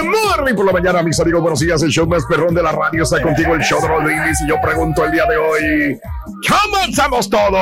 Good 0.00 0.10
morning 0.10 0.54
por 0.54 0.66
la 0.66 0.72
mañana, 0.72 1.02
mis 1.02 1.18
amigos. 1.20 1.40
Buenos 1.40 1.60
días. 1.60 1.82
El 1.82 1.90
show 1.90 2.06
más 2.06 2.24
perrón 2.26 2.54
de 2.54 2.62
la 2.62 2.72
radio 2.72 3.04
está 3.04 3.22
contigo, 3.22 3.54
el 3.54 3.60
show 3.60 3.80
de 3.80 4.04
Brindis. 4.04 4.40
Y 4.40 4.48
yo 4.48 4.60
pregunto 4.60 5.04
el 5.04 5.12
día 5.12 5.24
de 5.26 5.36
hoy: 5.36 6.00
¿Comenzamos 6.48 7.30
todos? 7.30 7.60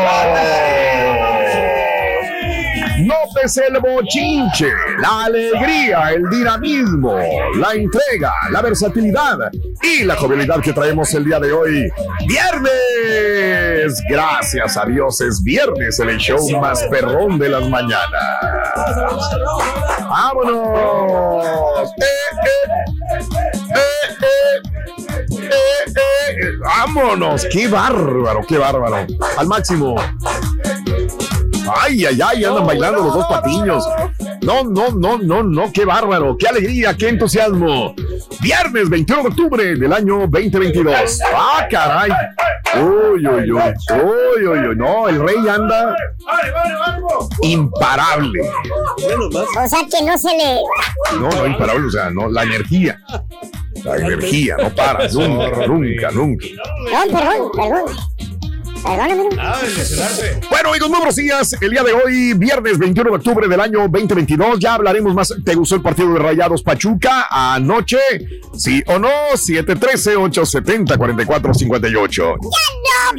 Nótese 3.05 3.65
el 3.69 3.81
bochinche, 3.81 4.69
la 4.99 5.25
alegría, 5.25 6.13
el 6.13 6.23
dinamismo, 6.31 7.19
la 7.59 7.73
entrega, 7.73 8.33
la 8.51 8.63
versatilidad 8.63 9.39
y 9.83 10.05
la 10.05 10.15
jovialidad 10.17 10.61
que 10.61 10.73
traemos 10.73 11.13
el 11.15 11.25
día 11.25 11.41
de 11.41 11.53
hoy. 11.53 11.91
¡Viernes! 12.27 14.01
Gracias 14.09 14.77
a 14.77 14.85
Dios 14.87 15.21
es 15.21 15.43
viernes 15.43 15.99
en 15.99 16.11
el 16.11 16.19
show 16.19 16.49
más 16.61 16.83
perrón 16.85 17.39
de 17.39 17.49
las 17.49 17.69
mañanas. 17.69 18.03
¡Vámonos! 20.13 21.89
¡Eh, 21.97 22.05
eh! 22.45 23.41
¡Eh. 25.31 26.53
¡Vámonos! 26.61 27.47
¡Qué 27.51 27.67
bárbaro, 27.67 28.43
qué 28.47 28.59
bárbaro! 28.59 29.07
Al 29.39 29.47
máximo. 29.47 29.97
Ay, 31.81 32.05
ay, 32.05 32.21
ay, 32.23 32.45
andan 32.45 32.67
bailando 32.67 33.05
los 33.05 33.15
dos 33.15 33.27
patiños. 33.27 33.89
No, 34.43 34.65
no, 34.65 34.91
no, 34.91 35.17
no, 35.17 35.43
no, 35.43 35.73
qué 35.73 35.87
bárbaro, 35.87 36.37
qué 36.37 36.49
alegría, 36.49 36.95
qué 36.95 37.09
entusiasmo. 37.09 37.95
Viernes 38.43 38.91
21 38.91 39.23
de 39.23 39.29
octubre 39.29 39.65
del 39.77 39.93
año 39.95 40.27
2022. 40.29 41.21
Ah, 41.35 41.67
caray. 41.71 42.11
Uy, 42.75 43.27
uy, 43.27 43.53
uy, 43.53 43.53
uy, 43.53 44.47
uy, 44.47 44.69
uy, 44.69 44.77
no, 44.77 45.09
el 45.09 45.21
rey 45.21 45.37
anda 45.49 45.95
imparable. 47.43 48.41
O 49.31 49.69
sea 49.69 49.81
que 49.91 50.03
no 50.03 50.17
se 50.17 50.37
le. 50.37 50.61
No, 51.19 51.29
no, 51.29 51.47
imparable, 51.47 51.87
o 51.87 51.91
sea, 51.91 52.11
no, 52.11 52.29
la 52.29 52.45
energía. 52.45 52.99
La 53.85 53.97
energía, 53.97 54.57
no 54.59 54.71
para, 54.71 55.09
nunca, 55.09 55.67
nunca, 55.67 56.11
nunca. 56.13 56.47
No, 56.93 57.19
perdón, 57.19 57.51
perdón. 57.55 58.12
Bueno, 60.51 60.71
amigos, 60.71 60.89
muy 60.89 60.99
buenos 60.99 61.15
días. 61.17 61.55
El 61.61 61.71
día 61.71 61.83
de 61.85 61.93
hoy, 61.93 62.33
viernes 62.35 62.79
21 62.79 63.11
de 63.11 63.17
octubre 63.17 63.47
del 63.49 63.61
año 63.61 63.81
2022, 63.89 64.59
ya 64.59 64.75
hablaremos 64.75 65.15
más. 65.15 65.33
¿Te 65.45 65.55
gustó 65.55 65.77
el 65.77 65.83
partido 65.83 66.13
de 66.15 66.19
Rayados 66.19 66.63
Pachuca 66.63 67.27
anoche? 67.31 67.99
¿Sí 68.57 68.83
o 68.87 68.99
no? 68.99 69.09
713-870-4458. 69.35 72.17
¡Ya 72.17 72.27
no, 72.27 72.33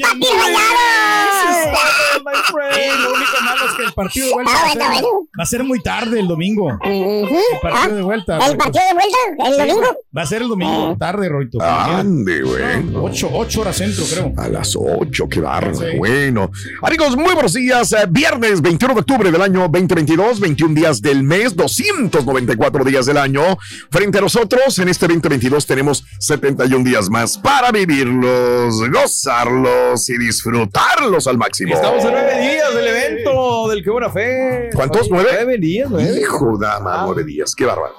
papi 0.01 0.27
rayados! 0.37 1.42
Eh, 1.63 2.89
lo 2.99 3.13
único 3.13 3.31
malo 3.43 3.65
es 3.67 3.73
que 3.75 3.83
el 3.83 3.93
partido 3.93 4.27
de 4.27 4.33
vuelta 4.33 4.51
Ah, 4.53 4.61
va 4.63 4.67
a, 4.67 4.71
ser, 4.71 4.81
bueno. 5.01 5.07
va 5.39 5.43
a 5.43 5.45
ser 5.45 5.63
muy 5.63 5.81
tarde 5.81 6.19
el 6.19 6.27
domingo. 6.27 6.69
El 6.83 7.27
partido 7.61 7.95
de 7.95 8.01
vuelta. 8.01 8.37
¿El 8.47 8.57
partido 8.57 8.83
de 8.87 8.93
vuelta? 8.93 9.17
¿El 9.49 9.57
domingo? 9.57 9.97
Va 10.15 10.21
a 10.21 10.25
ser 10.25 10.41
el 10.43 10.47
domingo, 10.47 10.95
tarde, 10.99 11.29
Roito. 11.29 11.59
Ande, 11.61 12.41
güey. 12.41 12.95
Ocho, 12.95 13.29
ocho 13.33 13.61
horas 13.61 13.77
centro, 13.77 14.03
creo. 14.09 14.33
A 14.37 14.47
las 14.47 14.75
8, 14.75 15.27
qué 15.29 15.39
bárbaro. 15.39 15.75
Sí. 15.75 15.97
Bueno, 15.97 16.51
amigos, 16.81 17.15
muy 17.15 17.33
buenos 17.33 17.53
días. 17.53 17.91
Eh, 17.93 18.05
Viernes 18.09 18.61
21 18.61 18.93
de 18.93 18.99
octubre 19.01 19.31
del 19.31 19.41
año 19.41 19.61
2022, 19.61 20.39
21 20.39 20.75
días 20.75 21.01
del 21.01 21.23
mes, 21.23 21.55
294 21.55 22.83
días 22.83 23.05
del 23.05 23.17
año. 23.17 23.57
Frente 23.91 24.19
a 24.19 24.21
nosotros, 24.21 24.77
en 24.79 24.89
este 24.89 25.07
2022 25.07 25.65
tenemos 25.65 26.03
71 26.19 26.83
días 26.83 27.09
más 27.09 27.37
para 27.37 27.71
vivirlos, 27.71 28.75
gozarlos 28.91 30.09
y 30.09 30.17
disfrutarlos 30.17 31.27
al 31.27 31.37
máximo. 31.37 31.52
Estamos 31.59 32.03
a 32.03 32.09
nueve 32.09 32.39
días 32.41 32.73
del 32.73 32.87
evento 32.87 33.69
del 33.69 33.83
que 33.83 33.89
buena 33.91 34.09
fe. 34.09 34.69
¿Cuántos? 34.73 35.07
¿Nueve? 35.09 35.29
Nueve 35.33 35.57
días, 35.59 35.87
nueve. 35.89 36.19
Hijo, 36.19 36.57
dama, 36.57 37.03
nueve 37.05 37.23
días, 37.23 37.53
qué 37.55 37.65
bárbaro. 37.65 37.93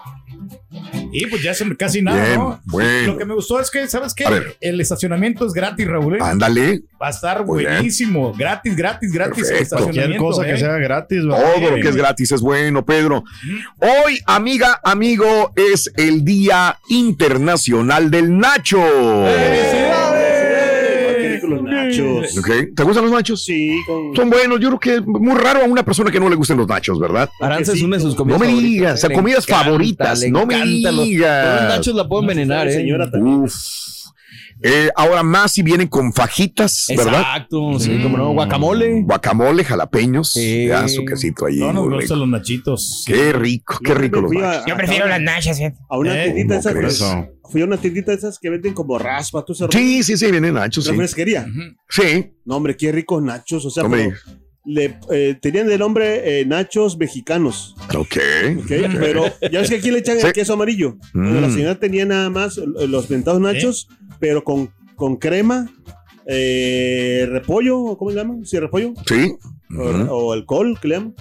Y 1.12 1.26
pues 1.26 1.41
ya 1.41 1.53
es 1.53 1.62
casi 1.78 2.03
nada, 2.03 2.25
Bien, 2.25 2.41
¿no? 2.41 2.60
bueno. 2.64 3.12
Lo 3.12 3.19
que 3.19 3.25
me 3.25 3.34
gustó 3.34 3.60
es 3.60 3.70
que, 3.70 3.87
¿sabes 3.87 4.12
qué? 4.12 4.25
El 4.60 4.81
estacionamiento 4.81 5.47
es 5.47 5.53
gratis, 5.53 5.87
Raúl. 5.87 6.16
¿eh? 6.16 6.19
Ándale, 6.20 6.82
Va 7.00 7.06
a 7.06 7.10
estar 7.10 7.47
Muy 7.47 7.60
bien. 7.60 7.75
buenísimo. 7.75 8.32
Gratis, 8.37 8.75
gratis, 8.75 9.12
gratis. 9.12 9.44
el 9.44 9.59
Perfecto. 9.59 9.76
estacionamiento, 9.76 10.25
Cualquier 10.25 10.32
cosa 10.34 10.43
¿eh? 10.48 10.53
que 10.53 10.59
sea 10.59 10.76
gratis, 10.78 11.20
todo 11.22 11.70
lo 11.70 11.76
que 11.76 11.88
es 11.88 11.97
gratis 11.97 12.32
es 12.32 12.41
bueno, 12.41 12.84
Pedro. 12.84 13.22
Hoy, 13.78 14.19
amiga, 14.26 14.81
amigo, 14.82 15.53
es 15.54 15.93
el 15.97 16.25
Día 16.25 16.76
Internacional 16.88 18.10
del 18.10 18.37
Nacho. 18.37 18.78
Qué 18.81 19.93
los 21.49 21.62
nachos. 21.62 22.34
¿Te 22.75 22.82
gustan 22.82 23.05
los 23.05 23.12
nachos? 23.12 23.44
Sí, 23.44 23.77
con. 23.87 24.15
Son 24.16 24.31
buenos, 24.31 24.60
yo 24.60 24.69
creo 24.69 24.81
que 24.81 24.94
es 24.97 25.06
muy 25.06 25.34
raro 25.34 25.60
a 25.62 25.65
una 25.65 25.84
persona 25.84 26.10
que 26.10 26.21
no 26.21 26.28
le 26.28 26.37
gusten 26.37 26.56
los 26.56 26.69
nachos, 26.69 26.99
¿verdad? 26.99 27.31
Aranza 27.41 27.72
es 27.72 27.82
una 27.82 27.97
de 27.97 28.03
sus 28.03 28.12
No 28.12 28.19
comidas 28.19 28.41
me 28.41 28.47
favoritas. 28.47 28.71
digas, 28.71 28.94
o 28.94 29.06
sea, 29.06 29.16
comidas 29.16 29.49
encanta, 29.49 29.65
favoritas, 29.65 30.25
no 30.31 30.47
me 30.47 30.65
digas. 30.65 31.62
Los 31.62 31.69
nachos 31.77 31.94
la 31.94 32.09
puedo 32.09 32.22
envenenar, 32.22 32.69
¿eh? 32.69 32.72
Señora 32.72 33.10
también. 33.10 33.37
Uf. 33.43 33.55
Eh, 34.66 34.88
ahora 34.96 35.22
más 35.22 35.52
si 35.52 35.62
vienen 35.62 35.88
con 35.88 36.11
fajitas, 36.14 36.87
¿verdad? 36.88 37.06
Exacto, 37.20 37.78
sí, 37.78 38.00
como 38.02 38.16
no, 38.16 38.32
guacamole. 38.32 39.02
Guacamole, 39.02 39.62
jalapeños, 39.62 40.32
Sí. 40.32 40.69
ya 40.69 40.88
su 40.88 41.05
quesito 41.05 41.44
ahí. 41.44 41.58
No 41.58 41.72
nos 41.75 41.90
gustan 41.93 42.19
los 42.20 42.28
nachitos. 42.28 43.05
Qué 43.06 43.34
rico, 43.34 43.78
qué 43.84 43.93
rico 43.94 44.22
los 44.22 44.32
nachos. 44.32 44.64
Yo 44.66 44.75
prefiero 44.75 45.06
las 45.06 45.20
nachas, 45.20 45.58
fíjate. 45.58 45.76
A 45.90 45.99
una 45.99 46.19
Eh, 46.25 46.32
tiendita 46.32 46.61
¿cómo 46.72 46.87
esas. 46.87 47.11
crees? 47.12 47.28
Fui 47.50 47.61
a 47.61 47.64
una 47.66 47.76
tiendita 47.76 48.11
de 48.12 48.16
esas 48.16 48.38
que 48.38 48.49
venden 48.49 48.72
como 48.72 48.99
raspa, 48.99 49.44
tú 49.44 49.55
se 49.55 49.66
Sí, 49.70 50.02
sí, 50.02 50.16
sí, 50.16 50.31
vienen 50.31 50.55
nachos, 50.55 50.84
sí. 50.84 50.90
Refresquería. 50.93 51.46
Sí, 51.90 52.32
No, 52.46 52.56
hombre, 52.56 52.75
qué 52.75 52.90
ricos 52.90 53.22
nachos. 53.22 53.67
O 53.67 53.70
sea, 53.70 53.84
digas. 53.84 54.19
le, 54.67 54.96
eh, 55.12 55.37
tenían 55.43 55.70
el 55.70 55.78
nombre 55.78 56.40
eh, 56.40 56.46
nachos 56.46 56.96
mexicanos. 56.96 57.75
Ok. 57.94 58.17
¿ok? 58.60 58.67
Pero 58.99 59.25
ya 59.52 59.60
ves 59.60 59.69
que 59.69 59.76
aquí 59.76 59.90
le 59.90 59.99
echan 59.99 60.19
Sí. 60.19 60.26
el 60.26 60.32
queso 60.32 60.55
amarillo. 60.55 60.96
Pero 61.12 61.38
La 61.43 61.49
Mm. 61.49 61.52
señora 61.55 61.75
tenía 61.78 62.06
nada 62.06 62.31
más 62.31 62.56
eh, 62.56 62.62
los 62.88 63.06
ventados 63.08 63.43
nachos, 63.43 63.88
pero 64.25 64.43
con, 64.43 64.71
con 64.97 65.17
crema, 65.17 65.71
eh, 66.25 67.26
repollo, 67.29 67.94
¿cómo 67.99 68.11
le 68.11 68.17
llaman? 68.17 68.47
Sí, 68.47 68.59
repollo. 68.59 68.94
Sí. 69.06 69.35
o, 69.79 69.82
Ujú. 69.82 70.06
o 70.15 70.32
alcohol, 70.32 70.79
que 70.81 70.88
le 70.88 70.94
llaman. 70.94 71.15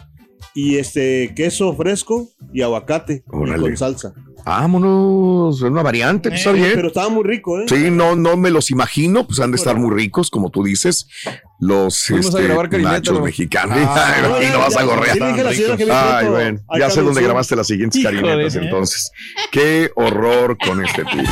Y 0.55 0.77
este 0.77 1.33
queso 1.35 1.73
fresco 1.75 2.29
y 2.53 2.61
aguacate 2.61 3.25
y 3.27 3.59
con 3.59 3.75
salsa. 3.75 4.13
Vámonos, 4.45 5.55
es 5.57 5.61
una 5.63 5.81
variante, 5.83 6.29
pues 6.29 6.39
está 6.41 6.51
Eh, 6.51 6.53
bien. 6.55 6.71
Pero 6.75 6.87
estaba 6.89 7.09
muy 7.09 7.23
rico, 7.23 7.59
¿eh? 7.59 7.65
Sí, 7.67 7.89
no, 7.89 8.15
no 8.15 8.35
me 8.35 8.51
los 8.51 8.71
imagino, 8.71 9.25
pues 9.25 9.39
han 9.39 9.51
de 9.51 9.57
estar 9.57 9.77
muy 9.77 9.93
ricos, 9.95 10.29
como 10.29 10.49
tú 10.49 10.63
dices. 10.63 11.07
Los 11.59 12.09
este, 12.09 12.49
nachos 12.79 13.19
¿no? 13.19 13.23
mexicanos. 13.25 13.77
Ah, 13.81 14.35
Ay, 14.39 14.49
no, 14.51 14.59
vas 14.59 14.75
a 14.75 14.79
ya, 14.81 14.85
gorrear. 14.85 15.53
sí 15.53 15.63
Ay, 15.89 16.27
bueno, 16.27 16.59
ya 16.77 16.89
sé 16.89 17.01
dónde 17.01 17.21
grabaste 17.21 17.55
las 17.55 17.67
siguientes 17.67 18.01
Híjole, 18.01 18.21
carinetas 18.21 18.55
¿eh? 18.55 18.59
entonces. 18.63 19.11
Qué 19.51 19.91
horror 19.95 20.57
con 20.57 20.83
este 20.83 21.05
tipo. 21.05 21.23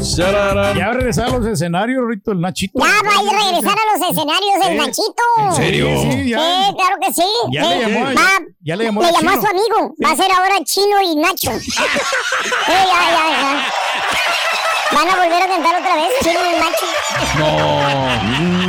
Ya 0.00 0.30
va 0.30 0.70
a 0.70 0.92
regresar 0.94 1.26
a 1.26 1.30
los 1.38 1.46
escenarios, 1.46 2.02
Rito, 2.08 2.30
el 2.32 2.40
Nachito. 2.40 2.78
Ya 2.78 2.84
va 2.86 2.90
a 2.92 3.22
regresar 3.50 3.76
a 3.78 3.98
los 3.98 4.08
escenarios 4.10 4.60
del 4.64 4.72
¿Eh? 4.72 4.76
Nachito. 4.76 5.22
¿En 5.38 5.52
serio? 5.54 5.86
Sí, 6.02 6.28
ya. 6.30 6.38
Sí, 6.38 6.74
claro 6.76 6.96
que 7.02 7.12
sí. 7.12 7.24
Ya 7.52 7.62
le 7.64 7.80
llamó, 7.80 8.04
Va- 8.04 8.12
ya, 8.14 8.20
ya 8.62 8.76
le 8.76 8.84
llamó 8.84 9.02
le 9.02 9.12
llamó 9.12 9.30
a 9.30 9.40
su 9.40 9.46
amigo. 9.46 9.94
Va 10.04 10.10
a 10.12 10.16
ser 10.16 10.30
ahora 10.32 10.54
Chino 10.64 11.02
y 11.02 11.16
Nacho. 11.16 11.50
Sí, 11.60 11.72
ya, 12.66 12.84
ya, 13.10 13.24
ya. 13.40 13.72
Van 14.90 15.08
a 15.08 15.16
volver 15.16 15.42
a 15.42 15.46
cantar 15.48 15.80
otra 15.80 15.94
vez, 15.96 16.08
Chino 16.22 16.40
y 16.46 16.52
Nacho. 16.58 16.86
Mm, 18.24 18.67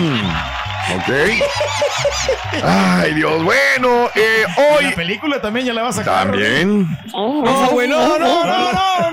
Ay, 2.64 3.14
Dios. 3.14 3.44
Bueno, 3.44 4.08
eh, 4.16 4.44
La 4.48 4.64
hoy 4.88 4.94
película 4.96 5.42
también 5.42 5.66
ya 5.66 5.74
la 5.74 5.84
va 5.84 5.90
a 5.90 5.94
sacar. 5.94 6.28
también. 6.32 6.88
Sí, 7.06 7.12
no, 7.16 7.70
güey, 7.72 7.88
no, 7.88 8.18
no, 8.18 8.44
no, 8.46 8.50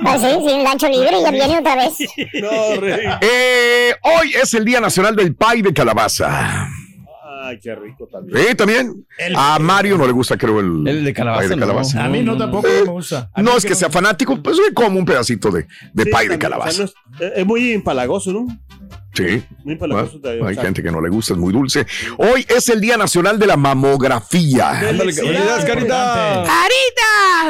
Ah, 0.05 0.17
sí, 0.21 0.27
sí, 0.47 0.63
Nacho 0.63 0.89
libre, 0.89 1.21
ya 1.23 1.31
viene 1.31 1.59
otra 1.59 1.77
vez. 1.77 1.95
No, 2.43 2.81
rey. 2.81 3.07
Eh, 3.21 3.95
hoy 4.03 4.33
es 4.41 4.53
el 4.55 4.65
Día 4.65 4.81
Nacional 4.81 5.15
del 5.17 5.35
Pay 5.35 5.63
de 5.63 5.73
Calabaza. 5.73 6.69
Ay, 7.45 7.61
qué 7.63 7.75
rico 7.77 8.09
también. 8.11 8.45
Sí, 8.49 8.55
también. 8.57 9.07
El- 9.19 9.35
A 9.37 9.59
Mario 9.61 9.97
no 9.97 10.05
le 10.07 10.13
gusta, 10.13 10.37
creo, 10.37 10.59
el, 10.59 10.87
El 10.89 11.05
de 11.05 11.13
calabaza, 11.15 11.55
no. 11.55 12.03
A 12.03 12.09
mí 12.09 12.23
no, 12.23 12.37
tampoco 12.37 12.67
me 12.69 12.81
gusta. 12.83 13.31
A 13.33 13.41
No 13.43 13.57
es 13.57 13.65
que 13.65 13.75
sea 13.77 13.89
fanático, 13.89 14.43
pues 14.43 14.59
como 14.75 14.99
un 14.99 15.05
pedacito 15.05 15.51
de, 15.53 15.67
de 15.93 16.05
Sí, 16.05 16.11
pay 16.11 16.27
de 16.29 16.39
calabaza. 16.39 16.85
o 16.85 16.87
sea, 16.89 16.97
no 17.21 17.27
es, 17.27 17.33
es 17.37 17.47
muy 17.47 17.73
empalagoso, 17.73 18.33
¿no? 18.33 18.47
Sí. 19.17 19.23
Muy 19.65 19.75
Bueno, 19.77 19.99
empalagoso. 20.01 20.21
o 20.43 20.47
hay 20.47 20.55
sea, 20.55 20.65
gente 20.65 20.83
que 20.83 20.91
no 20.91 21.01
le 21.01 21.09
gusta, 21.09 21.33
es 21.33 21.39
muy 21.39 21.53
dulce. 21.53 21.87
Hoy 22.19 22.45
es 22.49 22.69
el 22.69 22.81
Día 22.81 22.97
Nacional 22.97 23.39
de 23.39 23.47
la 23.47 23.57
Mamografía. 23.57 24.75
Felicidades, 24.75 25.65
Carita. 25.65 26.45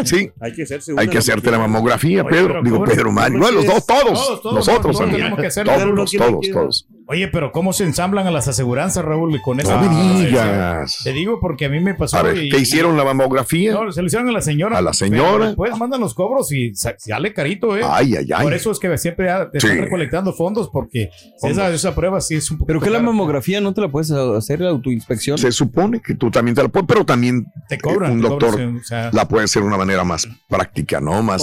Sí, 0.04 0.30
Hay 0.40 0.52
que 0.54 0.62
hacerse 0.62 0.92
hay 0.96 1.08
que 1.08 1.18
hacerte 1.18 1.50
la 1.50 1.58
mamografía. 1.58 2.22
Oye, 2.22 2.30
Pedro. 2.30 2.48
pero 2.48 2.62
Digo, 2.62 2.76
¿cómo- 2.78 2.88
Pedro 2.90 3.12
Mario. 3.12 3.38
cómo 3.38 3.50
No, 3.50 3.50
los 3.50 3.66
dos, 3.66 3.86
todos. 3.86 4.02
Todos, 4.04 4.42
todos, 4.42 4.54
Nosotros 4.54 4.82
todos 4.82 4.98
también. 4.98 5.16
tenemos 5.18 5.40
que 5.40 5.46
hacerlo. 5.46 5.72
Todos, 5.72 5.86
no 5.86 5.94
todos, 6.18 6.50
todos. 6.52 6.86
Oye, 7.08 7.28
pero 7.28 7.52
¿cómo 7.52 7.72
se 7.72 7.84
ensamblan 7.84 8.26
a 8.26 8.30
las 8.32 8.48
aseguranzas, 8.48 9.04
Raúl? 9.04 9.40
Con 9.40 9.60
esa 9.60 9.80
No 9.80 9.90
me 9.90 10.24
digas. 10.26 10.98
Te 11.04 11.12
digo 11.12 11.38
porque 11.40 11.66
a 11.66 11.68
mí 11.68 11.78
me 11.78 11.94
pasó. 11.94 12.16
A 12.18 12.22
ver, 12.22 12.36
y- 12.36 12.48
¿qué 12.48 12.58
hicieron 12.58 12.96
la 12.96 13.04
mamografía? 13.04 13.72
No, 13.74 13.92
se 13.92 14.00
lo 14.00 14.06
hicieron 14.08 14.28
a 14.28 14.32
la 14.32 14.40
señora. 14.40 14.78
¿A 14.78 14.82
la 14.82 14.92
señora? 14.92 15.46
Después 15.46 15.76
mandan 15.78 16.00
los 16.00 16.14
cobros 16.14 16.50
y 16.52 16.74
sa- 16.74 16.96
sale 16.98 17.32
carito, 17.32 17.76
¿eh? 17.76 17.82
Ay, 17.84 18.16
ay, 18.16 18.28
ay. 18.34 18.42
Por 18.42 18.52
eso 18.54 18.72
es 18.72 18.78
que 18.80 18.98
siempre 18.98 19.28
te 19.52 19.58
están 19.58 19.78
recolectando 19.78 20.32
fondos 20.32 20.68
porque 20.72 21.10
esa, 21.42 21.70
esa 21.70 21.94
prueba 21.94 22.20
sí 22.20 22.34
es 22.34 22.50
un 22.50 22.58
poco. 22.58 22.66
Pero 22.66 22.80
que 22.80 22.90
la 22.90 22.98
mamografía 23.00 23.60
no 23.60 23.72
te 23.72 23.80
la 23.82 23.88
puedes 23.88 24.10
hacer 24.10 24.60
la 24.60 24.70
autoinspección. 24.70 25.38
Se 25.38 25.52
supone 25.52 26.00
que 26.00 26.14
tú 26.16 26.30
también 26.30 26.54
te 26.56 26.62
la 26.62 26.68
puedes, 26.68 26.88
pero 26.88 27.04
también 27.04 27.46
Te 27.68 27.78
cobran. 27.78 28.12
un 28.12 28.20
te 28.22 28.28
doctor 28.28 28.50
cobran, 28.52 28.76
o 28.78 28.82
sea, 28.84 29.10
la 29.12 29.28
puede 29.28 29.44
hacer 29.44 29.62
de 29.62 29.68
una 29.68 29.78
manera 29.78 30.02
más 30.02 30.28
práctica, 30.48 31.00
¿no? 31.00 31.22
Más 31.22 31.42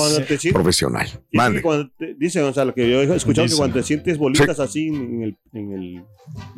profesional. 0.51 1.07
Te- 1.98 2.15
dice 2.19 2.42
Gonzalo 2.42 2.74
que 2.74 2.89
yo 2.89 3.01
he 3.01 3.15
escuchado 3.15 3.48
que 3.48 3.56
cuando 3.56 3.75
te 3.80 3.83
sientes 3.83 4.18
bolitas 4.18 4.60
así 4.60 4.88
en 4.88 5.24
el, 5.24 5.38
en 5.53 5.71
el, 5.71 6.03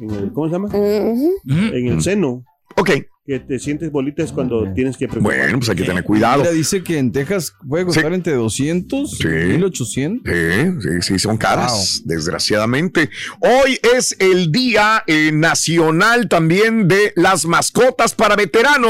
en 0.01 0.09
el- 0.12 0.31
¿cómo 0.33 0.47
se 0.47 0.53
llama? 0.53 0.69
En 0.74 1.88
el 1.88 2.01
seno, 2.01 2.44
Ok, 2.77 2.89
que 3.25 3.39
te 3.39 3.57
sientes 3.57 3.89
bolitas 3.92 4.31
cuando 4.31 4.71
tienes 4.74 4.97
que 4.97 5.07
preocupar. 5.07 5.38
bueno, 5.39 5.57
pues 5.59 5.69
hay 5.69 5.75
que 5.77 5.83
tener 5.83 6.03
cuidado. 6.03 6.39
Mira, 6.42 6.51
dice 6.51 6.83
que 6.83 6.97
en 7.00 7.12
Texas 7.12 7.53
puede 7.68 7.86
costar 7.86 8.13
entre 8.13 8.33
200 8.33 9.18
Sí. 9.18 9.27
y 9.27 9.45
1800. 9.53 10.31
Sí, 10.33 10.71
sí, 10.81 11.01
sí, 11.01 11.19
son 11.19 11.38
caras, 11.38 12.01
desgraciadamente. 12.06 13.09
Hoy 13.39 13.80
es 13.95 14.15
el 14.19 14.51
Día 14.51 15.03
eh, 15.07 15.31
Nacional 15.33 16.27
también 16.30 16.88
de 16.88 17.13
las 17.15 17.45
mascotas 17.45 18.13
para 18.13 18.36
veteranos. 18.36 18.89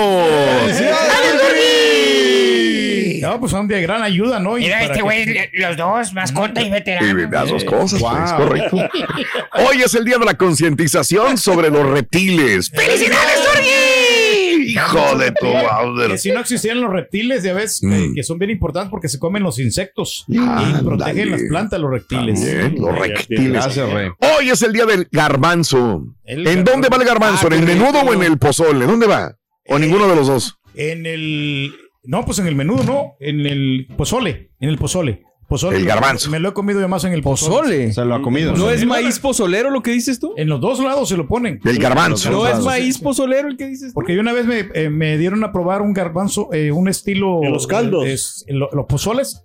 No, 3.36 3.40
pues 3.42 3.52
son 3.52 3.68
de 3.68 3.82
gran 3.82 4.02
ayuda, 4.02 4.40
¿no? 4.40 4.58
Y 4.58 4.62
Mira 4.62 4.82
este 4.84 4.94
que- 4.96 5.02
güey, 5.02 5.26
los 5.52 5.76
dos, 5.76 6.14
mascota 6.14 6.62
y 6.62 6.68
Y 6.68 6.70
veterano. 6.70 7.30
las 7.30 7.50
dos 7.50 7.66
cosas, 7.66 8.00
pues, 8.02 8.24
es 8.24 8.32
Wow. 8.32 8.38
correcto. 8.38 8.78
Hoy 9.70 9.82
es 9.84 9.94
el 9.94 10.06
día 10.06 10.18
de 10.18 10.24
la 10.24 10.36
concientización 10.36 11.38
sobre 11.38 11.70
los 11.70 11.86
reptiles. 11.86 12.70
¡Felicidades, 12.74 13.40
Sorgi! 13.44 14.72
Hijo 14.72 15.18
de 15.18 15.32
tu 15.32 15.46
Que 15.48 15.54
madre. 15.54 16.18
si 16.18 16.32
no 16.32 16.40
existieran 16.40 16.80
los 16.80 16.92
reptiles, 16.94 17.44
ya 17.44 17.54
ves, 17.54 17.84
Mm. 17.84 17.92
eh, 17.94 18.08
que 18.16 18.24
son 18.24 18.40
bien 18.40 18.52
importantes 18.52 18.90
porque 18.90 19.10
se 19.10 19.20
comen 19.20 19.44
los 19.44 19.60
insectos 19.60 20.24
y 20.30 20.38
protegen 20.82 21.32
las 21.32 21.42
plantas 21.50 21.78
los 21.82 21.92
reptiles. 21.92 22.40
También, 22.40 22.76
los 22.82 22.98
reptiles. 22.98 23.52
Gracias, 23.52 23.90
Rey. 23.92 24.10
Hoy 24.38 24.50
es 24.50 24.62
el 24.62 24.72
día 24.72 24.86
del 24.86 25.10
garbanzo. 25.12 26.06
El 26.24 26.40
¿En 26.40 26.44
garbanzo. 26.64 26.72
dónde 26.72 26.88
va 26.90 26.98
el 26.98 27.04
garbanzo? 27.06 27.48
Ah, 27.52 27.54
¿En 27.56 27.60
el 27.60 27.66
menudo 27.68 28.00
o 28.00 28.14
en 28.14 28.24
el 28.24 28.38
pozole? 28.38 28.86
¿Dónde 28.86 29.08
va? 29.08 29.36
¿O 29.68 29.78
ninguno 29.78 30.08
de 30.08 30.16
los 30.16 30.28
dos? 30.28 30.58
En 30.74 31.06
el. 31.06 31.74
No, 32.08 32.26
pues 32.26 32.40
en 32.40 32.48
el 32.48 32.56
menudo, 32.56 32.84
no. 32.84 33.14
En 33.20 33.46
el 33.46 33.88
pozole. 33.98 34.52
En 34.60 34.70
el 34.70 34.78
pozole. 34.78 35.24
Pozole. 35.48 35.78
El 35.78 35.86
garbanzo. 35.86 36.32
Me 36.32 36.40
lo 36.40 36.50
he 36.50 36.54
comido 36.54 36.82
yo 36.82 36.88
más 36.88 37.04
en 37.04 37.14
el 37.14 37.22
pozole. 37.22 37.52
Pozole. 37.56 37.94
Se 37.94 38.04
lo 38.04 38.16
ha 38.16 38.22
comido. 38.24 38.54
¿No 38.56 38.72
es 38.72 38.84
maíz 38.86 39.20
pozolero 39.20 39.70
lo 39.70 39.84
que 39.84 39.92
dices 39.92 40.20
tú? 40.20 40.34
En 40.38 40.50
los 40.50 40.60
dos 40.60 40.80
lados 40.80 41.08
se 41.10 41.18
lo 41.18 41.28
ponen. 41.28 41.60
El 41.64 41.78
garbanzo. 41.78 42.32
¿No 42.32 42.48
es 42.48 42.60
maíz 42.66 42.98
pozolero 42.98 43.48
el 43.48 43.56
que 43.56 43.68
dices 43.68 43.90
tú? 43.90 43.94
Porque 43.94 44.16
yo 44.16 44.22
una 44.22 44.34
vez 44.34 44.48
me, 44.48 44.68
eh, 44.74 44.90
me 44.90 45.20
dieron 45.20 45.44
a 45.44 45.52
probar 45.52 45.84
un 45.84 45.94
garbanzo, 45.94 46.52
eh, 46.52 46.72
un 46.72 46.88
estilo. 46.88 47.42
En 47.44 47.52
los 47.52 47.68
caldos. 47.68 48.06
eh, 48.08 48.14
es- 48.14 48.44
en 48.48 48.58
lo- 48.58 48.70
los 48.74 48.88
pozoles. 48.88 49.44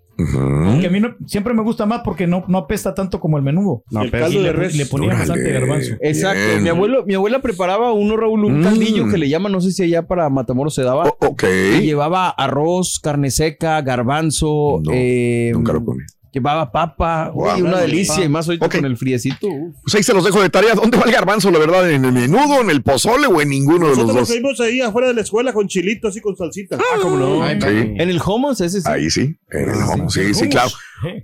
Que 0.80 0.86
a 0.86 0.90
mí 0.90 1.00
no- 1.00 1.14
siempre 1.26 1.54
me 1.54 1.62
gusta 1.62 1.86
más 1.86 2.00
porque 2.04 2.26
no, 2.26 2.44
no 2.48 2.58
apesta 2.58 2.94
tanto 2.94 3.20
como 3.20 3.36
el 3.36 3.42
menudo. 3.42 3.82
No, 3.90 4.02
el 4.02 4.10
caldo 4.10 4.28
Y 4.28 4.36
de 4.38 4.42
le, 4.42 4.52
res. 4.52 4.76
le 4.76 4.86
ponía 4.86 5.14
bastante 5.14 5.50
garbanzo. 5.52 5.94
Exacto. 6.00 6.40
Bien. 6.50 6.62
Mi 6.62 6.68
abuelo, 6.68 7.04
mi 7.06 7.14
abuela 7.14 7.40
preparaba 7.40 7.92
uno, 7.92 8.16
Raúl, 8.16 8.44
un 8.44 8.60
Mm. 8.60 8.64
caldillo 8.64 9.08
que 9.08 9.18
le 9.18 9.28
llaman, 9.28 9.52
no 9.52 9.60
sé 9.60 9.72
si 9.72 9.82
allá 9.84 10.06
para 10.06 10.28
Matamoros 10.30 10.74
se 10.74 10.82
daba. 10.82 11.08
O- 11.08 11.16
ok. 11.26 11.44
Y 11.80 11.82
llevaba 11.86 12.28
arroz, 12.30 13.00
carne 13.02 13.30
seca, 13.30 13.80
garbanzo, 13.82 14.80
No, 14.84 14.90
eh, 14.92 15.50
Nunca 15.52 15.72
lo 15.72 15.84
comí. 15.84 16.02
Llevaba 16.32 16.70
papa, 16.72 17.30
Wow. 17.34 17.54
uy, 17.56 17.62
una 17.62 17.78
delicia, 17.80 18.24
y 18.24 18.28
más 18.28 18.46
ahorita 18.46 18.66
Ok. 18.66 18.76
con 18.76 18.84
el 18.84 18.96
friecito. 18.96 19.46
uf. 19.48 19.74
Pues 19.82 19.94
ahí 19.94 20.02
se 20.02 20.14
los 20.14 20.24
dejo 20.24 20.40
de 20.42 20.50
tarea. 20.50 20.74
¿Dónde 20.74 20.96
va 20.98 21.04
el 21.04 21.12
garbanzo, 21.12 21.50
la 21.50 21.58
verdad? 21.58 21.90
¿En 21.90 22.04
el 22.04 22.12
menudo, 22.12 22.60
en 22.60 22.70
el 22.70 22.82
pozole 22.82 23.26
o 23.26 23.40
en 23.40 23.48
ninguno 23.48 23.86
de 23.88 23.96
los 23.96 23.98
Nosotros 23.98 24.14
nos 24.16 24.28
dos? 24.28 24.36
fuimos 24.36 24.60
ahí 24.60 24.80
afuera 24.80 25.08
de 25.08 25.14
la 25.14 25.20
escuela 25.22 25.52
con 25.52 25.66
chilitos 25.68 26.16
y 26.16 26.20
con 26.20 26.36
salsita. 26.36 26.76
Ah, 26.78 26.98
cómo 27.02 27.16
no. 27.16 27.42
Ay, 27.42 27.58
Sí. 27.60 27.66
En 27.68 28.08
el 28.08 28.20
hummus, 28.24 28.60
ese 28.60 28.80
sí. 28.80 28.88
Ahí 28.88 29.10
sí, 29.10 29.36
en 29.50 29.70
el 29.70 29.80
Ah, 29.80 29.86
home. 29.94 30.04
sí. 30.10 30.34
Sí, 30.34 30.48
claro. 30.48 30.70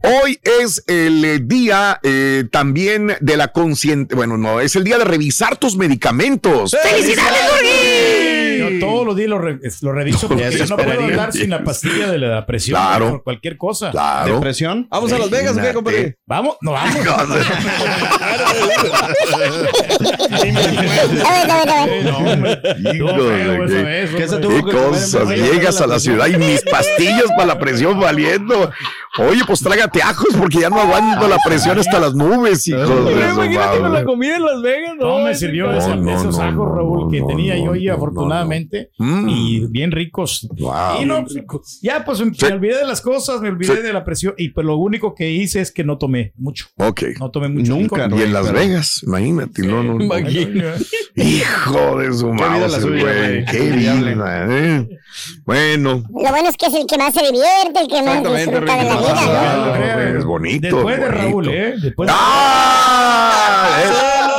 Hoy 0.02 0.38
es 0.62 0.82
el 0.86 1.22
eh, 1.24 1.38
día 1.42 2.00
eh, 2.02 2.44
también 2.50 3.12
de 3.20 3.36
la 3.36 3.48
consciente. 3.52 4.14
Bueno, 4.14 4.38
no, 4.38 4.60
es 4.60 4.74
el 4.74 4.84
día 4.84 4.96
de 4.98 5.04
revisar 5.04 5.56
tus 5.58 5.76
medicamentos. 5.76 6.74
Todos 8.80 9.06
los 9.06 9.16
días 9.16 9.28
lo, 9.30 9.38
re- 9.38 9.58
lo 9.82 9.92
reviso 9.92 10.28
porque 10.28 10.50
yo 10.50 10.66
no 10.66 10.76
puedo 10.76 11.00
andar 11.04 11.32
sin 11.32 11.50
la 11.50 11.62
pastilla 11.64 12.10
de 12.10 12.18
la 12.18 12.44
presión 12.46 12.78
Claro. 12.80 13.10
por 13.10 13.22
cualquier 13.24 13.56
cosa. 13.56 13.90
Claro. 13.90 14.34
¿Depresión? 14.34 14.86
Vamos 14.90 15.12
a 15.12 15.18
Las 15.18 15.30
Vegas, 15.30 15.52
¿o 15.52 15.60
¿qué, 15.60 15.70
Imagínate. 15.70 15.74
compadre? 15.74 16.18
Vamos, 16.26 16.56
no 16.60 16.72
vamos. 16.72 16.96
Eh, 22.66 23.66
de 23.66 23.68
qué- 23.68 24.02
eso, 24.02 24.16
¿Qué 24.16 24.28
se 24.28 24.34
hombre. 24.36 24.48
tuvo 24.48 24.56
Qué 24.56 24.56
que 24.56 24.70
comer 24.72 24.84
en 24.86 24.90
cosas, 24.90 25.28
de 25.28 25.36
llegas 25.36 25.80
a 25.80 25.86
la 25.86 25.98
ciudad 25.98 26.26
y 26.26 26.36
mis 26.36 26.62
pastillas 26.62 27.26
para 27.36 27.46
la 27.46 27.58
presión 27.58 27.98
valiendo. 27.98 28.70
Oye, 29.18 29.42
pues 29.46 29.60
trágate 29.60 30.02
ajos 30.02 30.28
porque 30.38 30.60
ya 30.60 30.68
no 30.70 30.80
aguanto 30.80 31.26
la 31.28 31.38
presión 31.44 31.78
hasta 31.78 31.98
las 31.98 32.14
nubes, 32.14 32.66
hijo 32.68 32.78
de 32.78 33.14
Pero 33.14 33.34
su 33.34 33.42
imagínate 33.44 33.78
con 33.78 33.92
la 33.92 34.04
comida 34.04 34.36
en 34.36 34.44
Las 34.44 34.62
Vegas, 34.62 34.94
No 34.98 35.18
me 35.20 35.34
sirvió 35.34 35.72
esos 35.72 36.38
ajos, 36.38 36.56
no, 36.56 36.74
Raúl, 36.74 37.10
que 37.10 37.20
no, 37.20 37.26
tenía 37.26 37.54
no, 37.56 37.64
yo 37.64 37.72
ahí 37.72 37.86
no, 37.86 37.94
Mm. 38.98 39.28
Y 39.28 39.66
bien 39.68 39.90
ricos. 39.92 40.46
Wow. 40.58 41.02
Y 41.02 41.04
no, 41.04 41.24
pues, 41.24 41.80
ya, 41.82 42.04
pues 42.04 42.20
me 42.20 42.34
Sí. 42.34 42.46
olvidé 42.46 42.78
de 42.78 42.86
las 42.86 43.00
cosas, 43.00 43.40
me 43.40 43.48
olvidé 43.48 43.76
Sí. 43.76 43.82
de 43.82 43.92
la 43.92 44.04
presión. 44.04 44.34
Y 44.38 44.50
pues 44.50 44.66
lo 44.66 44.76
único 44.76 45.14
que 45.14 45.30
hice 45.30 45.60
es 45.60 45.70
que 45.72 45.84
no 45.84 45.98
tomé 45.98 46.32
mucho. 46.36 46.66
Ok. 46.76 47.02
No 47.20 47.30
tomé 47.30 47.48
mucho. 47.48 47.72
Nunca. 47.74 48.08
Y 48.16 48.22
en 48.22 48.32
Las 48.32 48.52
Vegas, 48.52 49.02
imagínate, 49.06 49.62
no, 49.66 49.82
no, 49.82 49.94
no. 49.94 50.04
Imagínate. 50.04 50.84
Hijo 51.16 51.98
de 51.98 52.12
su 52.12 52.26
Qué 52.26 52.32
vida 52.32 52.58
la 52.58 52.68
madre, 52.68 52.80
suya, 52.80 53.02
güey. 53.02 53.42
güey. 53.42 53.44
Qué 53.46 53.60
vida, 53.70 54.46
eh. 54.50 54.88
Bueno. 55.44 56.02
Lo 56.08 56.30
bueno 56.30 56.48
es 56.48 56.56
que 56.56 56.66
es 56.66 56.74
el 56.74 56.86
que 56.86 56.98
más 56.98 57.14
se 57.14 57.20
divierte, 57.22 57.80
el 57.80 57.88
que 57.88 58.02
más 58.02 58.22
disfruta 58.22 58.76
de 58.76 58.84
la 58.84 58.96
vida, 58.96 60.10
es 60.18 60.24
bonito. 60.24 60.66
Después 60.76 60.98
de. 61.00 61.08
Raúl, 61.08 61.48
¿eh? 61.48 61.74
Después 61.82 62.06
de- 62.08 62.14
¡Ah! 62.16 63.35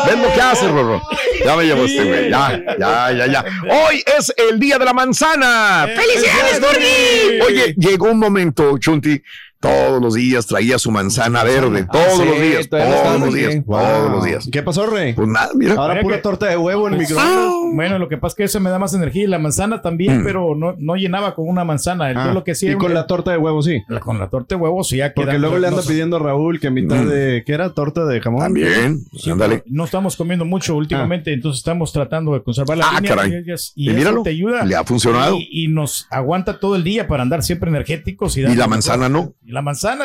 ¿Eh? 0.08 0.16
¿Ves 0.16 0.20
lo 0.22 0.34
que 0.34 0.42
hace, 0.42 0.68
Rorro? 0.68 1.02
Ya 1.44 1.56
me 1.56 1.64
llevó 1.66 1.86
este 1.86 2.04
güey. 2.04 2.30
Ya, 2.30 2.60
ya, 2.80 3.12
ya, 3.12 3.28
ya. 3.28 3.46
Hoy 3.70 4.04
es 4.18 4.34
el 4.38 4.60
día 4.60 4.78
de 4.78 4.86
la 4.86 4.94
manzana. 4.94 5.88
¡Felicidades, 5.88 6.60
Turgi! 6.60 7.42
Oye, 7.46 7.76
llegó 7.78 8.12
un 8.12 8.20
momento, 8.20 8.78
Chunti, 8.78 9.22
todos 9.60 10.02
los 10.02 10.14
días 10.14 10.46
traía 10.46 10.78
su 10.78 10.92
manzana 10.92 11.44
verde, 11.44 11.86
Ah, 11.88 11.92
todos 11.92 12.14
sí, 12.20 12.26
los 12.26 12.42
días, 12.42 12.70
todos 12.70 13.20
los 13.22 13.34
días, 13.34 13.48
bien. 13.50 13.64
todos 13.66 14.12
los 14.12 14.24
días. 14.26 14.50
¿Qué 14.52 14.62
pasó, 14.64 14.86
Rey? 14.88 15.14
Pues 15.14 15.28
nada, 15.28 15.50
mira. 15.56 15.74
Ahora 15.76 15.94
Mira 15.96 16.04
pura 16.04 16.16
que- 16.18 16.22
torta 16.22 16.46
de 16.48 16.58
huevo 16.58 16.88
en 16.88 16.96
Pues, 16.96 17.10
microondas. 17.10 17.52
Bueno, 17.74 18.00
lo 18.00 18.08
que 18.08 18.18
pasa 18.18 18.34
es 18.34 18.36
que 18.38 18.44
eso 18.46 18.60
me 18.60 18.70
da 18.70 18.80
más 18.80 18.94
energía 18.94 19.24
y 19.24 19.28
la 19.28 19.40
manzana 19.40 19.82
también, 19.82 20.22
Mm. 20.22 20.24
pero 20.24 20.56
no, 20.56 20.76
no 20.78 20.96
llenaba 20.96 21.34
con 21.36 21.48
una 21.50 21.64
manzana. 21.64 22.12
Yo 22.14 22.20
Ah, 22.20 22.34
lo 22.34 22.44
que 22.44 22.56
sí 22.56 22.68
y 22.70 22.76
con 22.76 22.94
la 22.94 23.08
torta 23.08 23.32
de 23.32 23.38
huevo, 23.38 23.62
sí. 23.62 23.82
la- 23.88 24.00
con 24.00 24.20
la 24.20 24.30
torta 24.30 24.56
de 24.56 24.62
huevo 24.62 24.84
sí 24.84 24.98
ya 24.98 25.14
Porque 25.14 25.32
queda- 25.32 25.40
luego 25.40 25.58
le 25.58 25.68
anda 25.68 25.82
no- 25.82 25.88
pidiendo 25.88 26.18
a 26.18 26.20
Raúl 26.20 26.60
que 26.60 26.70
mitad 26.70 26.98
Mm. 27.04 27.08
de... 27.10 27.44
¿Qué 27.46 27.54
era? 27.54 27.74
¿Torta 27.74 28.06
de 28.06 28.22
jamón? 28.22 28.42
También, 28.42 29.00
Sí, 29.18 29.32
ándale. 29.32 29.64
No 29.66 29.86
estamos 29.86 30.16
comiendo 30.16 30.46
mucho 30.46 30.76
últimamente, 30.76 31.34
entonces 31.34 31.60
estamos 31.60 31.92
tratando 31.92 32.34
de 32.34 32.44
conservar 32.44 32.78
la 32.78 32.90
Ah, 32.90 32.96
línea. 33.02 33.16
caray. 33.16 33.32
Y, 33.76 33.86
Y 33.86 33.90
eso 33.90 33.98
míralo, 33.98 34.24
te 34.24 34.30
ayuda. 34.30 34.64
le 34.66 34.76
ha 34.76 34.84
funcionado. 34.84 35.36
Y, 35.38 35.48
y 35.66 35.68
nos 35.68 36.08
aguanta 36.10 36.60
todo 36.60 36.76
el 36.76 36.84
día 36.84 37.08
para 37.08 37.24
andar 37.24 37.44
siempre 37.44 37.70
energéticos. 37.70 38.38
Y, 38.38 38.42
¿Y 38.42 38.44
darle 38.44 38.58
la 38.58 38.68
manzana 38.68 39.10
no? 39.10 39.34
Y 39.48 39.54
la 39.54 39.62
manzana, 39.62 40.04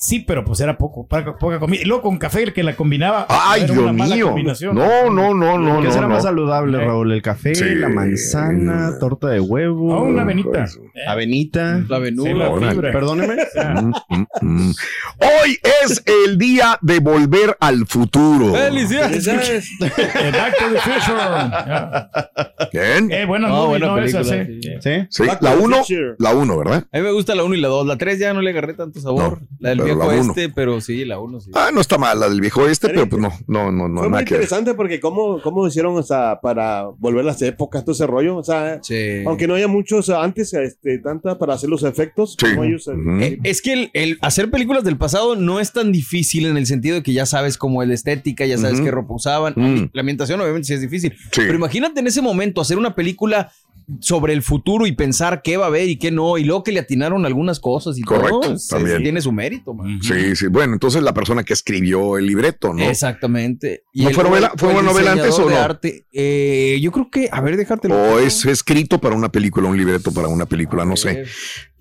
sí, 0.00 0.20
pero 0.20 0.44
pues 0.44 0.58
era 0.60 0.78
poco, 0.78 1.06
poca, 1.06 1.36
comida. 1.58 1.82
Y 1.82 1.84
luego 1.84 2.02
con 2.02 2.16
café 2.18 2.42
el 2.42 2.52
que 2.54 2.62
la 2.62 2.74
combinaba. 2.74 3.26
Ay, 3.28 3.62
era 3.64 3.72
Dios 3.74 3.84
una 3.84 3.92
mala 3.92 4.14
mío. 4.14 4.26
combinación. 4.28 4.74
No, 4.74 5.10
no, 5.10 5.34
no, 5.34 5.58
no, 5.58 5.80
¿Qué 5.80 5.86
no. 5.88 5.92
será 5.92 6.06
no. 6.08 6.14
más 6.14 6.22
saludable, 6.22 6.78
Eh. 6.78 6.84
Raúl? 6.86 7.12
¿El 7.12 7.22
café, 7.22 7.54
Sí. 7.54 7.64
la 7.74 7.88
manzana, 7.90 8.98
torta 8.98 9.28
de 9.28 9.40
huevo? 9.40 9.94
Ah, 9.94 10.00
una 10.02 10.22
avenita. 10.22 10.50
Pues, 10.50 10.76
Eh, 10.94 11.06
Avenita. 11.06 11.84
La 11.88 11.98
venuda. 11.98 12.72
sí. 12.72 12.78
Perdóneme. 12.80 13.34
Mm, 13.54 13.92
mm, 14.08 14.26
mm. 14.40 14.72
Hoy 15.20 15.58
es 15.84 16.02
el 16.26 16.38
día 16.38 16.78
de 16.80 16.98
volver 17.00 17.56
al 17.60 17.86
futuro. 17.86 18.54
¡Felicidades! 18.54 19.26
Back 19.80 20.56
to 20.58 20.64
the 20.72 20.80
Future. 20.80 22.70
¿Bien? 22.72 23.10
Eh, 23.12 23.26
buena 23.26 23.48
No, 23.48 23.54
movie, 23.66 23.68
buena 23.68 23.86
¿no? 23.88 23.94
Película, 23.96 24.24
sí. 24.24 24.60
sí. 25.10 25.24
La 25.24 25.36
the 25.38 25.56
1, 25.58 25.76
Future. 25.78 26.14
la 26.18 26.34
1, 26.34 26.58
¿verdad? 26.58 26.84
A 26.92 26.96
mí 26.98 27.02
me 27.04 27.12
gusta 27.12 27.34
la 27.34 27.44
1 27.44 27.54
y 27.54 27.60
la 27.60 27.68
2. 27.68 27.86
La 27.86 27.96
3 27.98 28.18
ya 28.18 28.32
no 28.32 28.40
le 28.40 28.50
agarré 28.50 28.74
tanto 28.74 29.00
sabor. 29.00 29.40
No, 29.40 29.46
la 29.58 29.68
del 29.70 29.78
pero 29.94 30.00
viejo 30.00 30.14
la 30.14 30.20
uno. 30.22 30.30
este, 30.32 30.48
pero 30.48 30.80
sí, 30.80 31.04
la 31.04 31.18
1 31.20 31.40
sí. 31.40 31.50
Ah, 31.54 31.70
no 31.72 31.80
está 31.80 31.98
mal 31.98 32.18
la 32.20 32.28
del 32.28 32.40
viejo 32.40 32.66
este, 32.66 32.88
pero 32.88 33.08
pues 33.08 33.20
no, 33.20 33.32
no, 33.46 33.70
no, 33.72 33.88
no, 33.88 34.00
Fue 34.00 34.08
muy 34.08 34.24
que 34.24 34.34
interesante 34.34 34.74
porque 34.74 35.00
cómo, 35.00 35.40
cómo 35.42 35.66
hicieron 35.66 35.96
o 35.96 36.02
sea, 36.02 36.40
para 36.40 36.84
volver 36.98 37.24
las 37.24 37.40
épocas, 37.42 37.84
todo 37.84 37.92
ese 37.94 38.06
rollo. 38.06 38.36
O 38.36 38.44
sea, 38.44 38.78
Sí. 38.82 39.22
aunque 39.26 39.46
no 39.46 39.54
haya 39.54 39.68
muchos 39.68 40.08
antes, 40.10 40.52
este, 40.54 40.98
tanta 40.98 41.38
para 41.38 41.54
hacer 41.54 41.68
los 41.70 41.82
efectos. 41.82 42.36
Sí. 42.38 42.46
como 42.50 42.64
ellos, 42.64 42.88
eh. 42.88 42.92
Eh, 43.20 43.38
es 43.44 43.62
que 43.62 43.72
el, 43.72 43.90
el 43.94 44.18
hacer 44.22 44.50
películas 44.50 44.84
del 44.84 44.96
pasado 44.96 45.36
no 45.36 45.60
es 45.60 45.72
tan 45.72 45.92
difícil 45.92 46.46
en 46.46 46.56
el 46.56 46.66
sentido 46.66 46.96
de 46.96 47.02
que 47.02 47.12
ya 47.12 47.26
sabes 47.26 47.58
cómo 47.58 47.82
es 47.82 47.88
la 47.88 47.94
estética, 47.94 48.46
ya 48.46 48.58
sabes 48.58 48.80
qué 48.80 48.90
ropa 48.90 49.14
usaban. 49.14 49.90
La 49.92 50.00
ambientación 50.00 50.40
obviamente 50.40 50.66
sí 50.68 50.74
es 50.74 50.80
difícil. 50.80 51.12
Sí. 51.32 51.42
Pero 51.42 51.54
imagínate 51.54 52.00
en 52.00 52.06
ese 52.06 52.22
momento 52.22 52.60
hacer 52.60 52.78
una 52.78 52.94
película 52.94 53.52
sobre 54.00 54.32
el 54.32 54.42
futuro 54.42 54.86
y 54.86 54.92
pensar 54.92 55.42
qué 55.42 55.56
va 55.56 55.64
a 55.64 55.68
haber 55.68 55.88
y 55.88 55.96
qué 55.98 56.10
no, 56.10 56.38
y 56.38 56.44
luego 56.44 56.62
que 56.62 56.72
le 56.72 56.80
atinaron 56.80 57.26
algunas 57.26 57.58
cosas 57.60 57.98
y 57.98 58.02
Correcto, 58.02 58.40
todo. 58.40 58.56
también. 58.68 59.02
Tiene 59.02 59.20
su 59.20 59.32
mérito, 59.32 59.74
man. 59.74 59.98
Sí, 60.02 60.36
sí. 60.36 60.46
Bueno, 60.48 60.74
entonces 60.74 61.02
la 61.02 61.12
persona 61.14 61.42
que 61.42 61.52
escribió 61.52 62.16
el 62.18 62.26
libreto, 62.26 62.72
¿no? 62.72 62.82
Exactamente. 62.84 63.82
¿No 63.94 64.08
el- 64.08 64.14
fue 64.14 64.24
novela- 64.24 64.52
fue 64.56 64.68
una 64.72 64.82
novela 64.82 65.12
antes 65.12 65.38
o 65.38 65.48
no? 65.50 65.56
arte, 65.56 66.04
eh, 66.12 66.78
yo 66.80 66.92
creo 66.92 67.10
que, 67.10 67.28
a 67.32 67.40
ver, 67.40 67.56
déjatelo. 67.56 67.94
O 67.94 68.18
es 68.18 68.44
escrito 68.46 68.98
para 69.00 69.14
una 69.14 69.30
película, 69.30 69.68
un 69.68 69.76
libreto 69.76 70.12
para 70.12 70.28
una 70.28 70.46
película, 70.46 70.84
no 70.84 70.96
sé. 70.96 71.24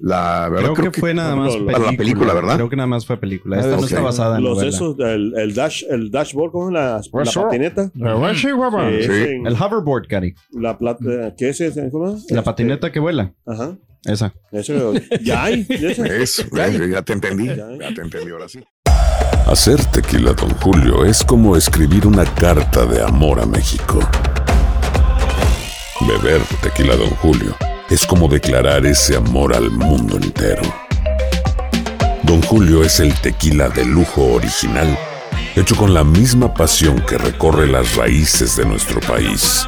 La 0.01 0.47
verdad 0.47 0.71
Creo, 0.75 0.91
que, 0.93 0.99
fue 1.01 1.13
nada 1.13 1.35
más 1.35 1.53
Para 1.57 1.79
la 1.79 1.91
película. 1.91 2.33
¿verdad? 2.33 2.55
Creo 2.55 2.69
que 2.69 2.77
nada 2.77 2.87
más 2.87 3.05
fue 3.05 3.17
película. 3.17 3.57
Esta 3.59 3.73
Ok. 3.73 3.81
no 3.81 3.85
está 3.85 3.99
basada 4.01 4.37
en 4.37 4.43
los 4.45 4.53
novela. 4.55 4.69
esos, 4.69 4.95
el, 4.99 5.33
el 5.37 5.53
dash, 5.53 5.83
el 5.89 6.09
dashboard, 6.09 6.51
¿cómo 6.53 6.67
es 6.69 6.73
la, 6.73 7.01
la 7.25 7.31
patineta? 7.43 7.91
Sí, 7.93 8.47
El 9.45 9.53
hoverboard, 9.59 10.07
Cari. 10.07 10.33
la 10.51 10.77
plata, 10.77 11.35
¿qué 11.37 11.49
es 11.49 11.59
ese? 11.61 11.81
La 12.29 12.43
patineta 12.43 12.91
que 12.91 12.99
vuela. 12.99 13.33
Ajá. 13.45 13.77
Esa. 14.05 14.33
Eso, 14.51 14.93
ya 15.21 15.43
hay. 15.43 15.65
ya 15.67 15.89
hay. 15.89 16.21
Eso, 16.21 16.43
ya 16.87 17.01
te 17.01 17.13
entendí. 17.13 17.47
Ya 17.47 17.93
te 17.93 18.01
entendí 18.01 18.31
ahora 18.31 18.47
sí. 18.47 18.63
Hacer 19.45 19.83
tequila, 19.85 20.33
Don 20.33 20.51
Julio, 20.59 21.05
es 21.05 21.23
como 21.23 21.55
escribir 21.55 22.05
una 22.05 22.23
carta 22.23 22.85
de 22.85 23.01
amor 23.01 23.39
a 23.39 23.45
México. 23.45 23.99
Beber 26.07 26.41
tequila, 26.61 26.95
Don 26.95 27.09
Julio, 27.15 27.55
es 27.89 28.05
como 28.05 28.27
declarar 28.27 28.85
ese 28.85 29.15
amor 29.15 29.55
al 29.55 29.71
mundo 29.71 30.17
entero. 30.17 30.61
Don 32.23 32.41
Julio 32.43 32.83
es 32.83 32.99
el 32.99 33.13
tequila 33.21 33.69
de 33.69 33.85
lujo 33.85 34.33
original, 34.33 34.95
hecho 35.55 35.75
con 35.75 35.95
la 35.95 36.03
misma 36.03 36.53
pasión 36.53 37.01
que 37.01 37.17
recorre 37.17 37.65
las 37.65 37.95
raíces 37.95 38.55
de 38.55 38.65
nuestro 38.65 38.99
país. 39.01 39.67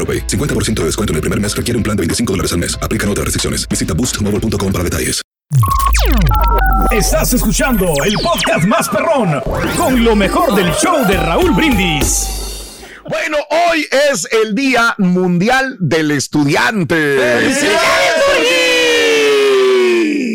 AroPay. 0.01 0.25
50% 0.25 0.73
de 0.81 0.85
descuento 0.85 1.13
en 1.13 1.17
el 1.17 1.21
primer 1.21 1.39
mes 1.39 1.55
requiere 1.55 1.77
un 1.77 1.83
plan 1.83 1.95
de 1.95 2.01
25 2.01 2.33
dólares 2.33 2.51
al 2.53 2.57
mes. 2.57 2.75
Aplican 2.81 3.07
otras 3.09 3.25
restricciones. 3.25 3.69
Visita 3.69 3.93
boostmobile.com 3.93 4.71
para 4.71 4.83
detalles. 4.83 5.21
Estás 6.91 7.33
escuchando 7.33 7.93
el 8.05 8.15
podcast 8.15 8.65
más 8.65 8.89
perrón 8.89 9.41
con 9.77 10.03
lo 10.03 10.15
mejor 10.15 10.55
del 10.55 10.71
show 10.73 11.05
de 11.05 11.17
Raúl 11.17 11.51
Brindis. 11.51 12.27
Bueno, 13.09 13.37
hoy 13.49 13.85
es 14.09 14.27
el 14.31 14.55
Día 14.55 14.95
Mundial 14.97 15.77
del 15.79 16.11
Estudiante. 16.11 17.17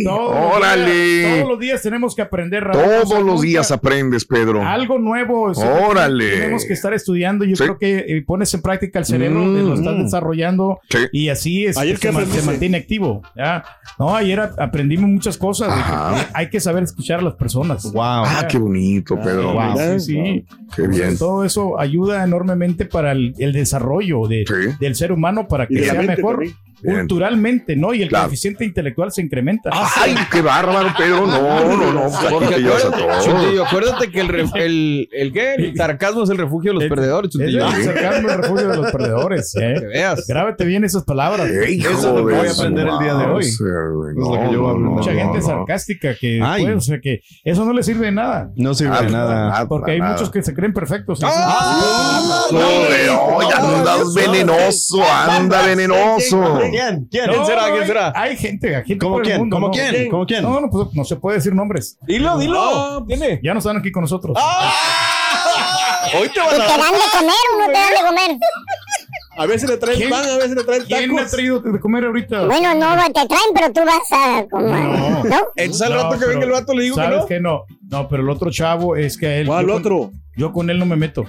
Todos 0.06 0.34
los 0.34 0.56
¡Órale! 0.56 0.94
días- 0.94 1.34
todos 1.36 1.48
los 1.50 1.58
días 1.58 1.82
tenemos 1.82 2.14
que 2.14 2.22
aprender. 2.22 2.64
Raúl. 2.64 2.78
O 2.82 2.84
Todos 2.86 3.08
sea, 3.08 3.20
los 3.20 3.40
días 3.40 3.70
aprendes, 3.70 4.24
Pedro. 4.24 4.62
Algo 4.66 4.98
nuevo. 4.98 5.42
o 5.42 5.54
sea, 5.54 5.86
Órale. 5.88 6.30
Tenemos 6.30 6.64
que 6.64 6.72
estar 6.72 6.92
estudiando. 6.94 7.44
Yo 7.44 7.56
Sí. 7.56 7.62
creo 7.64 7.78
que 7.78 7.98
eh, 8.08 8.22
pones 8.26 8.52
en 8.54 8.62
práctica 8.62 8.98
el 8.98 9.04
cerebro, 9.04 9.40
Mm. 9.40 9.68
lo 9.68 9.74
estás 9.74 9.96
desarrando 9.98 10.80
Sí. 10.88 10.98
y 11.12 11.28
así 11.28 11.66
es, 11.66 11.76
Ayer 11.76 11.96
se, 11.96 12.02
que 12.02 12.08
aprendiste. 12.08 12.40
se 12.40 12.46
mantiene 12.46 12.76
activo. 12.78 13.22
¿ya? 13.36 13.64
No, 13.98 14.14
ayer 14.16 14.40
aprendimos 14.58 15.08
muchas 15.10 15.36
cosas. 15.36 15.68
de 15.68 15.74
que 15.74 15.80
Ajá. 15.80 16.28
hay 16.34 16.48
que 16.50 16.60
saber 16.60 16.82
escuchar 16.84 17.20
a 17.20 17.22
las 17.22 17.34
personas. 17.34 17.84
Wow. 17.92 18.02
Ah, 18.02 18.46
qué 18.50 18.58
bonito, 18.58 19.18
Pedro. 19.20 19.60
Ah, 19.60 19.74
Sí, 19.98 20.00
sí. 20.00 20.46
Qué 20.74 20.86
bien. 20.88 21.16
Todo 21.18 21.44
eso 21.44 21.78
ayuda 21.80 22.24
enormemente 22.24 22.84
para 22.84 23.12
el, 23.12 23.34
el 23.38 23.52
desarrollo 23.52 24.26
de- 24.26 24.44
Sí. 24.46 24.76
del 24.80 24.94
ser 24.94 25.12
humano 25.12 25.46
para 25.48 25.66
que 25.66 25.82
sea 25.84 25.94
mejor 25.94 26.34
también. 26.36 26.54
Bien. 26.82 26.98
culturalmente, 26.98 27.74
¿no? 27.76 27.94
Y 27.94 28.02
el 28.02 28.08
Claro. 28.08 28.24
coeficiente 28.26 28.64
intelectual 28.64 29.10
se 29.10 29.22
incrementa. 29.22 29.70
Ay, 29.72 30.14
qué 30.30 30.42
bárbaro, 30.42 30.88
Pedro. 30.96 31.26
No, 31.26 31.76
no, 31.76 31.92
no. 31.92 32.02
pues. 32.02 33.24
Chutillo, 33.24 33.64
acuérdate 33.64 34.10
que 34.10 34.20
el, 34.20 34.30
el, 34.54 35.08
el, 35.12 35.32
¿qué? 35.32 35.54
el 35.54 35.76
sarcasmo 35.76 36.22
es 36.24 36.30
el 36.30 36.38
refugio 36.38 36.70
de 36.70 36.74
los 36.74 36.82
Es- 36.84 36.90
perdedores, 36.90 37.28
Es 37.28 37.32
Chutillo. 37.40 37.66
el 37.66 37.84
sarcasmo 37.84 38.28
el 38.30 38.36
refugio 38.42 38.68
de 38.68 38.76
los 38.76 38.92
perdedores. 38.92 39.54
¿eh? 39.56 39.74
Que 39.80 39.86
veas. 39.86 40.26
Grábate 40.26 40.64
bien 40.64 40.84
esas 40.84 41.04
palabras. 41.04 41.48
Eso 41.48 41.90
es 41.90 42.04
lo 42.04 42.26
que 42.26 42.34
voy 42.34 42.46
a 42.46 42.50
aprender 42.52 42.86
el 42.88 42.98
día 42.98 43.14
de 43.14 43.24
hoy. 43.26 43.44
Es 43.44 43.60
lo 43.60 44.32
que 44.32 44.52
yo 44.52 44.60
voy 44.60 44.68
a 44.68 44.70
aprender. 44.72 44.90
Mucha 44.90 45.12
no, 45.12 45.18
gente 45.18 45.38
no. 45.38 45.46
sarcástica 45.46 46.14
que, 46.14 46.40
Ay. 46.42 46.64
pues, 46.64 46.76
o 46.76 46.80
sea, 46.80 47.00
que 47.00 47.20
eso 47.44 47.64
no 47.64 47.72
le 47.72 47.82
sirve 47.82 48.06
de 48.06 48.12
nada. 48.12 48.50
No 48.56 48.74
sirve 48.74 48.90
Nada, 48.90 49.02
de 49.02 49.10
nada. 49.12 49.66
Porque 49.68 49.92
hay 49.92 49.98
nada. 50.00 50.12
muchos 50.12 50.30
que 50.30 50.42
se 50.42 50.54
creen 50.54 50.72
perfectos. 50.72 51.20
Ah, 51.24 52.48
andas 52.50 54.14
venenoso, 54.14 55.02
anda 55.04 55.62
venenoso. 55.62 56.60
¿Quién? 56.70 57.08
¿Quién? 57.10 57.26
No, 57.26 57.32
¿Quién 57.32 57.46
será? 57.46 57.70
¿Quién 57.72 57.86
será? 57.86 58.12
Hay 58.14 58.36
gente, 58.36 58.76
hay 58.76 58.84
gente 58.84 58.98
¿Cómo 58.98 59.16
por 59.16 59.22
el 59.22 59.26
quién? 59.28 59.38
mundo, 59.40 59.56
¿Cómo 59.56 59.66
¿no? 59.68 59.72
quién? 59.72 60.10
¿Cómo 60.10 60.26
quién? 60.26 60.42
No, 60.42 60.60
no, 60.60 60.70
pues 60.70 60.88
no 60.92 61.04
se 61.04 61.16
puede 61.16 61.36
decir 61.38 61.54
nombres. 61.54 61.98
Dilo, 62.02 62.38
dilo. 62.38 63.04
Tiene. 63.06 63.40
Ya 63.42 63.52
no 63.52 63.58
están 63.58 63.76
aquí 63.76 63.90
con 63.92 64.02
nosotros. 64.02 64.36
Hoy 66.18 66.28
te 66.28 66.38
¿Y 66.38 66.42
van 66.42 66.56
te 66.56 66.62
a 66.62 66.66
dan 66.78 66.92
de 66.92 66.98
comer 67.12 67.34
o 67.54 67.58
no 67.60 67.66
te 67.66 67.72
dan 67.72 67.90
de 67.90 68.06
comer? 68.06 68.38
A 69.38 69.44
veces 69.46 69.68
le 69.68 69.76
traen 69.76 70.08
pan, 70.08 70.24
a 70.24 70.36
veces 70.36 70.56
le 70.56 70.64
traen 70.64 70.84
¿Quién 70.84 71.08
me 71.10 71.14
ha 71.14 71.24
tacos. 71.24 71.32
traído 71.32 71.60
de 71.60 71.80
comer 71.80 72.04
ahorita? 72.06 72.46
Bueno, 72.46 72.74
no 72.74 72.96
te 73.06 73.12
traen, 73.26 73.50
pero 73.54 73.72
tú 73.72 73.80
vas 73.84 74.12
a 74.12 74.44
comer. 74.48 74.84
No. 74.84 75.24
¿No? 75.24 75.36
Entonces 75.56 75.82
al 75.82 75.94
No, 75.94 76.02
rato 76.04 76.18
que 76.18 76.26
venga 76.26 76.44
el 76.44 76.52
vato 76.52 76.72
le 76.74 76.84
digo 76.84 76.96
que 76.96 77.02
¿Sabes 77.02 77.18
no. 77.18 77.26
que 77.26 77.40
no? 77.40 77.64
No, 77.90 78.08
pero 78.08 78.22
el 78.22 78.30
otro 78.30 78.50
chavo 78.50 78.96
es 78.96 79.18
que 79.18 79.26
a 79.26 79.36
él. 79.38 79.46
¿Cuál 79.48 79.66
yo 79.66 79.72
con- 79.72 79.80
otro? 79.82 80.10
yo 80.36 80.52
con 80.52 80.70
él 80.70 80.78
no 80.78 80.86
me 80.86 80.96
meto. 80.96 81.24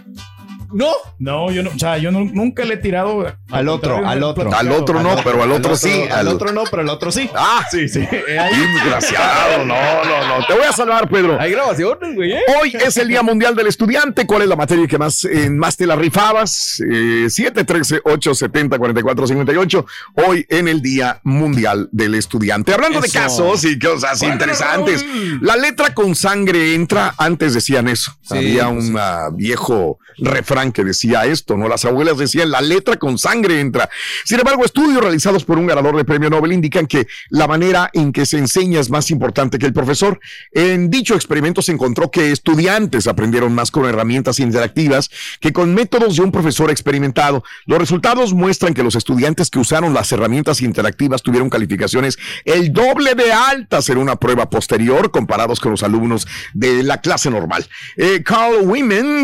No. 0.73 0.91
No, 1.19 1.51
yo 1.51 1.63
no, 1.63 1.71
o 1.75 1.79
sea, 1.79 1.97
yo 1.97 2.11
no- 2.11 2.23
nunca 2.25 2.63
le 2.65 2.75
he 2.75 2.77
tirado 2.77 3.25
Al 3.49 3.69
otro, 3.69 4.05
al 4.05 4.21
otro. 4.23 4.53
Al 4.53 4.71
otro 4.71 5.01
no, 5.01 5.15
pero 5.23 5.41
al 5.43 5.51
otro 5.51 5.75
sí. 5.75 6.03
Al 6.11 6.27
otro 6.27 6.51
no, 6.51 6.63
pero 6.69 6.81
al 6.83 6.89
otro 6.89 7.11
sí. 7.11 7.29
Ah, 7.35 7.65
Sí, 7.71 7.87
sí. 7.89 7.99
desgraciado. 8.11 9.65
No, 9.65 9.75
no, 10.03 10.39
no. 10.39 10.45
Te 10.45 10.53
voy 10.53 10.63
a 10.63 10.71
salvar, 10.71 11.09
Pedro. 11.09 11.39
Hay 11.39 11.51
grabaciones, 11.51 12.15
güey. 12.15 12.33
¿eh? 12.33 12.41
Hoy 12.61 12.75
es 12.79 12.97
el 12.97 13.07
Día 13.07 13.23
Mundial 13.23 13.55
del 13.55 13.67
Estudiante. 13.67 14.25
¿Cuál 14.27 14.43
es 14.43 14.47
la 14.47 14.55
materia 14.55 14.85
que 14.87 14.97
más, 14.97 15.25
eh, 15.25 15.49
más 15.49 15.75
te 15.77 15.85
la 15.87 15.95
rifabas? 15.95 16.79
Eh, 16.81 17.27
713-870-4458. 17.29 19.85
Hoy 20.27 20.45
en 20.49 20.67
el 20.67 20.81
Día 20.81 21.19
Mundial 21.23 21.87
del 21.91 22.15
Estudiante. 22.15 22.73
Hablando 22.73 22.99
de 23.01 23.09
casos 23.09 23.63
y 23.63 23.77
cosas 23.79 24.19
Bueno, 24.19 24.33
interesantes. 24.33 25.03
Raúl. 25.05 25.39
La 25.41 25.55
letra 25.55 25.93
con 25.93 26.15
sangre 26.15 26.73
entra. 26.75 27.13
Antes 27.17 27.53
decían 27.53 27.87
eso. 27.87 28.11
Sí, 28.21 28.37
Había 28.37 28.69
pues 28.69 28.89
un 28.89 28.97
ah, 28.99 29.29
viejo 29.33 29.99
refrán 30.19 30.56
que 30.71 30.83
decía 30.83 31.25
esto, 31.25 31.55
¿no? 31.55 31.67
Las 31.67 31.85
abuelas 31.85 32.17
decían 32.17 32.49
la 32.49 32.61
letra 32.61 32.97
con 32.97 33.17
sangre 33.17 33.59
entra. 33.59 33.89
Sin 34.25 34.39
embargo, 34.39 34.65
estudios 34.65 35.01
realizados 35.01 35.45
por 35.45 35.57
un 35.57 35.67
ganador 35.67 35.95
de 35.95 36.03
premio 36.03 36.29
Nobel 36.29 36.51
indican 36.51 36.87
que 36.87 37.07
la 37.29 37.47
manera 37.47 37.89
en 37.93 38.11
que 38.11 38.25
se 38.25 38.37
enseña 38.37 38.79
es 38.79 38.89
más 38.89 39.11
importante 39.11 39.59
que 39.59 39.67
el 39.67 39.73
profesor. 39.73 40.19
En 40.51 40.89
dicho 40.89 41.13
experimento 41.15 41.61
se 41.61 41.71
encontró 41.71 42.09
que 42.09 42.31
estudiantes 42.31 43.05
aprendieron 43.07 43.53
más 43.53 43.69
con 43.69 43.85
herramientas 43.85 44.39
interactivas 44.39 45.09
que 45.39 45.53
con 45.53 45.75
métodos 45.75 46.15
de 46.15 46.23
un 46.23 46.31
profesor 46.31 46.71
experimentado. 46.71 47.43
Los 47.67 47.77
resultados 47.77 48.33
muestran 48.33 48.73
que 48.73 48.83
los 48.83 48.95
estudiantes 48.95 49.49
que 49.51 49.59
usaron 49.59 49.93
las 49.93 50.11
herramientas 50.11 50.61
interactivas 50.61 51.21
tuvieron 51.21 51.49
calificaciones 51.49 52.17
el 52.45 52.73
doble 52.73 53.13
de 53.13 53.31
altas 53.31 53.89
en 53.89 53.99
una 53.99 54.15
prueba 54.15 54.49
posterior 54.49 55.11
comparados 55.11 55.59
con 55.59 55.71
los 55.71 55.83
alumnos 55.83 56.27
de 56.53 56.81
la 56.83 56.99
clase 57.01 57.29
normal. 57.29 57.67
Eh, 57.95 58.23
Carl 58.23 58.65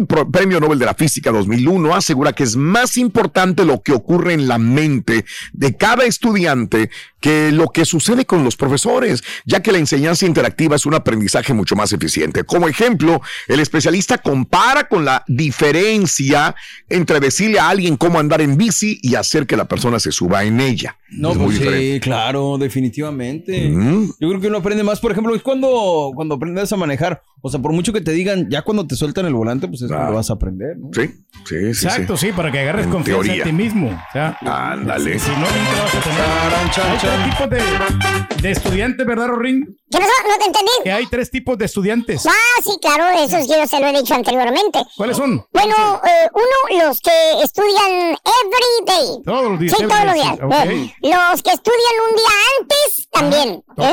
pro- 0.08 0.30
Premio 0.30 0.60
Nobel 0.60 0.80
de 0.80 0.86
la 0.86 0.94
Física 0.94 1.23
2001, 1.32 1.96
asegura 1.96 2.34
que 2.34 2.44
es 2.44 2.56
más 2.56 2.98
importante 2.98 3.66
lo 3.66 3.82
que 3.82 3.94
ocurre 3.94 4.34
en 4.34 4.48
la 4.48 4.58
mente 4.58 5.26
de 5.54 5.76
cada 5.76 6.06
estudiante 6.06 6.90
que 7.20 7.54
lo 7.54 7.70
que 7.70 7.86
sucede 7.86 8.26
con 8.26 8.44
los 8.44 8.58
profesores, 8.58 9.24
ya 9.46 9.62
que 9.62 9.72
la 9.72 9.78
enseñanza 9.78 10.26
interactiva 10.26 10.76
es 10.76 10.86
un 10.86 10.94
aprendizaje 10.94 11.54
mucho 11.54 11.74
más 11.74 11.94
eficiente. 11.94 12.44
Como 12.44 12.68
ejemplo, 12.68 13.22
el 13.48 13.62
especialista 13.62 14.18
compara 14.18 14.90
con 14.90 15.06
la 15.06 15.24
diferencia 15.28 16.54
entre 16.90 17.22
decirle 17.22 17.60
a 17.60 17.70
alguien 17.70 17.96
cómo 17.96 18.20
andar 18.20 18.42
en 18.42 18.58
bici 18.58 19.00
y 19.02 19.16
hacer 19.16 19.48
que 19.48 19.56
la 19.56 19.66
persona 19.66 20.00
se 20.00 20.12
suba 20.12 20.44
en 20.44 20.60
ella. 20.60 20.98
No, 21.12 21.32
Es 21.32 21.38
pues 21.38 21.58
sí, 21.60 22.00
claro, 22.02 22.58
definitivamente. 22.58 23.70
Mm. 23.70 24.12
Yo 24.20 24.30
creo 24.30 24.42
que 24.42 24.48
uno 24.48 24.58
aprende 24.58 24.84
más, 24.84 25.00
por 25.00 25.12
ejemplo, 25.12 25.34
es 25.34 25.42
cuando, 25.42 26.12
cuando 26.14 26.36
aprendes 26.36 26.74
a 26.74 26.78
manejar. 26.78 27.24
O 27.46 27.50
sea, 27.50 27.60
por 27.62 27.74
mucho 27.74 27.92
que 27.92 28.00
te 28.00 28.12
digan, 28.12 28.48
ya 28.50 28.62
cuando 28.62 28.88
te 28.88 28.96
sueltan 28.96 29.26
el 29.26 29.34
volante, 29.34 29.68
pues 29.68 29.82
es 29.82 29.92
Ah. 29.92 29.96
cuando 29.96 30.14
vas 30.16 30.30
a 30.30 30.34
aprender, 30.34 30.78
¿no? 30.78 30.88
Sí, 30.94 31.08
sí, 31.46 31.74
sí. 31.74 31.86
Exacto, 31.86 32.16
sí, 32.16 32.32
para 32.32 32.50
que 32.54 32.60
agarres 32.60 32.86
En 32.86 32.92
confianza 32.92 33.22
teoría. 33.24 33.44
en 33.44 33.50
ti 33.50 33.52
mismo. 33.64 33.88
O 33.90 34.12
sea, 34.14 34.38
Ándale. 34.42 35.20
si 35.20 35.30
no, 35.32 35.36
nunca 35.40 35.84
vas 35.84 35.96
a 35.96 36.02
tener. 36.02 36.24
Hay 36.64 36.98
tres 37.02 37.30
tipos 37.30 37.50
de, 37.50 38.42
de 38.42 38.52
estudiantes, 38.52 39.06
¿verdad, 39.06 39.28
Rorín? 39.28 39.78
¿Qué 39.92 39.98
pasó? 39.98 40.10
No 40.26 40.38
te 40.40 40.46
entendí. 40.46 40.72
Que 40.86 40.92
hay 40.94 41.06
tres 41.08 41.30
tipos 41.30 41.58
de 41.58 41.66
estudiantes. 41.66 42.26
Ah, 42.26 42.62
sí, 42.64 42.78
claro, 42.82 43.10
eso 43.20 43.38
sí 43.42 43.48
yo 43.50 43.68
se 43.68 43.80
lo 43.82 43.88
he 43.88 43.94
dicho 43.94 44.14
anteriormente. 44.16 44.80
¿Cuáles 44.96 45.18
son? 45.18 45.46
Bueno, 45.52 45.76
eh, 46.06 46.30
uno, 46.34 46.86
los 46.86 47.02
que 47.02 47.12
estudian 47.44 47.92
every 48.14 48.86
day. 48.88 49.22
Todos 49.26 49.52
los 49.52 49.60
días. 49.60 49.76
Sí, 49.78 49.84
todos 49.86 50.06
los 50.06 50.14
días. 50.14 50.38
Eh, 50.40 50.94
Los 51.02 51.44
que 51.44 51.52
estudian 51.52 51.96
un 52.10 52.16
día 52.16 52.34
antes 52.62 53.10
también. 53.12 53.50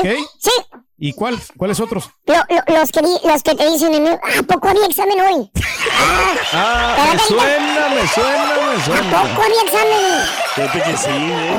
¿eh? 0.07 0.17
ok. 0.23 0.29
Sí. 0.39 0.51
¿Y 1.03 1.13
cuál, 1.13 1.39
cuáles 1.57 1.79
otros? 1.79 2.11
Lo- 2.27 2.35
lo- 2.35 2.77
los, 2.79 2.91
que, 2.91 3.01
los 3.01 3.41
que 3.41 3.55
te 3.55 3.69
dicen, 3.71 3.91
en 3.95 4.05
el- 4.05 4.13
¿a 4.13 4.43
poco 4.47 4.69
había 4.69 4.85
examen 4.85 5.19
hoy? 5.19 5.51
Ah, 6.53 7.07
me 7.11 7.17
suena, 7.19 7.89
me 7.89 8.07
suena, 8.07 8.45
me 8.45 8.81
¿A 8.81 8.85
suena. 8.85 9.09
poco 9.09 9.41
había 9.41 9.61
examen? 9.63 10.27
Fíjate 10.53 10.81
que 10.83 10.97
sí, 10.97 11.09
¿eh? 11.09 11.57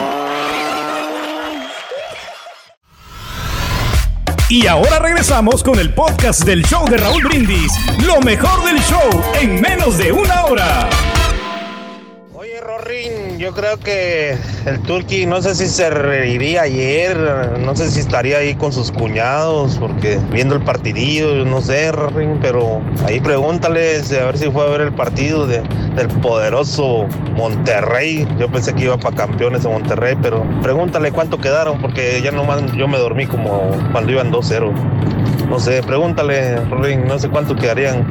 Y 4.49 4.67
ahora 4.69 5.01
regresamos 5.01 5.65
con 5.65 5.81
el 5.81 5.93
podcast 5.93 6.43
del 6.45 6.63
show 6.65 6.87
de 6.89 6.99
Raúl 6.99 7.25
Brindis. 7.25 7.73
Lo 8.07 8.21
mejor 8.21 8.63
del 8.65 8.79
show 8.85 9.11
en 9.41 9.61
menos 9.61 9.99
de 9.99 10.13
una 10.13 10.45
hora. 10.45 10.89
Rorín, 12.65 13.39
yo 13.39 13.53
creo 13.53 13.77
que 13.79 14.37
el 14.67 14.81
Turqui, 14.83 15.27
no 15.27 15.43
sé 15.43 15.55
si 15.57 15.67
se 15.67 15.91
reiría 15.91 16.63
ayer, 16.63 17.17
no 17.61 17.75
sé 17.75 17.91
si 17.91 17.99
estaría 18.01 18.39
ahí 18.39 18.55
con 18.55 18.73
sus 18.73 18.93
cuñados, 18.93 19.77
porque 19.79 20.19
viendo 20.31 20.55
el 20.55 20.63
partidillo, 20.63 21.45
no 21.45 21.61
sé, 21.61 21.91
Rorín, 21.91 22.39
pero 22.41 22.81
ahí 23.05 23.21
pregúntale 23.21 24.03
si- 24.05 24.17
a 24.17 24.27
ver 24.27 24.39
si 24.39 24.49
fue 24.51 24.65
a 24.65 24.69
ver 24.71 24.81
el 24.83 24.93
partido 24.93 25.47
de- 25.47 25.63
del 25.97 26.07
poderoso 26.21 27.07
Monterrey. 27.35 28.29
Yo 28.39 28.49
pensé 28.49 28.73
que 28.75 28.85
iba 28.85 28.97
para 28.97 29.17
campeones 29.17 29.65
de 29.65 29.69
Monterrey, 29.69 30.17
pero 30.23 30.45
pregúntale 30.63 31.11
cuánto 31.11 31.39
quedaron, 31.39 31.81
porque 31.81 32.21
ya 32.23 32.31
nomás 32.31 32.63
yo 32.77 32.87
me 32.87 32.99
dormí 32.99 33.27
como 33.27 33.71
cuando 33.91 34.13
iban 34.13 34.31
2-0. 34.31 34.73
No 35.49 35.59
sé, 35.59 35.83
pregúntale, 35.83 36.57
Rorín, 36.67 37.07
no 37.07 37.19
sé 37.19 37.29
cuánto 37.29 37.57
quedarían. 37.57 38.07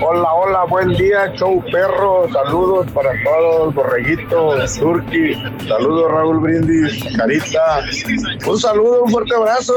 Hola, 0.00 0.34
hola, 0.34 0.64
buen 0.64 0.94
día, 0.96 1.32
show 1.34 1.64
perro. 1.72 2.28
Saludos 2.30 2.90
para 2.92 3.10
todos, 3.24 3.74
borreguito, 3.74 4.54
Turki. 4.78 5.34
Saludos, 5.66 6.12
Raúl 6.12 6.40
Brindis, 6.40 7.04
Carita. 7.16 7.80
Un 8.46 8.58
saludo, 8.58 9.04
un 9.04 9.10
fuerte 9.10 9.34
abrazo. 9.34 9.74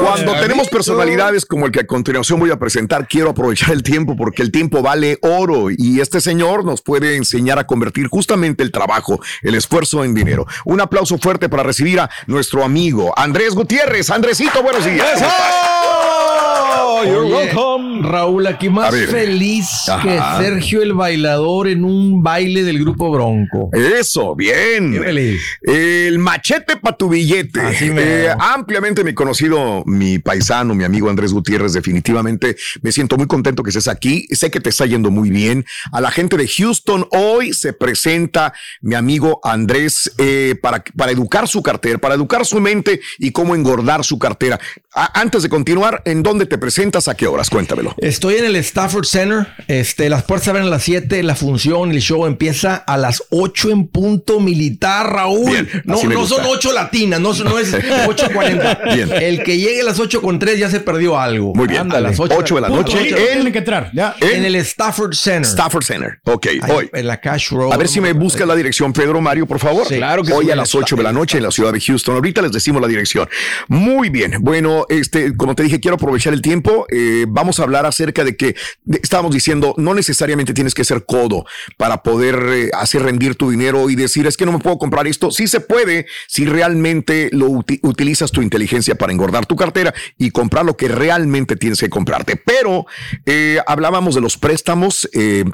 Cuando 0.00 0.32
tenemos 0.40 0.68
personalidades 0.68 1.46
como 1.46 1.66
el 1.66 1.72
que 1.72 1.80
a 1.80 1.86
continuación 1.86 2.38
voy 2.40 2.50
a 2.50 2.58
presentar, 2.58 3.06
quiero 3.08 3.30
aprovechar 3.30 3.72
el 3.72 3.82
tiempo 3.82 4.16
porque 4.16 4.42
el 4.42 4.50
tiempo 4.50 4.82
vale 4.82 5.18
oro 5.22 5.70
y 5.70 6.00
este 6.00 6.20
señor 6.20 6.64
nos 6.64 6.82
puede 6.82 7.16
enseñar 7.16 7.58
a 7.58 7.66
convertir 7.66 8.08
justamente 8.08 8.62
el 8.62 8.72
trabajo, 8.72 9.20
el 9.42 9.54
esfuerzo 9.54 10.04
en 10.04 10.14
dinero. 10.14 10.46
Un 10.64 10.80
aplauso 10.80 11.18
fuerte 11.18 11.48
para 11.48 11.62
recibir 11.62 12.00
a 12.00 12.10
nuestro 12.26 12.64
amigo 12.64 13.12
Andrés 13.16 13.54
Gutiérrez. 13.54 14.10
Andresito, 14.10 14.62
buenos 14.62 14.84
días. 14.84 15.06
¿Cómo 15.14 16.69
you're 17.04 17.20
Oye, 17.26 17.32
welcome. 17.34 18.02
Raúl, 18.02 18.46
aquí 18.46 18.68
más 18.68 18.94
feliz 18.94 19.66
Ajá. 19.88 20.02
que 20.38 20.44
Sergio 20.44 20.82
el 20.82 20.94
bailador 20.94 21.68
en 21.68 21.84
un 21.84 22.22
baile 22.22 22.62
del 22.64 22.78
grupo 22.80 23.10
Bronco. 23.10 23.70
Eso, 23.72 24.34
bien. 24.34 24.92
Qué 24.92 25.00
feliz. 25.00 25.40
El 25.62 26.18
machete 26.18 26.76
para 26.76 26.96
tu 26.96 27.08
billete. 27.08 27.60
Así 27.60 27.90
mero. 27.90 28.30
Eh, 28.32 28.36
ampliamente 28.38 29.04
mi 29.04 29.12
conocido, 29.14 29.82
mi 29.86 30.18
paisano, 30.18 30.74
mi 30.74 30.84
amigo 30.84 31.10
Andrés 31.10 31.32
Gutiérrez, 31.32 31.72
definitivamente 31.72 32.56
me 32.82 32.92
siento 32.92 33.16
muy 33.16 33.26
contento 33.26 33.62
que 33.62 33.70
estés 33.70 33.88
aquí. 33.88 34.26
Sé 34.30 34.50
que 34.50 34.60
te 34.60 34.70
está 34.70 34.86
yendo 34.86 35.10
muy 35.10 35.30
bien. 35.30 35.64
A 35.92 36.00
la 36.00 36.10
gente 36.10 36.36
de 36.36 36.48
Houston, 36.48 37.06
hoy 37.12 37.52
se 37.52 37.72
presenta 37.72 38.52
mi 38.80 38.94
amigo 38.94 39.40
Andrés 39.44 40.12
eh, 40.18 40.54
para, 40.62 40.82
para 40.96 41.12
educar 41.12 41.46
su 41.48 41.62
cartera, 41.62 41.98
para 41.98 42.14
educar 42.14 42.46
su 42.46 42.60
mente 42.60 43.00
y 43.18 43.30
cómo 43.32 43.54
engordar 43.54 44.04
su 44.04 44.18
cartera. 44.18 44.58
A- 44.94 45.20
antes 45.20 45.42
de 45.42 45.48
continuar, 45.48 46.02
¿en 46.06 46.22
dónde 46.22 46.46
te 46.46 46.56
presentas? 46.56 46.69
¿A 47.08 47.14
qué 47.14 47.26
horas? 47.26 47.50
Cuéntamelo. 47.50 47.94
Estoy 47.98 48.34
en 48.36 48.44
el 48.44 48.56
Stafford 48.56 49.04
Center. 49.04 49.46
Este, 49.68 50.08
las 50.08 50.22
puertas 50.24 50.44
se 50.44 50.50
abren 50.50 50.66
a 50.66 50.70
las 50.70 50.82
7. 50.82 51.22
La 51.22 51.34
función, 51.34 51.90
el 51.92 52.00
show 52.00 52.26
empieza 52.26 52.76
a 52.76 52.96
las 52.96 53.22
8 53.30 53.70
en 53.70 53.86
punto 53.88 54.40
militar, 54.40 55.12
Raúl. 55.12 55.50
Bien, 55.50 55.68
no 55.84 55.94
no 55.94 56.26
son 56.26 56.38
gusta. 56.42 56.48
8 56.48 56.72
latinas, 56.72 57.20
no, 57.20 57.34
son- 57.34 57.48
no 57.48 57.58
es 57.58 57.72
8.40. 58.24 58.94
Bien. 58.94 59.10
El 59.12 59.42
que 59.42 59.56
llegue 59.58 59.80
a 59.80 59.84
las 59.84 59.98
8 59.98 60.20
con 60.22 60.38
3 60.38 60.58
ya 60.58 60.70
se 60.70 60.80
perdió 60.80 61.18
algo. 61.18 61.54
Muy 61.54 61.66
bien. 61.68 61.90
A 61.92 62.00
las 62.00 62.18
8, 62.20 62.34
8 62.38 62.54
de 62.56 62.60
la 62.60 62.68
noche. 62.68 62.98
Punto. 62.98 63.16
En- 63.16 63.26
Tienen 63.26 63.52
que 63.52 63.58
entrar. 63.58 63.90
Ya. 63.94 64.14
En 64.20 64.44
el 64.44 64.54
Stafford 64.56 65.14
Center. 65.14 65.46
Stafford 65.50 65.82
Center. 65.84 66.18
Ok, 66.24 66.46
Ahí, 66.46 66.60
hoy. 66.72 66.90
En 66.92 67.06
la 67.06 67.20
Cash 67.20 67.50
Road. 67.50 67.72
A 67.72 67.76
ver 67.76 67.88
si 67.88 68.00
me 68.00 68.12
busca 68.12 68.44
la 68.46 68.54
dirección, 68.54 68.92
Pedro 68.92 69.20
Mario, 69.20 69.46
por 69.46 69.58
favor. 69.58 69.86
Sí, 69.86 69.96
claro 69.96 70.22
que 70.22 70.32
Hoy 70.32 70.46
sí. 70.46 70.50
a 70.50 70.56
las 70.56 70.74
8 70.74 70.96
de 70.96 71.02
la 71.02 71.12
noche 71.12 71.38
en 71.38 71.44
la 71.44 71.50
ciudad 71.50 71.72
de 71.72 71.80
Houston. 71.80 72.14
Ahorita 72.16 72.42
les 72.42 72.52
decimos 72.52 72.80
la 72.82 72.88
dirección. 72.88 73.28
Muy 73.68 74.08
bien. 74.10 74.34
Bueno, 74.40 74.86
este, 74.88 75.36
como 75.36 75.54
te 75.54 75.62
dije, 75.62 75.80
quiero 75.80 75.94
aprovechar 75.96 76.32
el 76.32 76.42
tiempo. 76.42 76.59
Eh, 76.90 77.26
vamos 77.28 77.60
a 77.60 77.62
hablar 77.64 77.86
acerca 77.86 78.24
de 78.24 78.36
que 78.36 78.54
de- 78.84 79.00
estábamos 79.02 79.32
diciendo, 79.32 79.74
no 79.78 79.94
necesariamente 79.94 80.54
tienes 80.54 80.74
que 80.74 80.84
ser 80.84 81.04
codo 81.04 81.44
para 81.76 82.02
poder 82.02 82.36
eh, 82.50 82.70
hacer 82.74 83.02
rendir 83.02 83.34
tu 83.34 83.50
dinero 83.50 83.90
y 83.90 83.96
decir, 83.96 84.26
es 84.26 84.36
que 84.36 84.46
no 84.46 84.52
me 84.52 84.58
puedo 84.58 84.78
comprar 84.78 85.06
esto. 85.06 85.30
Sí 85.30 85.46
se 85.48 85.60
puede 85.60 86.06
si 86.28 86.44
realmente 86.46 87.30
lo 87.32 87.48
uti- 87.48 87.80
utilizas 87.82 88.30
tu 88.30 88.42
inteligencia 88.42 88.94
para 88.94 89.12
engordar 89.12 89.46
tu 89.46 89.56
cartera 89.56 89.94
y 90.18 90.30
comprar 90.30 90.64
lo 90.64 90.76
que 90.76 90.88
realmente 90.88 91.56
tienes 91.56 91.80
que 91.80 91.88
comprarte. 91.90 92.36
Pero 92.36 92.86
eh, 93.26 93.58
hablábamos 93.66 94.14
de 94.14 94.20
los 94.20 94.36
préstamos 94.36 95.08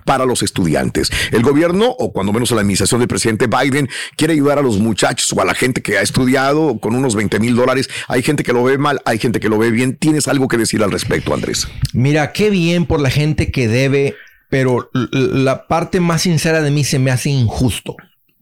para 0.05 0.25
los 0.27 0.43
estudiantes. 0.43 1.11
El 1.33 1.43
gobierno, 1.43 1.87
o 1.99 2.13
cuando 2.13 2.33
menos 2.33 2.51
la 2.51 2.61
administración 2.61 3.01
del 3.01 3.09
presidente 3.09 3.47
Biden, 3.47 3.89
quiere 4.17 4.35
ayudar 4.35 4.59
a 4.59 4.63
los 4.63 4.79
muchachos 4.79 5.33
o 5.33 5.41
a 5.41 5.45
la 5.45 5.55
gente 5.55 5.83
que 5.83 5.99
ha 5.99 6.03
estudiado 6.03 6.79
con 6.81 6.95
unos 6.95 7.15
20 7.15 7.39
mil 7.41 7.55
dólares. 7.57 7.89
Hay 8.09 8.23
gente 8.23 8.43
que 8.43 8.53
lo 8.53 8.65
ve 8.65 8.79
mal, 8.79 9.01
hay 9.05 9.19
gente 9.19 9.41
que 9.41 9.49
lo 9.49 9.59
ve 9.59 9.71
bien. 9.71 9.97
¿Tienes 9.97 10.29
algo 10.29 10.49
que 10.49 10.57
decir 10.59 10.83
al 10.83 10.91
Andrés? 11.35 11.69
Mira, 11.93 12.33
qué 12.33 12.51
bien 12.51 12.87
por 12.87 13.01
la 13.01 13.11
gente 13.11 13.51
que 13.51 13.69
debe, 13.69 14.15
pero 14.49 14.91
la 14.93 15.67
parte 15.67 16.01
más 16.01 16.23
sincera 16.23 16.63
de 16.63 16.71
mí 16.71 16.85
se 16.85 16.99
me 16.99 17.11
hace 17.11 17.31
injusto. 17.31 17.97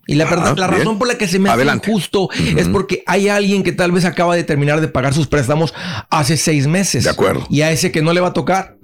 Y 0.06 0.14
la, 0.16 0.24
Ah, 0.24 0.30
verdad, 0.30 0.56
la 0.58 0.66
bien. 0.68 0.78
razón 0.80 0.98
por 0.98 1.08
la 1.08 1.16
que 1.18 1.26
se 1.28 1.38
me 1.38 1.48
hace 1.48 1.56
Adelante. 1.56 1.88
injusto 1.90 2.28
es 2.56 2.68
porque 2.68 3.02
hay 3.06 3.28
alguien 3.28 3.62
que 3.62 3.72
tal 3.72 3.92
vez 3.92 4.04
acaba 4.04 4.34
de 4.36 4.44
terminar 4.44 4.80
de 4.80 4.88
pagar 4.88 5.14
sus 5.14 5.26
préstamos 5.26 5.72
hace 6.10 6.36
seis 6.36 6.66
meses. 6.66 7.04
De 7.04 7.10
acuerdo. 7.10 7.46
Y 7.50 7.62
a 7.62 7.70
ese 7.70 7.90
que 7.92 8.02
no 8.02 8.12
le 8.12 8.20
va 8.20 8.28
a 8.28 8.32
tocar. 8.32 8.76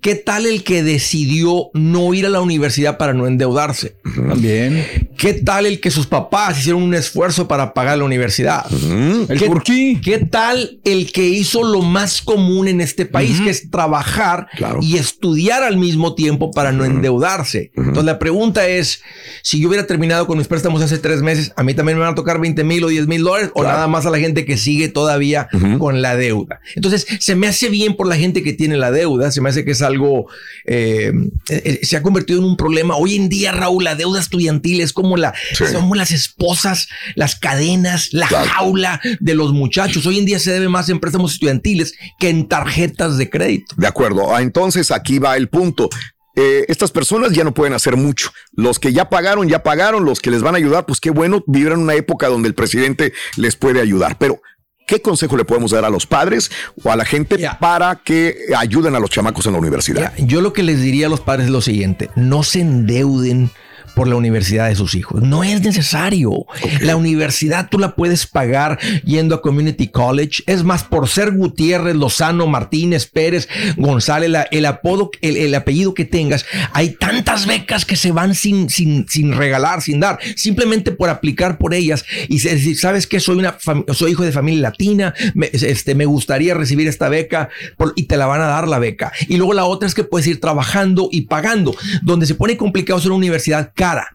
¿Qué 0.00 0.14
tal 0.14 0.46
el 0.46 0.64
que 0.64 0.82
decidió 0.82 1.70
no 1.74 2.12
ir 2.14 2.26
a 2.26 2.28
la 2.28 2.40
universidad 2.40 2.98
para 2.98 3.12
no 3.12 3.26
endeudarse? 3.26 3.96
También. 4.14 5.08
¿Qué 5.16 5.34
tal 5.34 5.66
el 5.66 5.80
que 5.80 5.90
sus 5.90 6.06
papás 6.06 6.58
hicieron 6.58 6.82
un 6.82 6.94
esfuerzo 6.94 7.46
para 7.46 7.72
pagar 7.74 7.98
la 7.98 8.04
universidad? 8.04 8.64
El 8.72 9.38
¿Qué, 9.38 9.46
Turquí. 9.46 10.00
¿Qué 10.02 10.18
tal 10.18 10.80
el 10.84 11.12
que 11.12 11.24
hizo 11.28 11.62
lo 11.62 11.82
más 11.82 12.20
común 12.22 12.68
en 12.68 12.80
este 12.80 13.06
país, 13.06 13.40
que 13.40 13.50
es 13.50 13.70
trabajar 13.70 14.48
y 14.80 14.96
estudiar 14.96 15.62
al 15.62 15.76
mismo 15.76 16.14
tiempo 16.14 16.50
para 16.50 16.72
no 16.72 16.84
endeudarse? 16.84 17.70
Entonces 17.76 18.04
la 18.04 18.18
pregunta 18.18 18.66
es, 18.66 19.02
si 19.42 19.60
yo 19.60 19.68
hubiera 19.68 19.86
terminado 19.86 20.26
con 20.26 20.36
mis 20.38 20.48
préstamos 20.48 20.63
hace 20.82 20.98
tres 20.98 21.22
meses, 21.22 21.52
¿a 21.56 21.62
mí 21.62 21.74
también 21.74 21.98
me 21.98 22.04
van 22.04 22.12
a 22.12 22.14
tocar 22.14 22.40
20 22.40 22.64
mil 22.64 22.84
o 22.84 22.88
10 22.88 23.06
mil 23.06 23.22
dólares? 23.22 23.50
¿O 23.54 23.62
nada 23.62 23.86
más 23.86 24.06
a 24.06 24.10
la 24.10 24.18
gente 24.18 24.44
que 24.44 24.56
sigue 24.56 24.88
todavía 24.88 25.48
con 25.78 26.02
la 26.02 26.16
deuda? 26.16 26.60
Entonces 26.74 27.06
se 27.20 27.34
me 27.34 27.46
hace 27.46 27.68
bien 27.68 27.96
por 27.96 28.06
la 28.06 28.16
gente 28.16 28.42
que 28.42 28.52
tiene 28.52 28.76
la 28.76 28.90
deuda, 28.90 29.30
se 29.30 29.40
me 29.40 29.48
hace 29.48 29.64
que 29.64 29.72
es 29.72 29.82
algo, 29.82 30.26
eh, 30.66 31.12
eh, 31.48 31.80
se 31.82 31.96
ha 31.96 32.02
convertido 32.02 32.38
en 32.40 32.44
un 32.46 32.56
problema. 32.56 32.96
Hoy 32.96 33.16
en 33.16 33.28
día, 33.28 33.52
Raúl, 33.52 33.84
la 33.84 33.94
deuda 33.94 34.20
estudiantil 34.20 34.80
es 34.80 34.92
como 34.92 35.16
la, 35.16 35.34
somos 35.52 35.96
las 35.96 36.10
esposas, 36.10 36.88
las 37.14 37.36
cadenas, 37.36 38.12
la 38.12 38.26
jaula 38.26 39.00
de 39.20 39.34
los 39.34 39.52
muchachos. 39.52 40.06
Hoy 40.06 40.18
en 40.18 40.24
día 40.24 40.38
se 40.38 40.52
debe 40.52 40.68
más 40.68 40.88
en 40.88 41.00
préstamos 41.00 41.34
estudiantiles 41.34 41.94
que 42.18 42.28
en 42.28 42.48
tarjetas 42.48 43.18
de 43.18 43.30
crédito. 43.30 43.74
De 43.76 43.86
acuerdo. 43.86 44.34
Ah, 44.34 44.42
Entonces 44.42 44.90
aquí 44.90 45.18
va 45.18 45.36
el 45.36 45.48
punto. 45.48 45.88
Eh, 46.36 46.64
estas 46.68 46.90
personas 46.90 47.32
ya 47.32 47.44
no 47.44 47.54
pueden 47.54 47.74
hacer 47.74 47.96
mucho. 47.96 48.30
Los 48.52 48.78
que 48.78 48.92
ya 48.92 49.08
pagaron, 49.08 49.48
ya 49.48 49.62
pagaron. 49.62 50.04
Los 50.04 50.20
que 50.20 50.30
les 50.30 50.42
van 50.42 50.54
a 50.54 50.58
ayudar, 50.58 50.86
pues 50.86 51.00
qué 51.00 51.10
bueno, 51.10 51.44
vivir 51.46 51.72
en 51.72 51.78
una 51.78 51.94
época 51.94 52.28
donde 52.28 52.48
el 52.48 52.54
presidente 52.54 53.12
les 53.36 53.56
puede 53.56 53.80
ayudar. 53.80 54.16
Pero, 54.18 54.40
¿qué 54.86 55.00
consejo 55.00 55.36
le 55.36 55.44
podemos 55.44 55.70
dar 55.70 55.84
a 55.84 55.90
los 55.90 56.06
padres 56.06 56.50
o 56.82 56.90
a 56.90 56.96
la 56.96 57.04
gente 57.04 57.38
para 57.60 57.96
que 57.96 58.36
ayuden 58.56 58.94
a 58.94 59.00
los 59.00 59.10
chamacos 59.10 59.46
en 59.46 59.52
la 59.52 59.58
universidad? 59.58 60.12
Yo 60.18 60.40
lo 60.40 60.52
que 60.52 60.62
les 60.62 60.80
diría 60.80 61.06
a 61.06 61.10
los 61.10 61.20
padres 61.20 61.46
es 61.46 61.52
lo 61.52 61.60
siguiente, 61.60 62.10
no 62.16 62.42
se 62.42 62.60
endeuden 62.60 63.50
por 63.94 64.08
la 64.08 64.16
universidad 64.16 64.68
de 64.68 64.76
sus 64.76 64.94
hijos. 64.94 65.22
No 65.22 65.44
es 65.44 65.62
necesario. 65.62 66.32
La 66.80 66.96
universidad 66.96 67.68
tú 67.70 67.78
la 67.78 67.94
puedes 67.94 68.26
pagar 68.26 68.78
yendo 69.04 69.34
a 69.34 69.42
Community 69.42 69.88
College. 69.88 70.42
Es 70.46 70.64
más, 70.64 70.84
por 70.84 71.08
ser 71.08 71.32
Gutiérrez, 71.32 71.94
Lozano, 71.96 72.46
Martínez, 72.46 73.06
Pérez, 73.06 73.48
González, 73.76 74.30
la- 74.30 74.42
el 74.50 74.66
apodo, 74.66 75.10
el, 75.20 75.36
el 75.36 75.54
apellido 75.54 75.94
que 75.94 76.04
tengas, 76.04 76.44
hay 76.72 76.90
tantas 76.90 77.46
becas 77.46 77.84
que 77.84 77.96
se 77.96 78.12
van 78.12 78.34
sin, 78.34 78.68
sin, 78.70 79.06
sin 79.08 79.32
regalar, 79.32 79.82
sin 79.82 80.00
dar, 80.00 80.18
simplemente 80.36 80.92
por 80.92 81.08
aplicar 81.08 81.58
por 81.58 81.74
ellas 81.74 82.04
y 82.28 82.38
decir, 82.40 82.78
sabes 82.78 83.06
que 83.06 83.20
soy 83.20 83.36
una 83.38 83.56
soy 83.92 84.12
hijo 84.12 84.22
de 84.24 84.32
familia 84.32 84.62
latina, 84.62 85.14
me, 85.34 85.50
este, 85.52 85.94
me 85.94 86.06
gustaría 86.06 86.54
recibir 86.54 86.88
esta 86.88 87.08
beca 87.08 87.48
por- 87.76 87.92
y 87.96 88.04
te 88.04 88.16
la 88.16 88.26
van 88.26 88.40
a 88.40 88.46
dar 88.46 88.68
la 88.68 88.78
beca. 88.78 89.12
Y 89.28 89.36
luego 89.36 89.54
la 89.54 89.64
otra 89.64 89.86
es 89.86 89.94
que 89.94 90.04
puedes 90.04 90.26
ir 90.26 90.40
trabajando 90.40 91.08
y 91.12 91.22
pagando. 91.22 91.74
Donde 92.02 92.26
se 92.26 92.34
pone 92.34 92.56
complicado 92.56 92.98
es 92.98 93.06
una 93.06 93.14
universidad 93.14 93.72
cara. 93.84 94.08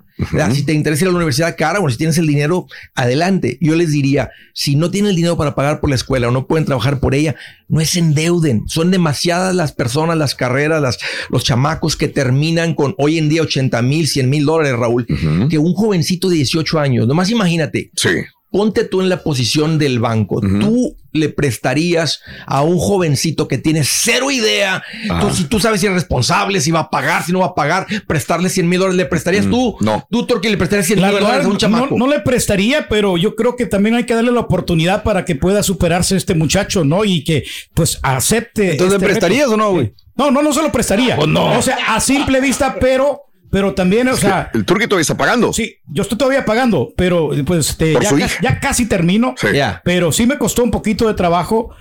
Si 0.51 0.63
te 0.63 0.73
interesa 0.73 1.05
ir 1.05 1.09
a 1.09 1.11
la 1.11 1.17
universidad 1.17 1.55
cara, 1.57 1.79
bueno, 1.79 1.91
si 1.91 1.97
tienes 1.97 2.17
el 2.17 2.27
dinero, 2.27 2.67
adelante. 2.93 3.57
Yo 3.61 3.75
les 3.75 3.91
diría, 3.91 4.31
si 4.53 4.75
no 4.75 4.91
tienen 4.91 5.11
el 5.11 5.15
dinero 5.15 5.37
para 5.37 5.55
pagar 5.55 5.79
por 5.79 5.89
la 5.89 5.95
escuela 5.95 6.27
o 6.27 6.31
no 6.31 6.45
pueden 6.45 6.65
trabajar 6.65 6.99
por 6.99 7.15
ella, 7.15 7.35
no 7.69 7.79
se 7.85 7.99
endeuden. 7.99 8.63
Son 8.67 8.91
demasiadas 8.91 9.55
las 9.55 9.71
personas, 9.71 10.17
las 10.17 10.35
carreras, 10.35 10.81
las, 10.81 10.97
los 11.29 11.45
chamacos 11.45 11.95
que 11.95 12.09
terminan 12.09 12.73
con 12.73 12.95
hoy 12.97 13.17
en 13.17 13.29
día 13.29 13.43
80 13.43 13.81
mil, 13.81 14.07
100 14.07 14.29
mil 14.29 14.45
dólares, 14.45 14.77
Raúl, 14.77 15.07
que 15.49 15.57
un 15.57 15.73
jovencito 15.73 16.27
de 16.27 16.35
18 16.35 16.79
años, 16.79 17.07
nomás 17.07 17.29
imagínate. 17.29 17.91
Sí. 17.95 18.09
Ponte 18.51 18.83
tú 18.83 19.01
en 19.01 19.09
la 19.09 19.23
posición 19.23 19.77
del 19.77 19.99
banco. 19.99 20.41
Tú 20.41 20.97
le 21.11 21.29
prestarías 21.29 22.21
a 22.45 22.61
un 22.61 22.77
jovencito 22.77 23.47
que 23.47 23.57
tiene 23.57 23.83
cero 23.83 24.31
idea. 24.31 24.83
Ah. 25.09 25.19
Tú, 25.21 25.35
si 25.35 25.43
tú 25.45 25.59
sabes 25.59 25.81
si 25.81 25.87
es 25.87 25.93
responsable, 25.93 26.61
si 26.61 26.71
va 26.71 26.81
a 26.81 26.89
pagar, 26.89 27.23
si 27.23 27.31
no 27.31 27.39
va 27.39 27.47
a 27.47 27.55
pagar, 27.55 27.87
prestarle 28.07 28.49
100 28.49 28.67
mil 28.69 28.79
dólares, 28.79 28.97
¿le 28.97 29.05
prestarías 29.05 29.47
tú? 29.49 29.77
No. 29.81 30.07
Tú, 30.09 30.25
Torque, 30.25 30.49
le 30.49 30.57
prestarías 30.57 30.87
100 30.87 31.01
La 31.01 31.07
mil 31.09 31.19
dólares 31.19 31.45
a 31.45 31.49
un 31.49 31.57
chamaco. 31.57 31.97
no, 31.97 32.05
no 32.05 32.11
le 32.11 32.19
prestaría, 32.19 32.87
pero 32.87 33.17
yo 33.17 33.35
creo 33.35 33.55
que 33.55 33.65
también 33.65 33.95
hay 33.95 34.05
que 34.05 34.13
darle 34.13 34.31
la 34.31 34.41
oportunidad 34.41 35.03
para 35.03 35.25
que 35.25 35.35
pueda 35.35 35.63
superarse 35.63 36.15
este 36.15 36.35
muchacho, 36.35 36.83
¿no? 36.83 37.05
Y 37.05 37.23
que 37.23 37.43
pues 37.73 37.99
acepte. 38.03 38.71
Entonces, 38.71 38.91
¿le 38.91 38.95
este 38.97 39.05
prestarías 39.05 39.49
reto. 39.49 39.53
o 39.53 39.57
no, 39.57 39.71
güey? 39.71 39.93
No, 40.15 40.31
no, 40.31 40.41
no 40.41 40.53
se 40.53 40.61
lo 40.61 40.71
prestaría. 40.71 41.15
Pues 41.15 41.27
no. 41.27 41.57
O 41.57 41.61
sea, 41.61 41.77
a 41.87 41.99
simple 42.01 42.41
vista, 42.41 42.75
pero, 42.79 43.28
pero 43.51 43.73
también, 43.73 44.07
o 44.07 44.15
sea. 44.15 44.49
El 44.53 44.65
turquito 44.65 44.99
está 44.99 45.15
pagando. 45.17 45.51
Sí, 45.53 45.77
yo 45.87 46.03
estoy 46.03 46.17
todavía 46.17 46.45
pagando, 46.45 46.89
pero 46.95 47.31
pues 47.45 47.69
este, 47.71 47.93
ya, 47.93 48.09
ca- 48.09 48.29
ya 48.41 48.59
casi 48.59 48.85
termino. 48.87 49.35
Sí. 49.37 49.47
Pero 49.83 50.11
sí 50.11 50.25
me 50.27 50.37
costó 50.37 50.63
un 50.63 50.71
poquito 50.71 51.07
de 51.07 51.13
trabajo. 51.13 51.71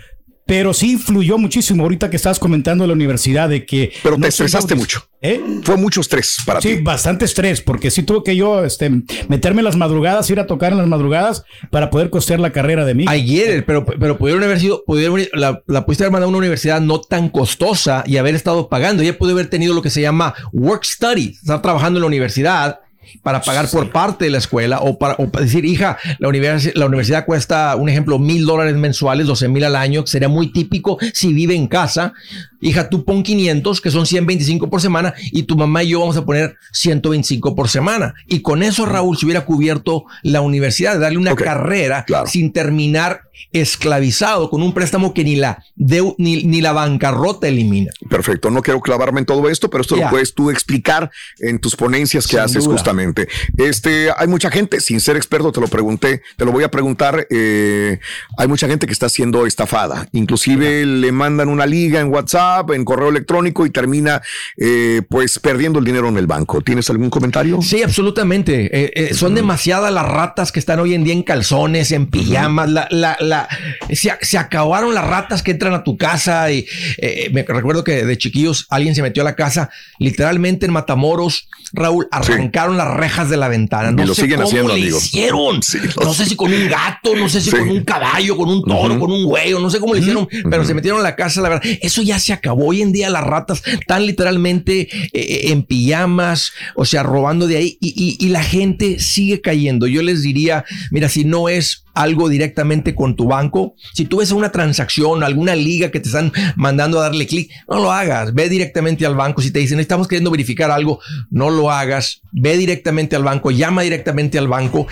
Pero 0.48 0.72
sí 0.72 0.92
influyó 0.92 1.36
muchísimo 1.36 1.82
ahorita 1.82 2.08
que 2.08 2.16
estabas 2.16 2.38
comentando 2.38 2.82
de 2.82 2.88
la 2.88 2.94
universidad 2.94 3.50
de 3.50 3.66
que. 3.66 3.92
Pero 4.02 4.14
te 4.14 4.22
no 4.22 4.26
estresaste 4.26 4.72
endeudes. 4.72 4.94
mucho. 4.96 5.08
¿Eh? 5.20 5.42
Fue 5.62 5.76
mucho 5.76 6.00
estrés 6.00 6.36
para 6.46 6.60
Sí, 6.62 6.76
ti. 6.76 6.82
bastante 6.82 7.26
estrés, 7.26 7.60
porque 7.60 7.90
sí 7.90 8.02
tuve 8.02 8.22
que 8.24 8.34
yo 8.34 8.64
este, 8.64 8.88
meterme 9.28 9.60
en 9.60 9.66
las 9.66 9.76
madrugadas, 9.76 10.30
ir 10.30 10.40
a 10.40 10.46
tocar 10.46 10.72
en 10.72 10.78
las 10.78 10.86
madrugadas 10.86 11.44
para 11.70 11.90
poder 11.90 12.08
costear 12.08 12.40
la 12.40 12.50
carrera 12.50 12.86
de 12.86 12.94
mí. 12.94 13.04
Ayer, 13.08 13.66
pero, 13.66 13.84
pero 13.84 14.16
pudieron 14.16 14.42
haber 14.42 14.58
sido, 14.58 14.84
pudieron, 14.86 15.20
la, 15.34 15.62
la 15.66 15.84
pudiste 15.84 16.04
haber 16.04 16.12
mandado 16.12 16.28
a 16.28 16.30
una 16.30 16.38
universidad 16.38 16.80
no 16.80 17.00
tan 17.02 17.28
costosa 17.28 18.02
y 18.06 18.16
haber 18.16 18.34
estado 18.34 18.70
pagando. 18.70 19.02
Ella 19.02 19.18
puede 19.18 19.32
haber 19.32 19.50
tenido 19.50 19.74
lo 19.74 19.82
que 19.82 19.90
se 19.90 20.00
llama 20.00 20.34
work 20.54 20.84
study, 20.84 21.36
estar 21.42 21.60
trabajando 21.60 21.98
en 21.98 22.02
la 22.02 22.06
universidad 22.06 22.80
para 23.22 23.42
pagar 23.42 23.68
por 23.70 23.90
parte 23.90 24.24
de 24.26 24.30
la 24.30 24.38
escuela 24.38 24.80
o 24.80 24.98
para, 24.98 25.14
o 25.18 25.28
para 25.30 25.44
decir, 25.44 25.64
hija, 25.64 25.98
la, 26.18 26.28
universi- 26.28 26.74
la 26.74 26.86
universidad 26.86 27.24
cuesta, 27.26 27.74
un 27.76 27.88
ejemplo, 27.88 28.18
mil 28.18 28.46
dólares 28.46 28.74
mensuales, 28.76 29.26
12 29.26 29.48
mil 29.48 29.64
al 29.64 29.76
año, 29.76 30.04
que 30.04 30.10
sería 30.10 30.28
muy 30.28 30.52
típico 30.52 30.98
si 31.12 31.32
vive 31.32 31.54
en 31.54 31.66
casa. 31.66 32.12
Hija, 32.60 32.88
tú 32.88 33.04
pon 33.04 33.22
500, 33.22 33.80
que 33.80 33.90
son 33.90 34.04
125 34.06 34.68
por 34.68 34.80
semana, 34.80 35.14
y 35.30 35.44
tu 35.44 35.56
mamá 35.56 35.82
y 35.84 35.90
yo 35.90 36.00
vamos 36.00 36.16
a 36.16 36.24
poner 36.24 36.56
125 36.72 37.54
por 37.54 37.68
semana. 37.68 38.14
Y 38.26 38.40
con 38.40 38.62
eso, 38.62 38.84
Raúl, 38.86 39.16
se 39.16 39.26
hubiera 39.26 39.44
cubierto 39.44 40.04
la 40.22 40.40
universidad, 40.40 40.98
darle 40.98 41.18
una 41.18 41.34
carrera 41.44 42.04
sin 42.26 42.52
terminar 42.52 43.22
esclavizado 43.52 44.50
con 44.50 44.62
un 44.62 44.72
préstamo 44.74 45.14
que 45.14 45.24
ni 45.24 45.36
la, 45.36 45.62
deu- 45.76 46.14
ni, 46.18 46.44
ni 46.44 46.60
la 46.60 46.72
bancarrota 46.72 47.48
elimina. 47.48 47.90
Perfecto, 48.08 48.50
no 48.50 48.62
quiero 48.62 48.80
clavarme 48.80 49.20
en 49.20 49.26
todo 49.26 49.48
esto, 49.48 49.70
pero 49.70 49.82
esto 49.82 49.96
lo 49.96 50.08
puedes 50.10 50.34
tú 50.34 50.50
explicar 50.50 51.10
en 51.38 51.58
tus 51.58 51.76
ponencias 51.76 52.26
que 52.26 52.32
Sin 52.32 52.40
haces 52.40 52.64
duda. 52.64 52.74
justamente. 52.74 53.28
Este, 53.56 54.08
hay 54.16 54.26
mucha 54.28 54.50
gente, 54.50 54.80
sin 54.80 55.00
ser 55.00 55.16
experto, 55.16 55.52
te 55.52 55.60
lo 55.60 55.68
pregunté, 55.68 56.22
te 56.36 56.44
lo 56.44 56.52
voy 56.52 56.64
a 56.64 56.70
preguntar. 56.70 57.26
eh, 57.30 57.98
hay 58.36 58.48
mucha 58.48 58.66
gente 58.68 58.86
que 58.86 58.92
está 58.92 59.08
siendo 59.08 59.46
estafada. 59.46 60.08
Inclusive 60.12 60.84
le 60.86 61.12
mandan 61.12 61.48
una 61.48 61.66
liga 61.66 62.00
en 62.00 62.08
WhatsApp, 62.12 62.70
en 62.72 62.84
correo 62.84 63.08
electrónico 63.08 63.66
y 63.66 63.70
termina 63.70 64.20
eh, 64.56 65.02
pues 65.08 65.38
perdiendo 65.38 65.78
el 65.78 65.84
dinero 65.84 66.08
en 66.08 66.16
el 66.18 66.26
banco. 66.26 66.60
¿Tienes 66.60 66.88
algún 66.90 67.10
comentario? 67.10 67.60
Sí, 67.62 67.82
absolutamente. 67.82 68.66
Eh, 68.72 68.92
eh, 68.94 69.14
son 69.14 69.34
demasiadas 69.34 69.92
las 69.92 70.06
ratas 70.08 70.52
que 70.52 70.58
están 70.60 70.80
hoy 70.80 70.94
en 70.94 71.04
día 71.04 71.12
en 71.14 71.22
calzones, 71.22 71.92
en 71.92 72.06
pijamas. 72.06 72.68
La, 72.70 72.88
la, 72.90 73.16
la- 73.28 73.48
se, 73.92 74.12
se 74.20 74.38
acabaron 74.38 74.94
las 74.94 75.06
ratas 75.06 75.42
que 75.42 75.52
entran 75.52 75.74
a 75.74 75.84
tu 75.84 75.96
casa. 75.96 76.50
Y 76.50 76.66
eh, 76.98 77.30
me 77.32 77.42
recuerdo 77.42 77.84
que 77.84 78.04
de 78.04 78.18
chiquillos 78.18 78.66
alguien 78.70 78.94
se 78.94 79.02
metió 79.02 79.22
a 79.22 79.24
la 79.24 79.36
casa, 79.36 79.70
literalmente 79.98 80.66
en 80.66 80.72
Matamoros. 80.72 81.48
Raúl, 81.74 82.08
arrancaron 82.10 82.78
las 82.78 82.88
rejas 82.94 83.28
de 83.28 83.36
la 83.36 83.48
ventana. 83.48 83.92
No 83.92 84.02
Y 84.02 84.06
lo 84.06 84.14
sé 84.14 84.22
siguen 84.22 84.36
cómo 84.36 84.48
haciendo, 84.48 84.74
le 84.74 84.80
amigo. 84.80 84.96
hicieron. 84.98 85.62
Sí, 85.62 85.78
no 86.02 86.14
sé 86.14 86.24
si 86.24 86.34
con 86.34 86.50
un 86.52 86.66
gato, 86.68 87.14
no 87.14 87.28
sé 87.28 87.42
si 87.42 87.50
Sí. 87.50 87.56
con 87.56 87.68
un 87.68 87.84
caballo, 87.84 88.36
con 88.38 88.48
un 88.48 88.64
toro, 88.64 88.98
con 88.98 89.12
un 89.12 89.24
güey, 89.26 89.52
o 89.52 89.60
no 89.60 89.68
sé 89.68 89.78
cómo 89.78 89.92
le 89.94 90.00
hicieron, 90.00 90.26
pero 90.50 90.64
se 90.64 90.72
metieron 90.72 91.00
a 91.00 91.02
la 91.02 91.14
casa, 91.14 91.42
la 91.42 91.50
verdad. 91.50 91.64
Eso 91.82 92.00
ya 92.02 92.18
se 92.18 92.32
acabó. 92.32 92.68
Hoy 92.68 92.80
en 92.80 92.92
día 92.92 93.10
las 93.10 93.22
ratas 93.24 93.62
están 93.66 94.06
literalmente 94.06 94.88
eh, 95.12 95.50
en 95.52 95.62
pijamas, 95.62 96.52
o 96.74 96.84
sea, 96.86 97.02
robando 97.02 97.46
de 97.46 97.56
ahí 97.58 97.76
y, 97.80 98.16
y- 98.18 98.26
y 98.26 98.30
la 98.30 98.42
gente 98.42 98.98
sigue 98.98 99.40
cayendo. 99.42 99.86
Yo 99.86 100.00
les 100.02 100.22
diría, 100.22 100.64
mira, 100.90 101.08
si 101.10 101.24
no 101.24 101.48
es 101.50 101.84
algo 101.98 102.28
directamente 102.28 102.94
con 102.94 103.16
tu 103.16 103.26
banco, 103.26 103.74
si 103.92 104.04
tú 104.04 104.18
ves 104.18 104.30
una 104.30 104.52
transacción, 104.52 105.24
alguna 105.24 105.56
liga 105.56 105.90
que 105.90 105.98
te 105.98 106.08
están 106.08 106.32
mandando 106.54 107.00
a 107.00 107.02
darle 107.02 107.26
clic, 107.26 107.50
no 107.68 107.80
lo 107.80 107.90
hagas. 107.90 108.32
Ve 108.34 108.48
directamente 108.48 109.04
al 109.04 109.16
banco. 109.16 109.42
Si 109.42 109.50
te 109.50 109.58
dicen, 109.58 109.80
estamos 109.80 110.06
queriendo 110.06 110.30
verificar 110.30 110.70
algo, 110.70 111.00
no 111.30 111.50
lo 111.50 111.72
hagas. 111.72 112.22
Ve 112.30 112.56
directamente 112.56 113.16
al 113.16 113.24
banco, 113.24 113.50
llama 113.50 113.82
directamente 113.82 114.38
al 114.38 114.46
banco, 114.46 114.86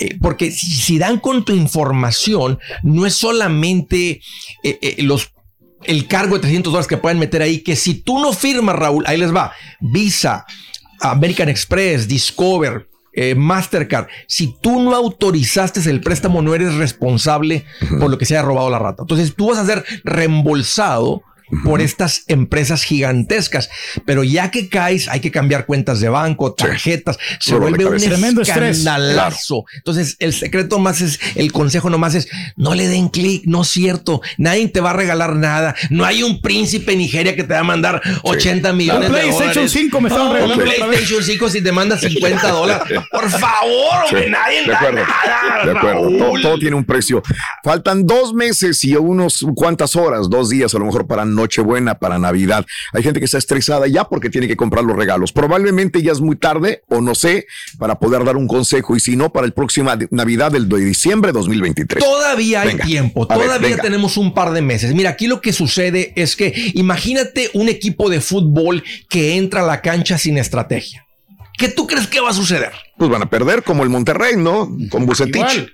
eh, 0.00 0.16
porque 0.20 0.50
si, 0.50 0.98
dan 0.98 1.20
con 1.20 1.44
tu 1.44 1.54
información, 1.54 2.58
no 2.82 3.06
es 3.06 3.14
solamente 3.14 4.20
eh, 4.64 4.78
eh, 4.82 5.02
los 5.02 5.32
el 5.84 6.08
cargo 6.08 6.34
de 6.34 6.40
300 6.42 6.72
dólares 6.72 6.88
que 6.88 6.98
pueden 6.98 7.18
meter 7.18 7.40
ahí, 7.40 7.60
que 7.60 7.74
si 7.74 7.94
tú 7.94 8.18
no 8.18 8.34
firmas, 8.34 8.76
Raúl, 8.76 9.04
ahí 9.06 9.16
les 9.16 9.34
va, 9.34 9.52
Visa, 9.80 10.44
American 11.00 11.48
Express, 11.48 12.06
Discover, 12.06 12.89
eh, 13.12 13.34
Mastercard, 13.34 14.08
si 14.26 14.56
tú 14.60 14.80
no 14.80 14.94
autorizaste 14.94 15.80
el 15.90 16.00
préstamo, 16.00 16.42
no 16.42 16.54
eres 16.54 16.74
responsable 16.74 17.64
por 17.98 18.10
lo 18.10 18.18
que 18.18 18.26
se 18.26 18.36
haya 18.36 18.46
robado 18.46 18.70
la 18.70 18.78
rata. 18.78 19.02
Entonces 19.02 19.34
tú 19.34 19.48
vas 19.48 19.58
a 19.58 19.66
ser 19.66 19.84
reembolsado 20.04 21.22
por 21.64 21.80
estas 21.80 22.24
empresas 22.28 22.82
gigantescas. 22.84 23.70
Pero 24.04 24.24
ya 24.24 24.50
que 24.50 24.68
caes, 24.68 25.08
hay 25.08 25.20
que 25.20 25.30
cambiar 25.30 25.66
cuentas 25.66 26.00
de 26.00 26.08
banco, 26.08 26.52
tarjetas, 26.54 27.18
se 27.40 27.52
Dolor 27.52 27.76
de 27.76 27.84
vuelve 27.84 27.96
un. 27.96 28.10
Tremendo 28.10 28.42
estrés. 28.42 28.78
escandalazo. 28.78 29.64
Entonces, 29.76 30.16
el 30.18 30.32
secreto 30.32 30.78
más 30.78 31.00
es, 31.00 31.18
el 31.34 31.52
consejo 31.52 31.90
nomás 31.90 32.14
es, 32.14 32.28
no 32.56 32.74
le 32.74 32.88
den 32.88 33.08
clic, 33.08 33.42
no 33.46 33.62
es 33.62 33.68
cierto. 33.68 34.20
Nadie 34.38 34.68
te 34.68 34.80
va 34.80 34.90
a 34.90 34.94
regalar 34.94 35.36
nada. 35.36 35.74
No 35.90 36.04
hay 36.04 36.22
un 36.22 36.40
príncipe 36.40 36.92
en 36.92 36.98
Nigeria 36.98 37.36
que 37.36 37.44
te 37.44 37.54
va 37.54 37.60
a 37.60 37.64
mandar 37.64 38.00
80 38.22 38.72
millones 38.72 39.08
Un 39.08 39.14
de 39.14 39.20
PlayStation 39.20 39.48
dólares. 39.54 39.72
5 39.72 40.00
me 40.00 40.08
estaban 40.08 40.28
No, 40.28 40.32
regalando 40.34 40.64
Un. 40.64 40.70
PlayStation 40.70 41.22
5 41.22 41.48
si 41.50 41.62
te 41.62 41.72
manda 41.72 41.98
50 41.98 42.48
dólares. 42.50 42.98
Por 43.10 43.30
favor, 43.30 44.04
hombre, 44.06 44.24
Sí, 44.24 44.30
nadie 44.30 44.64
de 44.66 44.74
acuerdo, 44.74 45.00
nada. 45.00 45.64
de 45.64 45.70
acuerdo. 45.78 46.18
Todo, 46.18 46.40
todo 46.40 46.58
tiene 46.58 46.76
un 46.76 46.84
precio. 46.84 47.22
Faltan 47.62 48.06
dos 48.06 48.32
meses 48.34 48.82
y 48.84 48.94
unos 48.96 49.44
cuantas 49.54 49.96
horas, 49.96 50.28
dos 50.28 50.50
días 50.50 50.74
a 50.74 50.78
lo 50.78 50.84
mejor 50.86 51.06
para 51.06 51.24
Nochebuena, 51.40 51.94
para 51.98 52.18
Navidad. 52.18 52.66
Hay 52.92 53.02
gente 53.02 53.18
que 53.18 53.24
está 53.24 53.38
estresada 53.38 53.86
ya 53.86 54.04
porque 54.04 54.30
tiene 54.30 54.46
que 54.46 54.56
comprar 54.56 54.84
los 54.84 54.96
regalos. 54.96 55.32
Probablemente 55.32 56.02
ya 56.02 56.12
es 56.12 56.20
muy 56.20 56.36
tarde 56.36 56.82
o 56.88 57.00
no 57.00 57.14
sé 57.14 57.46
para 57.78 57.98
poder 57.98 58.24
dar 58.24 58.36
un 58.36 58.46
consejo 58.46 58.94
y 58.96 59.00
si 59.00 59.16
no 59.16 59.32
para 59.32 59.46
el 59.46 59.52
próxima 59.52 59.96
de- 59.96 60.08
Navidad 60.10 60.52
del 60.52 60.68
de 60.68 60.78
diciembre 60.78 61.32
2023. 61.32 62.02
Todavía 62.04 62.62
hay 62.62 62.68
Venga. 62.68 62.84
tiempo, 62.84 63.26
ver, 63.26 63.38
todavía 63.38 63.78
tenemos 63.78 64.16
un 64.16 64.34
par 64.34 64.52
de 64.52 64.60
meses. 64.62 64.94
Mira, 64.94 65.10
aquí 65.10 65.26
lo 65.26 65.40
que 65.40 65.52
sucede 65.52 66.12
es 66.16 66.36
que 66.36 66.52
imagínate 66.74 67.50
un 67.54 67.68
equipo 67.68 68.10
de 68.10 68.20
fútbol 68.20 68.84
que 69.08 69.36
entra 69.36 69.62
a 69.62 69.66
la 69.66 69.80
cancha 69.80 70.18
sin 70.18 70.36
estrategia. 70.38 71.06
¿Qué 71.56 71.68
tú 71.68 71.86
crees 71.86 72.06
que 72.06 72.20
va 72.20 72.30
a 72.30 72.34
suceder? 72.34 72.72
Pues 72.96 73.10
van 73.10 73.22
a 73.22 73.28
perder 73.28 73.62
como 73.62 73.82
el 73.82 73.90
Monterrey, 73.90 74.34
¿no? 74.36 74.70
Con 74.90 75.04
Bucetich. 75.04 75.36
Igual. 75.36 75.72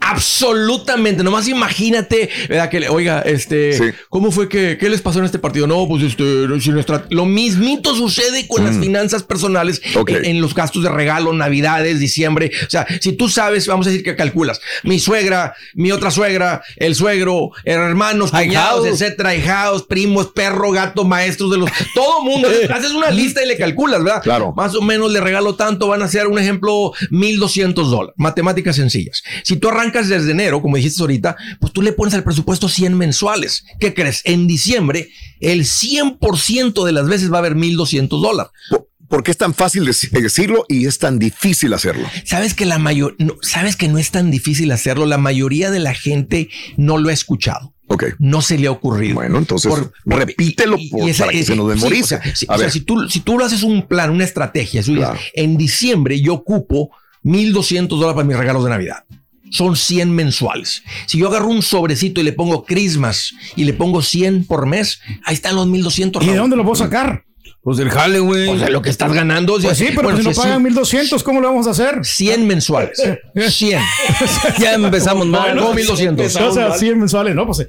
Absolutamente, 0.00 1.22
nomás 1.22 1.48
imagínate, 1.48 2.28
¿verdad? 2.48 2.70
Que, 2.70 2.80
le- 2.80 2.88
oiga, 2.88 3.20
este, 3.22 3.94
¿cómo 4.08 4.30
fue 4.30 4.48
que, 4.48 4.76
qué 4.78 4.88
les 4.88 5.02
pasó 5.02 5.18
en 5.18 5.24
este 5.24 5.38
partido? 5.38 5.66
No, 5.66 5.86
pues 5.88 6.02
este, 6.04 6.60
si 6.60 6.70
nuestra- 6.70 7.04
lo 7.10 7.26
mismito 7.26 7.94
sucede 7.94 8.46
con 8.46 8.64
las 8.64 8.76
finanzas 8.78 9.22
personales 9.24 9.80
Mm. 9.94 9.98
Ok. 9.98 10.10
en, 10.10 10.24
en 10.24 10.40
los 10.40 10.54
gastos 10.54 10.82
de 10.82 10.88
regalo, 10.90 11.32
navidades, 11.32 11.98
diciembre. 12.00 12.50
O 12.66 12.70
sea, 12.70 12.86
si 13.00 13.12
tú 13.12 13.28
sabes, 13.28 13.66
vamos 13.66 13.86
a 13.86 13.90
decir 13.90 14.04
que 14.04 14.16
calculas, 14.16 14.60
mi 14.84 14.98
suegra, 14.98 15.54
mi 15.74 15.92
otra 15.92 16.10
suegra, 16.10 16.62
el 16.76 16.94
suegro, 16.94 17.50
hermanos, 17.64 18.30
cuñados, 18.30 18.86
etcétera, 18.86 19.34
hijados, 19.34 19.82
primos, 19.84 20.28
perro, 20.28 20.70
gato, 20.70 21.04
maestros 21.04 21.50
de 21.50 21.58
los, 21.58 21.70
todo 21.94 22.22
mundo. 22.22 22.48
Haces 22.70 22.92
una 22.92 23.10
lista 23.10 23.42
y 23.44 23.48
le 23.48 23.56
calculas, 23.56 24.02
¿verdad? 24.04 24.22
Claro. 24.22 24.52
Más 24.56 24.74
o 24.74 24.82
menos 24.82 25.10
le 25.12 25.20
regalo 25.20 25.56
tanto, 25.56 25.88
van 25.88 26.02
a 26.02 26.08
ser 26.08 26.26
un 26.28 26.38
ejemplo 26.38 26.92
1200 27.10 27.90
dólares. 27.90 28.14
Matemáticas 28.16 28.76
sencillas. 28.76 29.22
Si 29.42 29.56
tú 29.56 29.65
arrancas 29.68 30.08
desde 30.08 30.30
enero, 30.32 30.62
como 30.62 30.76
dijiste 30.76 31.02
ahorita, 31.02 31.36
pues 31.60 31.72
tú 31.72 31.82
le 31.82 31.92
pones 31.92 32.14
al 32.14 32.24
presupuesto 32.24 32.68
100 32.68 32.96
mensuales. 32.96 33.64
¿Qué 33.80 33.94
crees? 33.94 34.22
En 34.24 34.46
diciembre, 34.46 35.08
el 35.40 35.64
100% 35.64 36.84
de 36.84 36.92
las 36.92 37.08
veces 37.08 37.30
va 37.32 37.36
a 37.36 37.40
haber 37.40 37.54
1200 37.54 38.20
dólares. 38.22 38.52
¿Por, 38.70 38.88
por 39.08 39.22
qué 39.22 39.30
es 39.30 39.36
tan 39.36 39.54
fácil 39.54 39.86
dec- 39.86 40.10
decirlo 40.10 40.64
y 40.68 40.86
es 40.86 40.98
tan 40.98 41.18
difícil 41.18 41.72
hacerlo? 41.74 42.08
Sabes 42.24 42.54
que 42.54 42.66
la 42.66 42.78
mayor, 42.78 43.14
no, 43.18 43.34
sabes 43.42 43.76
que 43.76 43.88
no 43.88 43.98
es 43.98 44.10
tan 44.10 44.30
difícil 44.30 44.70
hacerlo. 44.72 45.06
La 45.06 45.18
mayoría 45.18 45.70
de 45.70 45.78
la 45.80 45.94
gente 45.94 46.48
no 46.76 46.98
lo 46.98 47.08
ha 47.08 47.12
escuchado. 47.12 47.72
Ok. 47.88 48.04
No 48.18 48.42
se 48.42 48.58
le 48.58 48.66
ha 48.66 48.72
ocurrido. 48.72 49.14
Bueno, 49.14 49.38
entonces 49.38 49.72
repítelo 50.04 50.76
por- 50.90 51.08
esa- 51.08 51.24
para 51.24 51.32
que 51.32 51.38
ese- 51.40 51.52
se 51.52 51.56
nos 51.56 51.72
sí, 51.72 51.78
memorice. 51.78 52.16
o 52.16 52.22
sea, 52.22 52.34
si, 52.36 52.46
A 52.48 52.54
o 52.54 52.58
sea, 52.58 52.68
si 52.70 52.80
tú, 52.80 53.08
si 53.08 53.20
tú 53.20 53.38
lo 53.38 53.44
haces 53.44 53.62
un 53.62 53.86
plan, 53.86 54.10
una 54.10 54.24
estrategia, 54.24 54.82
tú 54.82 54.94
dices, 54.94 55.08
en 55.34 55.56
diciembre 55.56 56.20
yo 56.20 56.34
ocupo 56.34 56.90
1200 57.22 57.98
dólares 57.98 58.16
para 58.16 58.26
mis 58.26 58.36
regalos 58.36 58.64
de 58.64 58.70
Navidad. 58.70 59.04
Son 59.50 59.76
100 59.76 60.10
mensuales. 60.12 60.82
Si 61.06 61.18
yo 61.18 61.28
agarro 61.28 61.48
un 61.48 61.62
sobrecito 61.62 62.20
y 62.20 62.24
le 62.24 62.32
pongo 62.32 62.64
Christmas 62.64 63.32
y 63.54 63.64
le 63.64 63.72
pongo 63.72 64.02
100 64.02 64.44
por 64.46 64.66
mes, 64.66 65.00
ahí 65.24 65.34
están 65.34 65.54
los 65.56 65.66
1200. 65.66 66.22
¿Y 66.24 66.28
de 66.30 66.36
dónde 66.36 66.56
lo 66.56 66.62
puedo 66.64 66.76
sacar? 66.76 67.24
Pues 67.62 67.78
del 67.78 67.90
jale, 67.90 68.20
güey. 68.20 68.48
O 68.48 68.58
sea, 68.58 68.68
lo 68.68 68.80
que 68.80 68.90
estás 68.90 69.12
ganando. 69.12 69.54
o 69.54 69.60
sea, 69.60 69.70
Pues 69.70 69.78
sí, 69.78 69.86
pero 69.88 70.02
bueno, 70.04 70.18
si 70.18 70.24
no 70.24 70.32
sí, 70.34 70.40
pagan 70.40 70.58
sí. 70.58 70.62
1200, 70.64 71.22
¿cómo 71.24 71.40
lo 71.40 71.48
vamos 71.48 71.66
a 71.66 71.70
hacer? 71.70 72.04
100 72.04 72.46
mensuales. 72.46 73.02
100. 73.48 73.80
Ya 74.60 74.74
empezamos 74.74 75.26
mal. 75.26 75.54
No, 75.56 75.74
1200. 75.74 76.36
O 76.36 76.52
sea, 76.52 76.72
100 76.72 76.98
mensuales, 76.98 77.34
¿no? 77.34 77.44
Pues, 77.46 77.66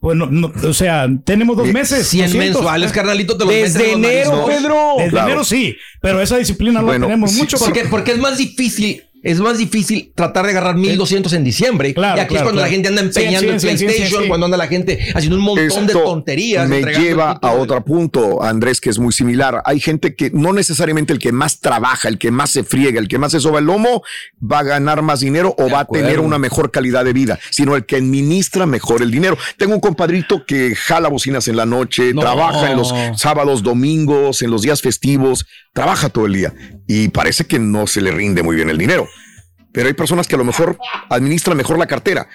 pues 0.00 0.16
no, 0.16 0.52
o 0.68 0.74
sea, 0.74 1.08
tenemos 1.24 1.56
dos 1.56 1.66
meses. 1.68 2.06
100 2.06 2.26
200. 2.26 2.54
mensuales, 2.54 2.92
carnalito, 2.92 3.36
te 3.36 3.44
los 3.44 3.54
Desde 3.54 3.92
enero. 3.92 4.44
Pedro. 4.46 4.94
Desde 4.98 5.10
Claro. 5.10 5.26
enero 5.28 5.44
sí, 5.44 5.76
pero 6.00 6.20
esa 6.20 6.36
disciplina 6.36 6.80
no 6.82 6.88
la 6.92 7.00
tenemos 7.00 7.32
mucho. 7.34 7.56
Porque, 7.58 7.86
porque 7.86 8.12
es 8.12 8.18
más 8.18 8.36
difícil. 8.38 9.02
Es 9.24 9.40
más 9.40 9.56
difícil 9.56 10.12
tratar 10.14 10.44
de 10.44 10.50
agarrar 10.50 10.76
1200 10.76 11.32
en 11.32 11.44
diciembre. 11.44 11.94
Claro, 11.94 12.18
y 12.18 12.20
aquí 12.20 12.34
claro, 12.34 12.40
es 12.40 12.42
cuando 12.44 12.60
claro. 12.60 12.66
la 12.66 12.74
gente 12.74 12.88
anda 12.88 13.00
empeñando 13.00 13.40
sí, 13.40 13.46
el 13.46 13.60
sí, 13.60 13.68
sí, 13.68 13.84
PlayStation, 13.84 14.18
sí, 14.20 14.24
sí. 14.24 14.28
cuando 14.28 14.44
anda 14.44 14.58
la 14.58 14.66
gente 14.66 14.98
haciendo 15.14 15.38
un 15.38 15.42
montón 15.44 15.86
de 15.86 15.94
tonterías. 15.94 16.68
Me 16.68 16.82
lleva 16.82 17.32
a 17.32 17.52
otro 17.52 17.82
punto, 17.82 18.42
Andrés, 18.42 18.82
que 18.82 18.90
es 18.90 18.98
muy 18.98 19.14
similar. 19.14 19.62
Hay 19.64 19.80
gente 19.80 20.14
que 20.14 20.30
no 20.30 20.52
necesariamente 20.52 21.14
el 21.14 21.18
que 21.18 21.32
más 21.32 21.60
trabaja, 21.60 22.08
el 22.08 22.18
que 22.18 22.30
más 22.30 22.50
se 22.50 22.64
friega, 22.64 23.00
el 23.00 23.08
que 23.08 23.18
más 23.18 23.32
se 23.32 23.40
soba 23.40 23.60
el 23.60 23.64
lomo, 23.64 24.02
va 24.40 24.58
a 24.58 24.62
ganar 24.62 25.00
más 25.00 25.20
dinero 25.20 25.54
o 25.56 25.70
va 25.70 25.80
a 25.80 25.84
tener 25.86 26.20
una 26.20 26.38
mejor 26.38 26.70
calidad 26.70 27.04
de 27.06 27.14
vida, 27.14 27.38
sino 27.50 27.76
el 27.76 27.86
que 27.86 27.96
administra 27.96 28.66
mejor 28.66 29.00
el 29.00 29.10
dinero. 29.10 29.38
Tengo 29.56 29.74
un 29.74 29.80
compadrito 29.80 30.44
que 30.44 30.74
jala 30.76 31.08
bocinas 31.08 31.48
en 31.48 31.56
la 31.56 31.64
noche, 31.64 32.12
No. 32.12 32.20
trabaja 32.20 32.70
en 32.70 32.76
los 32.76 32.94
sábados, 33.16 33.62
domingos, 33.62 34.42
en 34.42 34.50
los 34.50 34.60
días 34.60 34.82
festivos, 34.82 35.46
trabaja 35.72 36.10
todo 36.10 36.26
el 36.26 36.34
día 36.34 36.54
y 36.86 37.08
parece 37.08 37.46
que 37.46 37.58
no 37.58 37.86
se 37.86 38.00
le 38.00 38.10
rinde 38.10 38.42
muy 38.42 38.56
bien 38.56 38.68
el 38.68 38.78
dinero. 38.78 39.08
Pero 39.74 39.88
hay 39.88 39.94
personas 39.94 40.28
que 40.28 40.36
a 40.36 40.38
lo 40.38 40.44
mejor 40.44 40.78
administran 41.10 41.56
mejor 41.56 41.76
la 41.78 41.86
cartera. 41.86 42.28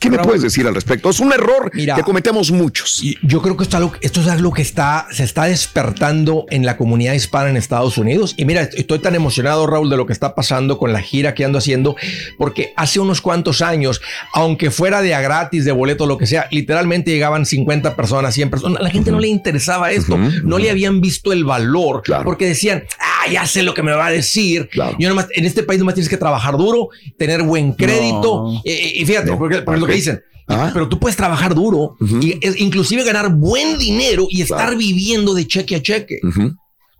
¿Qué 0.00 0.08
me 0.10 0.16
puedes 0.18 0.40
decir 0.42 0.66
al 0.66 0.74
respecto? 0.74 1.10
Es 1.10 1.20
un 1.20 1.30
error 1.32 1.70
que 1.94 2.02
cometemos 2.02 2.50
muchos. 2.50 3.02
Yo 3.22 3.42
creo 3.42 3.54
que 3.56 3.64
esto, 3.64 3.76
es 3.76 3.82
algo- 3.82 3.92
esto 4.00 4.20
es 4.22 4.28
algo 4.28 4.50
que 4.52 4.62
está, 4.62 5.06
se 5.12 5.24
está 5.24 5.44
despertando 5.44 6.46
en 6.50 6.64
la 6.64 6.78
comunidad 6.78 7.12
hispana 7.12 7.50
en 7.50 7.56
Estados 7.58 7.98
Unidos. 7.98 8.32
Y 8.38 8.46
mira, 8.46 8.62
estoy 8.62 8.98
tan 9.00 9.14
emocionado, 9.14 9.66
Raúl, 9.66 9.90
de 9.90 9.98
lo 9.98 10.06
que 10.06 10.14
está 10.14 10.34
pasando 10.34 10.78
con 10.78 10.94
la 10.94 11.02
gira 11.02 11.34
que 11.34 11.44
ando 11.44 11.58
haciendo, 11.58 11.96
porque 12.38 12.72
hace 12.76 12.98
unos 12.98 13.20
cuantos 13.20 13.60
años, 13.60 14.00
aunque 14.32 14.70
fuera 14.70 15.02
de 15.02 15.14
a 15.14 15.20
gratis, 15.20 15.66
de 15.66 15.72
boleto, 15.72 16.06
lo 16.06 16.16
que 16.16 16.26
sea, 16.26 16.48
literalmente 16.50 17.10
llegaban 17.10 17.44
50 17.44 17.94
personas, 17.94 18.34
100 18.34 18.48
personas. 18.48 18.80
A 18.80 18.84
la 18.84 18.90
gente 18.90 19.10
no 19.10 19.20
le 19.20 19.28
interesaba 19.28 19.92
esto, 19.92 20.16
no 20.16 20.58
le 20.58 20.70
habían 20.70 21.02
visto 21.02 21.30
el 21.32 21.44
valor, 21.44 22.02
porque 22.24 22.46
decían, 22.46 22.84
ah, 23.00 23.30
ya 23.30 23.44
sé 23.46 23.62
lo 23.62 23.74
que 23.74 23.82
me 23.82 23.92
va 23.92 24.06
a 24.06 24.10
decir. 24.10 24.70
Yo 24.98 25.10
nomás, 25.10 25.26
en 25.34 25.44
este 25.44 25.62
país 25.62 25.78
nomás 25.78 25.94
tienes 25.94 26.08
que 26.08 26.16
trabajar 26.16 26.56
duro, 26.56 26.88
tener 27.18 27.42
buen 27.42 27.72
crédito. 27.74 28.44
No. 28.54 28.62
Eh, 28.64 28.92
y 28.96 29.04
fíjate, 29.04 29.32
porque, 29.36 29.60
porque 29.60 29.80
lo 29.80 29.86
Ok. 29.89 29.89
Que 29.90 29.96
dicen. 29.96 30.20
Ah. 30.48 30.70
Pero 30.72 30.88
tú 30.88 30.98
puedes 30.98 31.16
trabajar 31.16 31.54
duro 31.54 31.96
y 32.20 32.36
es- 32.40 32.60
inclusive 32.60 33.04
ganar 33.04 33.32
buen 33.34 33.78
dinero 33.78 34.26
y 34.28 34.42
estar 34.42 34.76
viviendo 34.76 35.32
de 35.34 35.46
cheque 35.46 35.76
a 35.76 35.82
cheque. 35.82 36.18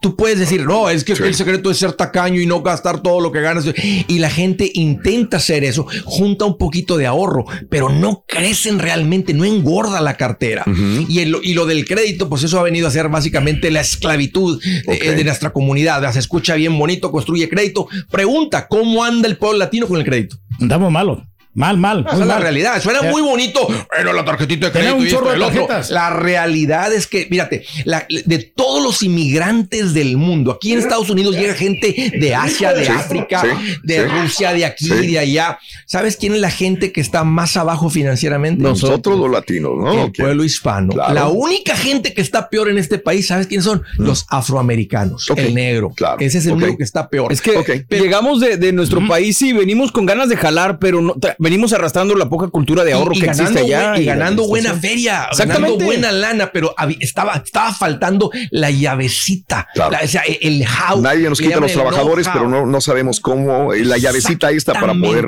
Tú 0.02 0.16
puedes 0.16 0.38
decir, 0.38 0.64
no, 0.64 0.88
es 0.88 1.04
que 1.04 1.12
el 1.12 1.34
secreto 1.34 1.70
es 1.70 1.76
ser 1.76 1.92
tacaño 1.92 2.40
y 2.40 2.46
no 2.46 2.62
gastar 2.62 3.02
todo 3.02 3.20
lo 3.20 3.32
que 3.32 3.42
ganas. 3.42 3.66
Y 4.08 4.18
la 4.18 4.30
gente 4.30 4.70
intenta 4.72 5.36
hacer 5.36 5.62
eso, 5.62 5.86
junta 6.04 6.46
un 6.46 6.56
poquito 6.56 6.96
de 6.96 7.06
ahorro, 7.06 7.44
pero 7.68 7.90
no 7.90 8.24
crecen 8.26 8.78
realmente, 8.78 9.34
no 9.34 9.44
engorda 9.44 10.00
la 10.00 10.16
cartera. 10.16 10.64
y, 11.06 11.18
el- 11.18 11.36
y 11.42 11.52
lo 11.52 11.66
del 11.66 11.84
crédito, 11.86 12.30
pues 12.30 12.44
eso 12.44 12.58
ha 12.58 12.62
venido 12.62 12.88
a 12.88 12.90
ser 12.90 13.08
básicamente 13.10 13.70
la 13.70 13.80
esclavitud 13.82 14.58
eh, 14.64 15.10
de 15.16 15.24
nuestra 15.24 15.52
comunidad. 15.52 16.10
Se 16.12 16.20
escucha 16.20 16.54
bien 16.54 16.78
bonito, 16.78 17.10
construye 17.12 17.48
crédito. 17.50 17.86
Pregunta, 18.10 18.68
¿cómo 18.68 19.04
anda 19.04 19.28
el 19.28 19.36
pueblo 19.36 19.58
latino 19.58 19.86
con 19.86 19.98
el 19.98 20.04
crédito? 20.06 20.36
Andamos 20.60 20.90
malo. 20.90 21.26
Mal, 21.52 21.76
mal. 21.78 22.06
Esa 22.06 22.20
es 22.20 22.26
la 22.26 22.38
realidad. 22.38 22.80
Suena 22.80 23.00
Ya. 23.02 23.10
muy 23.10 23.22
bonito. 23.22 23.66
Pero 23.96 24.12
la 24.12 24.24
tarjetita 24.24 24.66
de 24.66 24.72
crédito 24.72 24.94
un 24.96 25.02
y 25.02 25.06
esto 25.06 25.18
chorro 25.18 25.30
y 25.30 25.42
el 25.42 25.52
de 25.52 25.60
otro. 25.60 25.80
La 25.90 26.10
realidad 26.10 26.92
es 26.92 27.08
que, 27.08 27.26
mírate, 27.28 27.64
la- 27.84 28.06
de 28.08 28.38
todos 28.38 28.80
los 28.82 29.02
inmigrantes 29.02 29.92
del 29.92 30.16
mundo, 30.16 30.52
aquí 30.52 30.72
en 30.72 30.78
Estados 30.78 31.10
Unidos 31.10 31.34
llega 31.36 31.54
gente 31.54 32.12
de 32.18 32.34
Asia, 32.36 32.72
de 32.72 32.84
Sí, 32.84 32.92
África, 32.92 33.42
sí, 33.42 33.48
de 33.82 33.94
sí. 33.96 34.00
Rusia, 34.06 34.52
de 34.52 34.64
aquí, 34.64 34.84
Sí. 34.84 35.06
de 35.08 35.18
allá. 35.18 35.58
¿Sabes 35.86 36.16
quién 36.16 36.34
es 36.34 36.40
la 36.40 36.50
gente 36.50 36.92
que 36.92 37.00
está 37.00 37.24
más 37.24 37.56
abajo 37.56 37.90
financieramente? 37.90 38.62
Nosotros 38.62 39.18
los 39.18 39.30
latinos, 39.30 39.72
¿no? 39.76 40.04
El 40.04 40.12
pueblo 40.12 40.44
hispano. 40.44 40.92
Claro. 40.92 41.14
La 41.14 41.28
única 41.28 41.74
gente 41.76 42.14
que 42.14 42.20
está 42.20 42.48
peor 42.48 42.68
en 42.68 42.78
este 42.78 42.98
país, 42.98 43.26
¿sabes 43.26 43.48
quiénes 43.48 43.64
son? 43.64 43.82
Los 43.96 44.24
afroamericanos, 44.28 45.28
el 45.36 45.52
negro. 45.54 45.92
Ese 46.20 46.38
es 46.38 46.46
el 46.46 46.52
Ok. 46.52 46.58
único 46.58 46.78
que 46.78 46.84
está 46.84 47.08
peor. 47.08 47.32
Es 47.32 47.40
que 47.40 47.84
llegamos 47.90 48.40
de, 48.40 48.56
de 48.56 48.72
nuestro 48.72 49.06
país 49.08 49.40
y 49.42 49.52
venimos 49.52 49.90
con 49.90 50.06
ganas 50.06 50.28
de 50.28 50.36
jalar, 50.36 50.78
pero 50.78 51.00
no, 51.02 51.14
venimos 51.40 51.72
arrastrando 51.72 52.14
la 52.14 52.28
poca 52.28 52.48
cultura 52.48 52.84
de 52.84 52.92
ahorro 52.92 53.12
y, 53.14 53.18
y 53.18 53.20
que 53.20 53.26
ganando, 53.26 53.42
existe 53.50 53.74
allá. 53.74 53.90
buen- 53.90 54.02
y 54.02 54.04
ganando 54.04 54.46
buena 54.46 54.74
feria, 54.74 55.28
ganando 55.46 55.66
buena 55.86 56.12
lana, 56.12 56.52
pero 56.52 56.74
estaba, 57.00 57.42
estaba 57.44 57.72
faltando 57.72 58.30
la 58.50 58.70
llavecita, 58.70 59.66
la- 59.74 60.00
o 60.04 60.06
sea, 60.08 60.22
el 60.40 60.62
how. 60.64 61.00
Nadie 61.00 61.28
nos 61.28 61.40
quita 61.40 61.56
a 61.56 61.60
los 61.60 61.72
trabajadores, 61.72 62.28
pero 62.32 62.48
no, 62.48 62.66
no 62.66 62.80
sabemos 62.80 63.20
cómo 63.20 63.72
eh, 63.72 63.84
la 63.84 63.98
llavecita 63.98 64.50
esta 64.50 64.74
para 64.74 64.92
poder 64.94 65.24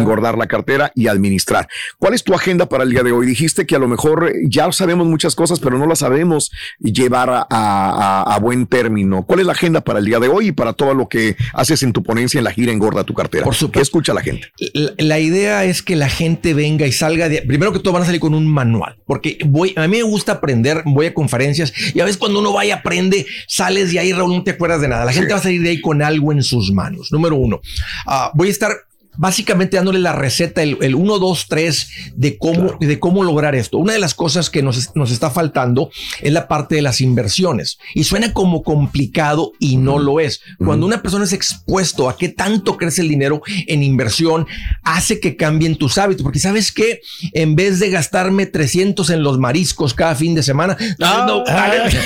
engordar 0.00 0.36
la 0.38 0.46
cartera 0.46 0.90
y 0.94 1.06
administrar. 1.08 1.68
¿Cuál 1.98 2.14
es 2.14 2.24
tu 2.24 2.34
agenda 2.34 2.66
para 2.68 2.84
el 2.84 2.90
día 2.90 3.02
de 3.02 3.12
hoy? 3.12 3.26
Dijiste 3.26 3.66
que 3.66 3.76
a 3.76 3.78
lo 3.78 3.88
mejor 3.88 4.30
eh, 4.34 4.40
ya 4.48 4.70
sabemos 4.72 5.06
muchas 5.06 5.34
cosas, 5.34 5.60
pero 5.60 5.78
no 5.78 5.86
las 5.86 5.98
sabemos 6.00 6.50
llevar 6.80 7.28
a, 7.30 7.46
a- 7.50 8.22
a- 8.22 8.34
a 8.34 8.38
buen 8.38 8.66
término. 8.66 9.24
¿Cuál 9.26 9.40
es 9.40 9.46
la 9.46 9.52
agenda 9.52 9.82
para 9.82 9.98
el 9.98 10.04
día 10.06 10.18
de 10.18 10.28
hoy 10.28 10.48
y 10.48 10.52
para 10.52 10.72
todo 10.72 10.94
lo 10.94 11.08
que 11.08 11.36
haces 11.52 11.82
en 11.82 11.92
tu 11.92 12.02
ponencia 12.02 12.38
en 12.38 12.44
la 12.44 12.52
gira 12.52 12.72
Engorda 12.72 13.04
tu 13.04 13.14
cartera? 13.14 13.44
¿Qué 13.72 13.80
escucha 13.80 14.14
la 14.14 14.22
gente? 14.22 14.48
La, 14.72 14.92
la 14.98 15.18
idea 15.18 15.49
idea 15.50 15.64
es 15.64 15.82
que 15.82 15.96
la 15.96 16.08
gente 16.08 16.54
venga 16.54 16.86
y 16.86 16.92
salga 16.92 17.28
de. 17.28 17.42
Primero 17.42 17.72
que 17.72 17.78
todo, 17.78 17.92
van 17.92 18.02
a 18.02 18.06
salir 18.06 18.20
con 18.20 18.34
un 18.34 18.46
manual. 18.46 18.96
Porque 19.06 19.38
voy, 19.44 19.74
a 19.76 19.82
mí 19.82 19.96
me 19.98 20.02
gusta 20.02 20.32
aprender, 20.32 20.82
voy 20.86 21.06
a 21.06 21.14
conferencias 21.14 21.72
y 21.94 22.00
a 22.00 22.04
veces 22.04 22.18
cuando 22.18 22.40
uno 22.40 22.52
va 22.52 22.64
y 22.64 22.70
aprende, 22.70 23.26
sales 23.46 23.92
de 23.92 23.98
ahí, 23.98 24.12
Raúl, 24.12 24.32
no 24.32 24.42
te 24.42 24.52
acuerdas 24.52 24.80
de 24.80 24.88
nada. 24.88 25.04
La 25.04 25.12
gente 25.12 25.32
va 25.32 25.38
a 25.38 25.42
salir 25.42 25.62
de 25.62 25.70
ahí 25.70 25.80
con 25.80 26.02
algo 26.02 26.32
en 26.32 26.42
sus 26.42 26.72
manos. 26.72 27.12
Número 27.12 27.36
uno, 27.36 27.60
ah, 28.06 28.30
voy 28.34 28.48
a 28.48 28.50
estar 28.50 28.72
básicamente 29.20 29.76
dándole 29.76 29.98
la 29.98 30.14
receta, 30.14 30.62
el, 30.62 30.78
el 30.80 30.94
1, 30.94 31.18
2, 31.18 31.46
3 31.46 31.88
de 32.14 32.38
cómo, 32.38 32.78
de 32.80 32.98
cómo 32.98 33.22
lograr 33.22 33.54
esto. 33.54 33.76
Una 33.76 33.92
de 33.92 33.98
las 33.98 34.14
cosas 34.14 34.48
que 34.48 34.62
nos, 34.62 34.96
nos 34.96 35.10
está 35.12 35.28
faltando 35.28 35.90
es 36.22 36.32
la 36.32 36.48
parte 36.48 36.76
de 36.76 36.80
las 36.80 37.02
inversiones. 37.02 37.78
Y 37.94 38.04
suena 38.04 38.32
como 38.32 38.62
complicado 38.62 39.52
y 39.58 39.76
no 39.76 39.98
lo 39.98 40.20
es. 40.20 40.40
Cuando 40.56 40.86
una 40.86 41.02
persona 41.02 41.26
es 41.26 41.34
expuesto 41.34 42.08
a 42.08 42.16
qué 42.16 42.30
tanto 42.30 42.78
crece 42.78 43.02
el 43.02 43.10
dinero 43.10 43.42
en 43.66 43.82
inversión, 43.82 44.46
hace 44.84 45.20
que 45.20 45.36
cambien 45.36 45.76
tus 45.76 45.98
hábitos. 45.98 46.22
Porque 46.22 46.38
sabes 46.38 46.72
que 46.72 47.02
en 47.34 47.56
vez 47.56 47.78
de 47.78 47.90
gastarme 47.90 48.46
300 48.46 49.10
en 49.10 49.22
los 49.22 49.38
mariscos 49.38 49.92
cada 49.92 50.14
fin 50.14 50.34
de 50.34 50.42
semana, 50.42 50.78
no, 50.98 51.26
no, 51.26 51.44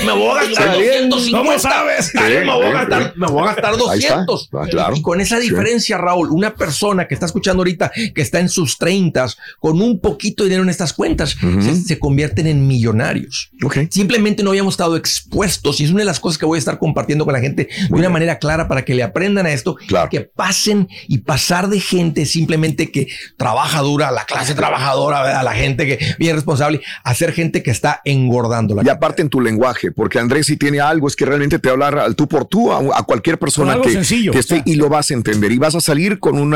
me 0.05 0.11
voy 0.11 0.37
a 0.37 0.43
gastar 0.43 0.75
Sí. 0.75 1.09
250. 1.09 1.37
¿Cómo 1.37 1.59
sabes? 1.59 2.13
Me, 2.13 2.43
voy 2.43 2.65
a 2.65 2.71
gastar, 2.71 3.03
sí. 3.03 3.09
me 3.15 3.27
voy 3.27 3.43
a 3.43 3.45
gastar 3.45 3.73
Ahí 3.89 3.99
está. 3.99 4.15
200. 4.25 4.49
Ah, 4.51 4.65
claro. 4.69 4.95
Y 4.97 5.01
con 5.01 5.21
esa 5.21 5.39
diferencia, 5.39 5.97
Raúl, 5.97 6.29
una 6.31 6.55
persona 6.55 7.04
que 7.07 7.13
está 7.13 7.25
escuchando 7.25 7.61
ahorita, 7.61 7.91
que 8.13 8.21
está 8.21 8.39
en 8.39 8.49
sus 8.49 8.77
30, 8.77 9.27
con 9.59 9.81
un 9.81 9.99
poquito 9.99 10.43
de 10.43 10.49
dinero 10.49 10.63
en 10.63 10.69
estas 10.69 10.93
cuentas, 10.93 11.35
se, 11.61 11.75
se 11.75 11.99
convierten 11.99 12.47
en 12.47 12.67
millonarios. 12.67 13.49
Simplemente 13.89 14.43
no 14.43 14.49
habíamos 14.51 14.73
estado 14.73 14.95
expuestos 14.95 15.79
y 15.79 15.85
es 15.85 15.91
una 15.91 15.99
de 15.99 16.05
las 16.05 16.19
cosas 16.19 16.37
que 16.37 16.45
voy 16.45 16.57
a 16.57 16.59
estar 16.59 16.77
compartiendo 16.77 17.25
con 17.25 17.33
la 17.33 17.39
gente 17.39 17.69
de 17.89 17.95
una 17.95 18.09
manera 18.09 18.39
clara 18.39 18.67
para 18.67 18.85
que 18.85 18.95
le 18.95 19.03
aprendan 19.03 19.45
a 19.45 19.51
esto, 19.51 19.77
que 20.09 20.21
pasen 20.21 20.87
y 21.07 21.19
pasar 21.19 21.69
de 21.69 21.79
gente 21.79 22.25
simplemente 22.25 22.91
que 22.91 23.07
trabaja 23.37 23.81
dura, 23.81 24.09
a 24.09 24.11
la 24.11 24.25
clase 24.25 24.53
trabajadora, 24.55 25.39
a 25.39 25.43
la 25.43 25.53
gente 25.53 25.85
que 25.85 26.15
bien 26.19 26.35
responsable, 26.35 26.81
a 27.03 27.13
ser 27.13 27.33
gente 27.33 27.63
que 27.63 27.71
está 27.71 28.01
engordando. 28.05 28.75
Y 28.83 28.89
aparte 28.89 29.21
en 29.21 29.29
tu 29.29 29.41
lenguaje, 29.41 29.91
porque 29.91 30.19
Andrés 30.19 30.47
si 30.47 30.57
tiene 30.57 30.79
algo 30.79 31.07
es 31.07 31.15
que 31.15 31.25
realmente 31.25 31.59
te 31.59 31.69
hablar 31.69 31.97
al 31.97 32.15
tú 32.15 32.27
por 32.27 32.45
tú 32.45 32.71
a, 32.71 32.79
a 32.97 33.03
cualquier 33.03 33.39
persona 33.39 33.79
que, 33.81 33.91
sencillo, 33.91 34.31
que 34.31 34.39
esté 34.39 34.61
y 34.65 34.75
lo 34.75 34.89
vas 34.89 35.11
a 35.11 35.13
entender 35.13 35.51
y 35.51 35.57
vas 35.57 35.75
a 35.75 35.81
salir 35.81 36.19
con 36.19 36.37
un 36.37 36.53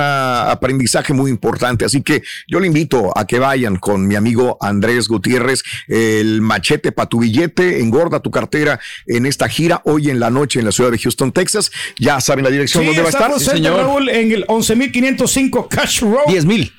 aprendizaje 0.51 1.13
muy 1.13 1.29
importante. 1.31 1.85
Así 1.85 2.01
que 2.01 2.23
yo 2.47 2.59
le 2.59 2.67
invito 2.67 3.17
a 3.17 3.25
que 3.25 3.39
vayan 3.39 3.75
con 3.77 4.07
mi 4.07 4.15
amigo 4.15 4.57
Andrés 4.61 5.07
Gutiérrez, 5.07 5.63
el 5.87 6.41
machete 6.41 6.91
para 6.91 7.09
tu 7.09 7.19
billete, 7.19 7.79
engorda 7.81 8.19
tu 8.19 8.31
cartera 8.31 8.79
en 9.07 9.25
esta 9.25 9.47
gira 9.49 9.81
hoy 9.85 10.09
en 10.09 10.19
la 10.19 10.29
noche 10.29 10.59
en 10.59 10.65
la 10.65 10.71
ciudad 10.71 10.91
de 10.91 10.97
Houston, 10.97 11.31
Texas. 11.31 11.71
Ya 11.99 12.19
saben 12.21 12.43
la 12.43 12.51
dirección 12.51 12.83
Sí, 12.83 12.87
donde 12.87 13.01
va 13.01 13.07
a 13.07 13.11
estar. 13.11 13.39
cerca, 13.39 13.69
Raúl, 13.69 14.09
en 14.09 14.31
el 14.31 14.45
11.505 14.47 15.67
Cash 15.69 16.01
Road. 16.01 16.27
10,000. 16.27 16.73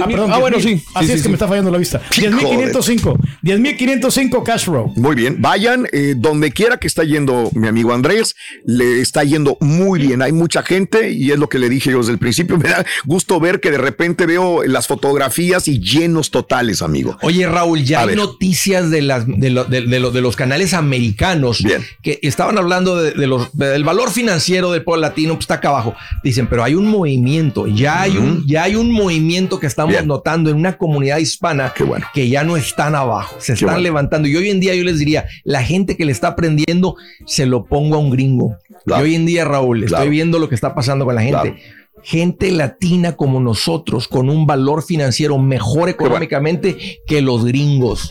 Ah, 0.00 0.06
perdón, 0.06 0.30
Ah, 0.32 0.38
bueno, 0.38 0.56
10,000. 0.58 0.78
sí. 0.78 0.84
Así 0.94 1.06
Sí, 1.06 1.12
es 1.12 1.18
sí, 1.18 1.22
que 1.22 1.22
sí. 1.24 1.28
me 1.30 1.34
está 1.34 1.48
fallando 1.48 1.70
la 1.70 1.78
vista. 1.78 2.00
10.505. 2.10 3.18
10.505 3.42 4.42
Cash 4.44 4.66
Road. 4.66 4.90
Muy 4.96 5.14
bien, 5.14 5.36
vayan 5.40 5.86
eh, 5.92 6.14
donde 6.16 6.52
quiera 6.52 6.76
que 6.78 6.86
está 6.86 7.04
yendo 7.04 7.50
mi 7.54 7.68
amigo 7.68 7.92
Andrés, 7.92 8.34
le 8.64 9.00
está 9.00 9.24
yendo 9.24 9.56
muy 9.60 10.00
bien. 10.00 10.22
Hay 10.22 10.32
mucha 10.32 10.62
gente 10.62 11.10
y 11.12 11.30
es 11.32 11.38
lo 11.38 11.48
que 11.48 11.58
le 11.58 11.68
dije 11.68 11.90
yo 11.90 11.98
desde 11.98 12.12
el 12.12 12.18
principio. 12.18 12.56
Me 12.62 12.68
da 12.68 12.84
gusto 13.04 13.40
ver 13.40 13.60
que 13.60 13.70
de 13.70 13.78
repente 13.78 14.26
veo 14.26 14.62
las 14.64 14.86
fotografías 14.86 15.66
y 15.68 15.80
llenos 15.80 16.30
totales, 16.30 16.82
amigo. 16.82 17.16
Oye, 17.22 17.46
Raúl, 17.46 17.82
ya 17.84 17.98
A 17.98 18.02
hay 18.02 18.08
ver. 18.08 18.16
noticias 18.16 18.90
de, 18.90 19.02
las, 19.02 19.26
de, 19.26 19.50
lo- 19.50 19.64
de- 19.64 19.82
de 19.82 20.00
lo- 20.00 20.10
de 20.10 20.20
los 20.20 20.36
canales 20.36 20.74
americanos 20.74 21.62
que 22.02 22.18
estaban 22.22 22.58
hablando 22.58 22.96
de, 23.02 23.12
de 23.12 23.26
los, 23.26 23.56
del 23.56 23.84
valor 23.84 24.10
financiero 24.10 24.70
del 24.72 24.82
pueblo 24.84 25.02
latino, 25.02 25.34
pues 25.34 25.44
está 25.44 25.54
acá 25.54 25.68
abajo. 25.68 25.94
Dicen, 26.22 26.46
pero 26.48 26.62
hay 26.64 26.74
un 26.74 26.86
movimiento, 26.86 27.66
ya 27.66 28.02
hay, 28.02 28.16
un, 28.16 28.44
ya 28.46 28.64
hay 28.64 28.76
un 28.76 28.90
movimiento 28.92 29.58
que 29.58 29.66
estamos 29.72 30.04
notando 30.06 30.50
en 30.50 30.56
una 30.56 30.76
comunidad 30.78 31.18
hispana 31.18 31.72
que 32.14 32.28
ya 32.28 32.44
no 32.44 32.56
están 32.56 32.94
abajo, 32.94 33.36
se 33.38 33.54
están 33.54 33.68
bueno. 33.68 33.80
levantando. 33.82 34.28
Y 34.28 34.36
hoy 34.36 34.50
en 34.50 34.60
día 34.60 34.74
yo 34.74 34.84
les 34.84 34.98
diría, 34.98 35.26
la 35.44 35.62
gente 35.62 35.96
que 35.96 36.04
le 36.04 36.12
está 36.12 36.28
aprendiendo, 36.28 36.96
se 37.26 37.46
lo 37.46 37.64
pongo 37.64 37.96
a 37.96 37.98
un 37.98 38.10
gringo. 38.10 38.56
Y 38.86 38.92
hoy 38.92 39.14
en 39.14 39.26
día, 39.26 39.44
Raúl, 39.44 39.84
Claro. 39.84 40.02
estoy 40.04 40.10
viendo 40.10 40.38
lo 40.38 40.48
que 40.48 40.54
está 40.54 40.74
pasando 40.74 41.04
con 41.04 41.14
la 41.14 41.22
gente. 41.22 41.52
Claro. 41.52 41.81
Gente 42.02 42.50
latina 42.50 43.16
como 43.16 43.40
nosotros, 43.40 44.08
con 44.08 44.28
un 44.28 44.46
valor 44.46 44.82
financiero 44.82 45.38
mejor 45.38 45.88
económicamente 45.88 47.00
que 47.06 47.22
los 47.22 47.44
gringos. 47.44 48.10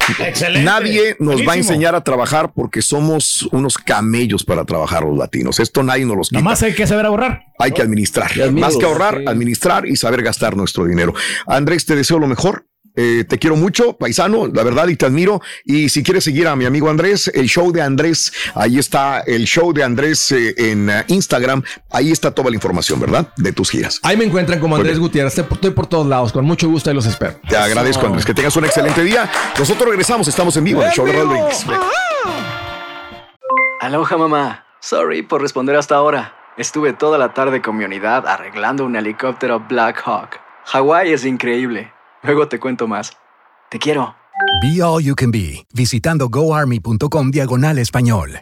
Nadie 0.64 1.16
nos 1.20 1.42
va 1.48 1.54
a 1.54 1.58
enseñar 1.58 1.96
a 1.96 2.04
trabajar 2.04 2.54
porque 2.54 2.82
somos 2.82 3.48
unos 3.52 3.78
camellos 3.78 4.44
para 4.44 4.66
trabajar 4.66 5.04
los 5.04 5.18
latinos. 5.18 5.60
Esto 5.60 5.84
nadie 5.84 6.06
nos 6.06 6.18
los 6.18 6.30
quita. 6.30 6.40
Nada 6.40 6.52
más 6.52 6.64
hay 6.64 6.74
que 6.74 6.88
saber 6.88 7.06
ahorrar. 7.06 7.44
Hay 7.60 7.72
que 7.72 7.82
administrar. 7.82 8.32
Más 8.52 8.78
que 8.78 8.86
ahorrar, 8.86 9.22
administrar 9.28 9.86
y 9.86 9.96
saber 9.96 10.24
gastar 10.24 10.56
nuestro 10.56 10.86
dinero. 10.86 11.14
Andrés, 11.46 11.86
te 11.86 11.96
deseo 11.96 12.20
lo 12.20 12.28
mejor. 12.28 12.66
Eh, 12.96 13.24
te 13.28 13.38
quiero 13.40 13.56
mucho, 13.56 13.94
paisano, 13.94 14.48
la 14.48 14.64
verdad, 14.64 14.88
y 14.88 14.96
te 14.96 15.06
admiro. 15.06 15.42
Y 15.66 15.90
si 15.90 16.04
quieres 16.04 16.24
seguir 16.24 16.48
a 16.48 16.56
mi 16.56 16.66
amigo 16.66 16.90
Andrés, 16.90 17.32
el 17.34 17.48
show 17.48 17.72
de 17.72 17.82
Andrés, 17.82 18.32
ahí 18.56 18.78
está 18.78 19.22
el 19.22 19.46
show 19.46 19.74
de 19.74 19.84
Andrés 19.84 20.32
eh, 20.32 20.54
en 20.58 20.90
eh, 20.90 21.04
Instagram. 21.08 21.64
Ahí 21.90 22.12
está 22.12 22.32
toda 22.32 22.50
la 22.50 22.56
información, 22.56 23.00
¿verdad? 23.00 23.32
De 23.38 23.54
tus 23.54 23.70
giras. 23.70 24.00
Ahí 24.04 24.18
me 24.18 24.26
encuentran 24.26 24.60
como 24.60 24.76
Andrés 24.76 25.00
Gutiérrez. 25.00 25.32
Estoy 25.32 25.46
por, 25.46 25.58
estoy 25.58 25.72
por 25.72 25.88
todos 25.88 26.08
lados. 26.08 26.32
Con 26.32 26.46
mucho 26.46 26.68
gusto 26.70 26.92
y 26.92 26.94
los 26.94 27.06
espero. 27.06 27.40
Te 27.48 27.56
agradezco, 27.56 28.06
Andrés. 28.06 28.26
Que 28.26 28.34
tengas 28.34 28.56
un 28.56 28.66
excelente 28.66 29.04
día. 29.04 29.30
Nosotros 29.58 29.88
regresamos, 29.90 30.28
estamos 30.28 30.56
en 30.58 30.64
vivo 30.64 30.82
en 30.82 30.90
el 30.90 30.94
show 30.94 31.06
de 31.06 31.14
Brindis. 31.14 31.66
Aloha 33.80 34.18
mamá. 34.18 34.66
Sorry 34.80 35.22
por 35.22 35.42
responder 35.42 35.76
hasta 35.76 35.96
ahora. 35.96 36.36
Estuve 36.58 36.94
toda 36.94 37.18
la 37.18 37.34
tarde 37.34 37.62
con 37.62 37.78
mi 37.78 37.86
unidad 37.86 38.28
arreglando 38.28 38.86
un 38.86 38.96
helicóptero 38.96 39.60
Black 39.60 40.02
Hawk. 40.06 40.40
Hawái 40.66 41.14
es 41.14 41.26
increíble. 41.26 41.92
Luego 42.24 42.48
te 42.48 42.60
cuento 42.60 42.88
más. 42.88 43.12
Te 43.70 43.80
quiero. 43.80 44.16
Be 44.62 44.82
All 44.82 45.02
You 45.02 45.16
Can 45.16 45.32
Be, 45.32 45.66
visitando 45.74 46.30
goarmy.com 46.30 47.32
diagonal 47.32 47.78
español. 47.78 48.42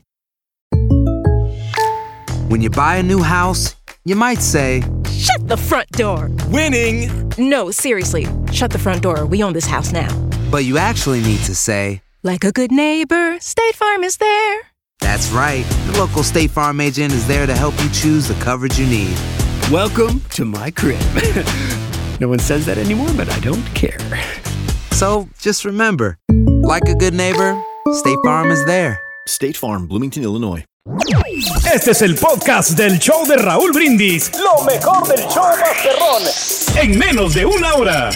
When 2.50 2.62
you 2.62 2.70
buy 2.70 2.96
a 2.98 3.04
new 3.04 3.22
house, 3.22 3.76
you 4.06 4.16
might 4.16 4.42
say, 4.42 4.82
Shut 5.12 5.48
the 5.48 5.58
front 5.58 5.90
door. 5.92 6.30
Winning. 6.50 7.10
No, 7.38 7.70
seriously. 7.72 8.28
Shut 8.52 8.72
the 8.72 8.80
front 8.80 9.02
door. 9.04 9.26
We 9.26 9.44
own 9.44 9.54
this 9.54 9.66
house 9.68 9.92
now. 9.92 10.08
but 10.50 10.64
you 10.66 10.78
actually 10.78 11.22
need 11.22 11.40
to 11.46 11.54
say, 11.54 12.02
Like 12.24 12.44
a 12.44 12.52
good 12.52 12.72
neighbor, 12.72 13.38
State 13.40 13.76
Farm 13.76 14.04
is 14.04 14.18
there. 14.18 14.62
That's 15.00 15.30
right. 15.32 15.64
The 15.92 16.00
local 16.00 16.24
State 16.24 16.52
Farm 16.52 16.82
agent 16.82 17.14
is 17.14 17.28
there 17.28 17.46
to 17.46 17.56
help 17.56 17.76
you 17.82 17.90
choose 17.92 18.28
the 18.28 18.36
coverage 18.44 18.80
you 18.80 18.88
need. 18.88 19.16
Welcome 19.72 20.22
to 20.32 20.44
my 20.46 20.72
crib. 20.72 21.00
no 22.20 22.28
one 22.28 22.40
says 22.40 22.66
that 22.66 22.78
anymore, 22.78 23.10
but 23.16 23.30
I 23.30 23.40
don't 23.40 23.66
care. 23.74 23.98
So 24.92 25.30
just 25.40 25.66
remember, 25.66 26.18
like 26.64 26.84
a 26.88 26.96
good 26.96 27.14
neighbor, 27.14 27.62
State 27.94 28.18
Farm 28.26 28.52
is 28.52 28.66
there. 28.66 29.00
State 29.28 29.56
Farm, 29.56 29.88
Bloomington, 29.88 30.24
Illinois. 30.24 30.66
Este 31.72 31.92
es 31.92 32.02
el 32.02 32.16
podcast 32.16 32.72
del 32.72 33.00
show 33.00 33.26
de 33.28 33.38
Raúl 33.38 33.72
Brindis. 33.72 34.32
Lo 34.34 34.64
mejor 34.66 35.08
del 35.08 35.20
show 35.30 35.44
Masterrón. 35.60 36.24
En 36.82 36.98
menos 36.98 37.34
de 37.36 37.46
una 37.46 37.76
hora. 37.76 38.10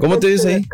¿Cómo 0.00 0.18
te 0.18 0.28
dice 0.28 0.48
ahí? 0.48 0.66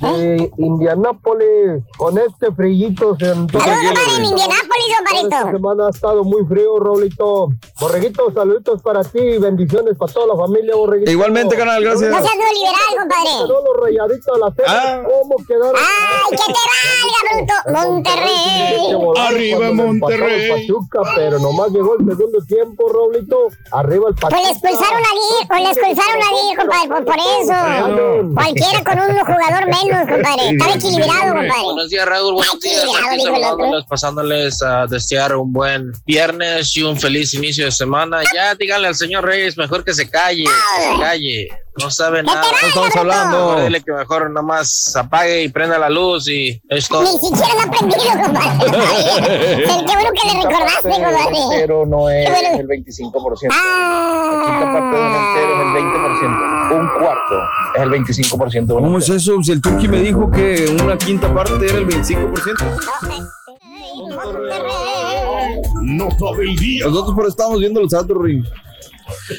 De 0.00 0.50
Indianápolis, 0.58 1.84
con 1.96 2.18
este 2.18 2.50
frillito. 2.52 3.16
Saludos, 3.18 3.52
compadre, 3.52 4.16
en 4.16 4.24
Indianápolis. 4.24 4.84
Esta 5.22 5.52
semana 5.52 5.86
ha 5.86 5.90
estado 5.90 6.24
muy 6.24 6.44
frío, 6.46 6.78
Raulito. 6.80 7.48
Borreguito, 7.80 8.32
saluditos 8.32 8.82
para 8.82 9.04
ti 9.04 9.20
y 9.20 9.38
bendiciones 9.38 9.96
para 9.96 10.12
toda 10.12 10.34
la 10.34 10.36
familia, 10.36 10.74
Borreguito. 10.74 11.10
Igualmente, 11.10 11.56
canal, 11.56 11.82
gracias. 11.82 12.10
No 12.10 12.18
seas 12.18 12.34
neoliberal, 12.36 12.98
compadre. 12.98 13.30
Quedó 13.46 13.64
los 13.64 13.76
rayaditos 13.82 14.34
a 14.34 14.38
la 14.38 14.54
cena. 14.54 14.68
Ah. 14.68 15.02
¿Cómo 15.04 15.36
quedaron? 15.46 15.76
¡Ay, 15.76 16.30
que 16.30 16.36
te 16.36 16.52
valga, 16.74 17.18
bruto! 17.30 17.54
¡Monterrey! 17.72 19.26
Arriba 19.28 19.72
Monterrey. 19.72 20.50
Pachuca, 20.50 21.00
pero 21.14 21.38
nomás 21.38 21.70
llegó 21.70 21.94
el 21.94 22.04
segundo 22.06 22.38
tiempo, 22.46 22.92
Raulito. 22.92 23.48
Arriba 23.70 24.08
el 24.08 24.14
Pachuca. 24.14 24.36
Pues 24.36 24.42
le 24.42 24.50
expulsaron 24.50 25.02
a 25.02 25.10
Dir, 25.64 25.74
pues 25.74 25.86
le 25.86 25.90
expulsaron 25.92 26.22
a 26.22 26.28
Dir, 26.34 26.56
compadre, 26.58 26.88
por, 26.88 27.04
por 27.04 27.16
eso. 27.16 28.34
Cualquiera 28.34 28.84
con 28.84 28.98
un 28.98 29.18
jugador 29.18 29.66
menos, 29.66 30.00
compadre. 30.08 30.48
Estaba 30.50 30.74
equilibrado, 30.74 31.34
compadre. 31.34 31.62
Buenos 31.64 31.90
días, 31.90 32.06
Raúl. 32.06 32.34
Buenos 32.34 32.60
días. 32.60 32.82
equilibrado, 32.84 33.08
Aquí 33.08 33.16
dijo 33.16 33.28
el 33.28 33.44
otro. 33.44 33.50
saludándoles, 33.54 33.84
pasándoles 33.88 34.62
a 34.62 34.86
desear 34.86 35.36
un 35.36 35.52
buen 35.52 35.92
viernes 36.06 36.76
y 36.76 36.82
un 36.82 36.98
feliz 36.98 37.34
inicio 37.34 37.64
de 37.66 37.72
semana. 37.72 38.20
Ya 38.34 38.54
díganle 38.54 38.88
al 38.88 38.94
señor 38.94 39.24
Reyes 39.24 39.56
mejor 39.56 39.84
que 39.84 39.94
se 39.94 40.08
calle, 40.08 40.44
que 40.44 40.82
se 40.94 41.00
calle. 41.00 41.48
No 41.76 41.90
sabe 41.90 42.22
nada. 42.22 42.44
No 42.62 42.68
estamos 42.68 42.96
hablando. 42.96 43.64
Dile 43.64 43.80
que 43.82 43.92
mejor 43.92 44.30
nomás 44.30 44.94
apague 44.94 45.42
y 45.42 45.48
prenda 45.48 45.76
la 45.76 45.90
luz 45.90 46.28
y 46.28 46.60
es 46.68 46.86
todo. 46.88 47.02
Ni 47.02 47.18
siquiera 47.18 47.52
lo 47.54 47.60
ha 47.60 47.64
aprendido, 47.64 48.04
compadre. 48.22 49.64
Qué 49.66 49.94
bueno 49.94 50.10
que 50.12 50.28
le 50.28 50.42
recordaste, 50.42 50.88
compadre. 50.88 51.36
Pero 51.50 51.84
no 51.86 52.08
es 52.08 52.30
el 52.60 52.68
25%. 52.68 53.48
Ah. 53.50 54.44
La 54.44 54.50
quinta 54.50 54.72
parte 54.72 54.96
de 54.96 55.02
un 55.02 55.14
entero 55.14 55.53
es 55.54 55.60
el 55.60 55.72
20%. 55.84 56.80
Un 56.80 56.88
cuarto 56.98 57.34
es 57.74 57.82
el 57.82 57.90
25% 57.90 58.66
de 58.66 58.74
¿Cómo 58.74 58.98
es 58.98 59.08
eso? 59.08 59.42
Si 59.42 59.52
el 59.52 59.60
Turqui 59.60 59.88
me 59.88 60.00
dijo 60.00 60.30
que 60.30 60.76
una 60.82 60.96
quinta 60.96 61.32
parte 61.32 61.64
era 61.64 61.78
el 61.78 61.86
25%. 61.86 62.34
Nota 65.82 66.36
del 66.38 66.56
día. 66.56 66.86
Nosotros 66.86 67.14
pero 67.16 67.28
estamos 67.28 67.58
viendo 67.60 67.80
los. 67.80 67.92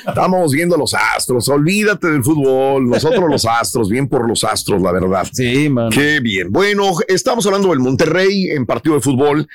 Estamos 0.08 0.52
viendo 0.52 0.78
los 0.78 0.94
astros. 0.94 1.48
Olvídate 1.50 2.08
del 2.08 2.24
fútbol. 2.24 2.90
Nosotros 2.90 3.26
los 3.30 3.46
astros. 3.46 3.90
Bien 3.90 4.08
por 4.08 4.28
los 4.28 4.44
astros, 4.44 4.82
la 4.82 4.92
verdad. 4.92 5.28
Sí, 5.32 5.70
man. 5.70 5.90
Qué 5.90 6.20
bien. 6.20 6.52
Bueno, 6.52 6.94
estamos 7.08 7.46
hablando 7.46 7.70
del 7.70 7.80
Monterrey 7.80 8.50
en 8.50 8.66
partido 8.66 8.96
de 8.96 9.02
fútbol, 9.02 9.48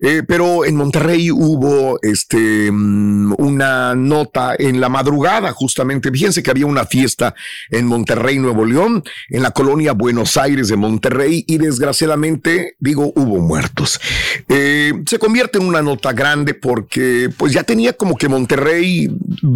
eh, 0.00 0.22
pero 0.26 0.64
en 0.64 0.76
Monterrey 0.76 1.30
hubo 1.30 1.98
este 2.02 2.70
mm, 2.70 3.34
una 3.38 3.94
nota 3.94 4.54
en 4.58 4.80
la 4.80 4.88
madrugada, 4.88 5.52
justamente. 5.52 6.10
Fíjense 6.10 6.42
que 6.42 6.50
había 6.50 6.66
una 6.66 6.84
fiesta 6.84 7.34
en 7.70 7.86
Monterrey, 7.86 8.38
Nuevo 8.38 8.64
León, 8.64 9.02
en 9.28 9.42
la 9.42 9.50
colonia 9.50 9.92
Buenos 9.92 10.36
Aires 10.36 10.68
de 10.68 10.76
Monterrey, 10.76 11.44
y 11.46 11.58
desgraciadamente, 11.58 12.76
digo, 12.78 13.12
hubo 13.14 13.40
muertos. 13.40 14.00
Eh, 14.48 14.92
se 15.06 15.18
convierte 15.18 15.58
en 15.58 15.64
una 15.64 15.82
nota 15.82 16.12
grande 16.12 16.54
porque, 16.54 17.30
pues 17.36 17.52
ya 17.52 17.62
tenía 17.62 17.92
como 17.92 18.16
que 18.16 18.28
Monterrey 18.28 19.08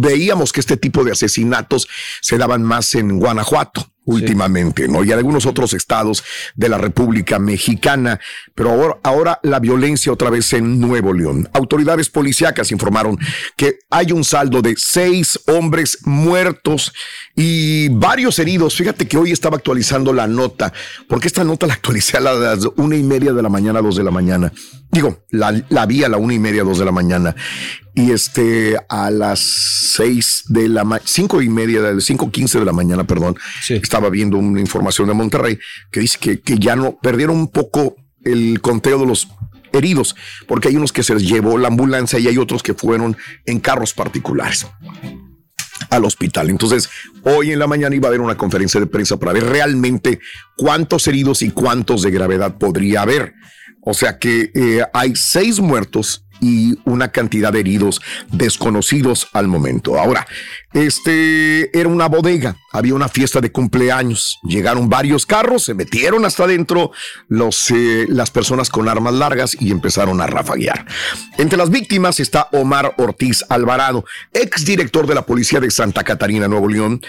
veíamos 0.03 0.51
que 0.51 0.59
este 0.59 0.77
tipo 0.77 1.03
de 1.03 1.13
asesinatos 1.13 1.87
se 2.21 2.37
daban 2.37 2.63
más 2.63 2.93
en 2.95 3.19
Guanajuato 3.19 3.93
últimamente, 4.05 4.87
¿no? 4.87 5.03
Y 5.03 5.11
algunos 5.11 5.45
otros 5.45 5.73
estados 5.73 6.23
de 6.55 6.67
la 6.69 6.77
República 6.77 7.39
Mexicana, 7.39 8.19
pero 8.53 8.71
ahora, 8.71 8.97
ahora 9.03 9.39
la 9.43 9.59
violencia 9.59 10.11
otra 10.11 10.29
vez 10.29 10.51
en 10.53 10.79
Nuevo 10.79 11.13
León. 11.13 11.49
Autoridades 11.53 12.09
policíacas 12.09 12.71
informaron 12.71 13.17
que 13.55 13.79
hay 13.89 14.11
un 14.11 14.23
saldo 14.23 14.61
de 14.61 14.75
seis 14.77 15.39
hombres 15.47 15.99
muertos 16.03 16.91
y 17.35 17.89
varios 17.89 18.39
heridos. 18.39 18.75
Fíjate 18.75 19.07
que 19.07 19.17
hoy 19.17 19.31
estaba 19.31 19.57
actualizando 19.57 20.11
la 20.11 20.27
nota, 20.27 20.73
porque 21.07 21.27
esta 21.27 21.43
nota 21.43 21.65
la 21.65 21.75
actualicé 21.75 22.17
a 22.17 22.21
las 22.21 22.67
una 22.75 22.97
y 22.97 23.03
media 23.03 23.31
de 23.31 23.41
la 23.41 23.49
mañana, 23.49 23.81
dos 23.81 23.95
de 23.95 24.03
la 24.03 24.11
mañana. 24.11 24.51
Digo, 24.91 25.23
la, 25.29 25.63
la 25.69 25.85
vi 25.85 26.03
a 26.03 26.09
la 26.09 26.17
una 26.17 26.33
y 26.33 26.39
media, 26.39 26.63
dos 26.63 26.77
de 26.77 26.85
la 26.85 26.91
mañana. 26.91 27.35
Y 27.95 28.11
este, 28.11 28.75
a 28.89 29.11
las 29.11 29.39
seis 29.39 30.43
de 30.47 30.67
la 30.67 30.83
ma 30.83 30.99
cinco 31.03 31.41
y 31.41 31.49
media, 31.49 31.81
cinco 31.99 32.31
quince 32.31 32.57
de 32.59 32.65
la 32.65 32.73
mañana, 32.73 33.03
perdón, 33.03 33.35
estaba 33.69 34.09
viendo 34.09 34.37
una 34.37 34.59
información 34.59 35.07
de 35.07 35.13
Monterrey 35.13 35.59
que 35.91 35.99
dice 35.99 36.17
que, 36.19 36.41
que 36.41 36.57
ya 36.57 36.75
no 36.75 36.97
perdieron 36.99 37.37
un 37.37 37.49
poco 37.49 37.95
el 38.23 38.61
conteo 38.61 38.99
de 38.99 39.05
los 39.05 39.27
heridos, 39.73 40.15
porque 40.47 40.69
hay 40.69 40.75
unos 40.75 40.91
que 40.91 41.03
se 41.03 41.13
les 41.13 41.27
llevó 41.27 41.57
la 41.57 41.67
ambulancia 41.67 42.19
y 42.19 42.27
hay 42.27 42.37
otros 42.37 42.63
que 42.63 42.73
fueron 42.73 43.17
en 43.45 43.59
carros 43.59 43.93
particulares 43.93 44.65
al 45.89 46.05
hospital. 46.05 46.49
Entonces, 46.49 46.89
hoy 47.23 47.51
en 47.51 47.59
la 47.59 47.67
mañana 47.67 47.95
iba 47.95 48.07
a 48.07 48.09
haber 48.09 48.21
una 48.21 48.37
conferencia 48.37 48.79
de 48.79 48.87
prensa 48.87 49.17
para 49.17 49.33
ver 49.33 49.45
realmente 49.45 50.19
cuántos 50.57 51.07
heridos 51.07 51.41
y 51.41 51.51
cuántos 51.51 52.01
de 52.01 52.11
gravedad 52.11 52.57
podría 52.57 53.01
haber. 53.01 53.33
O 53.81 53.93
sea 53.93 54.17
que 54.17 54.51
eh, 54.55 54.83
hay 54.93 55.13
seis 55.15 55.59
muertos 55.59 56.22
y 56.43 56.77
una 56.83 57.07
cantidad 57.07 57.53
de 57.53 57.61
heridos 57.61 58.01
desconocidos 58.31 59.29
al 59.31 59.47
momento. 59.47 59.97
Ahora, 59.97 60.27
este 60.73 61.77
era 61.77 61.87
una 61.87 62.07
bodega, 62.07 62.57
había 62.73 62.95
una 62.95 63.07
fiesta 63.07 63.39
de 63.39 63.51
cumpleaños, 63.51 64.39
llegaron 64.43 64.89
varios 64.89 65.27
carros, 65.27 65.63
se 65.65 65.75
metieron 65.75 66.25
hasta 66.25 66.45
adentro 66.45 66.91
los, 67.27 67.69
eh, 67.69 68.07
las 68.09 68.31
personas 68.31 68.69
con 68.69 68.89
armas 68.89 69.13
largas 69.13 69.55
y 69.59 69.71
empezaron 69.71 70.19
a 70.19 70.27
rafaguear. 70.27 70.85
Entre 71.37 71.57
las 71.57 71.69
víctimas 71.69 72.19
está 72.19 72.49
Omar 72.51 72.95
Ortiz 72.97 73.45
Alvarado, 73.47 74.05
ex 74.33 74.65
director 74.65 75.05
de 75.05 75.13
la 75.13 75.21
policía 75.21 75.59
de 75.59 75.69
Santa 75.69 76.03
Catarina, 76.03 76.47
Nuevo 76.47 76.67
León, 76.67 76.99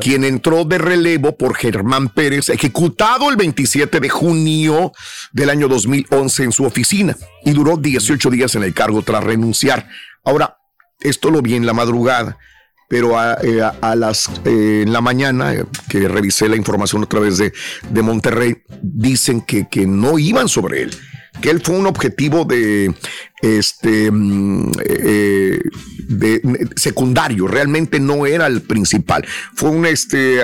quien 0.00 0.24
entró 0.24 0.64
de 0.64 0.78
relevo 0.78 1.38
por 1.38 1.54
Germán 1.54 2.08
Pérez, 2.08 2.48
ejecutado 2.48 3.30
el 3.30 3.36
27 3.36 4.00
de 4.00 4.08
junio 4.08 4.92
del 5.32 5.48
año 5.48 5.68
2011 5.68 6.42
en 6.42 6.52
su 6.52 6.64
oficina 6.64 7.16
y 7.44 7.52
duró 7.52 7.76
18 7.76 8.30
días 8.30 8.56
en 8.56 8.64
el 8.64 8.74
cargo 8.74 9.02
tras 9.02 9.22
renunciar. 9.22 9.86
Ahora, 10.24 10.58
esto 11.00 11.30
lo 11.30 11.40
vi 11.40 11.54
en 11.54 11.66
la 11.66 11.72
madrugada 11.72 12.36
pero 12.88 13.18
a, 13.18 13.38
eh, 13.42 13.60
a- 13.62 13.94
las 13.96 14.28
eh, 14.44 14.82
en 14.86 14.92
la 14.92 15.00
mañana 15.00 15.54
eh, 15.54 15.64
que 15.88 16.08
revisé 16.08 16.48
la 16.48 16.56
información 16.56 17.02
otra 17.02 17.20
vez 17.20 17.38
de, 17.38 17.52
de 17.90 18.02
Monterrey 18.02 18.56
dicen 18.82 19.40
que, 19.40 19.68
que 19.68 19.86
no 19.86 20.18
iban 20.18 20.48
sobre 20.48 20.82
él 20.82 20.90
que 21.40 21.50
él 21.50 21.60
fue 21.60 21.76
un 21.76 21.86
objetivo 21.86 22.44
de 22.44 22.94
este 23.42 24.10
mm, 24.10 24.70
eh, 24.84 25.58
de, 26.08 26.68
secundario 26.76 27.48
realmente 27.48 27.98
no 27.98 28.24
era 28.24 28.46
el 28.46 28.62
principal. 28.62 29.26
Fue 29.54 29.70
una 29.70 29.88
este, 29.88 30.38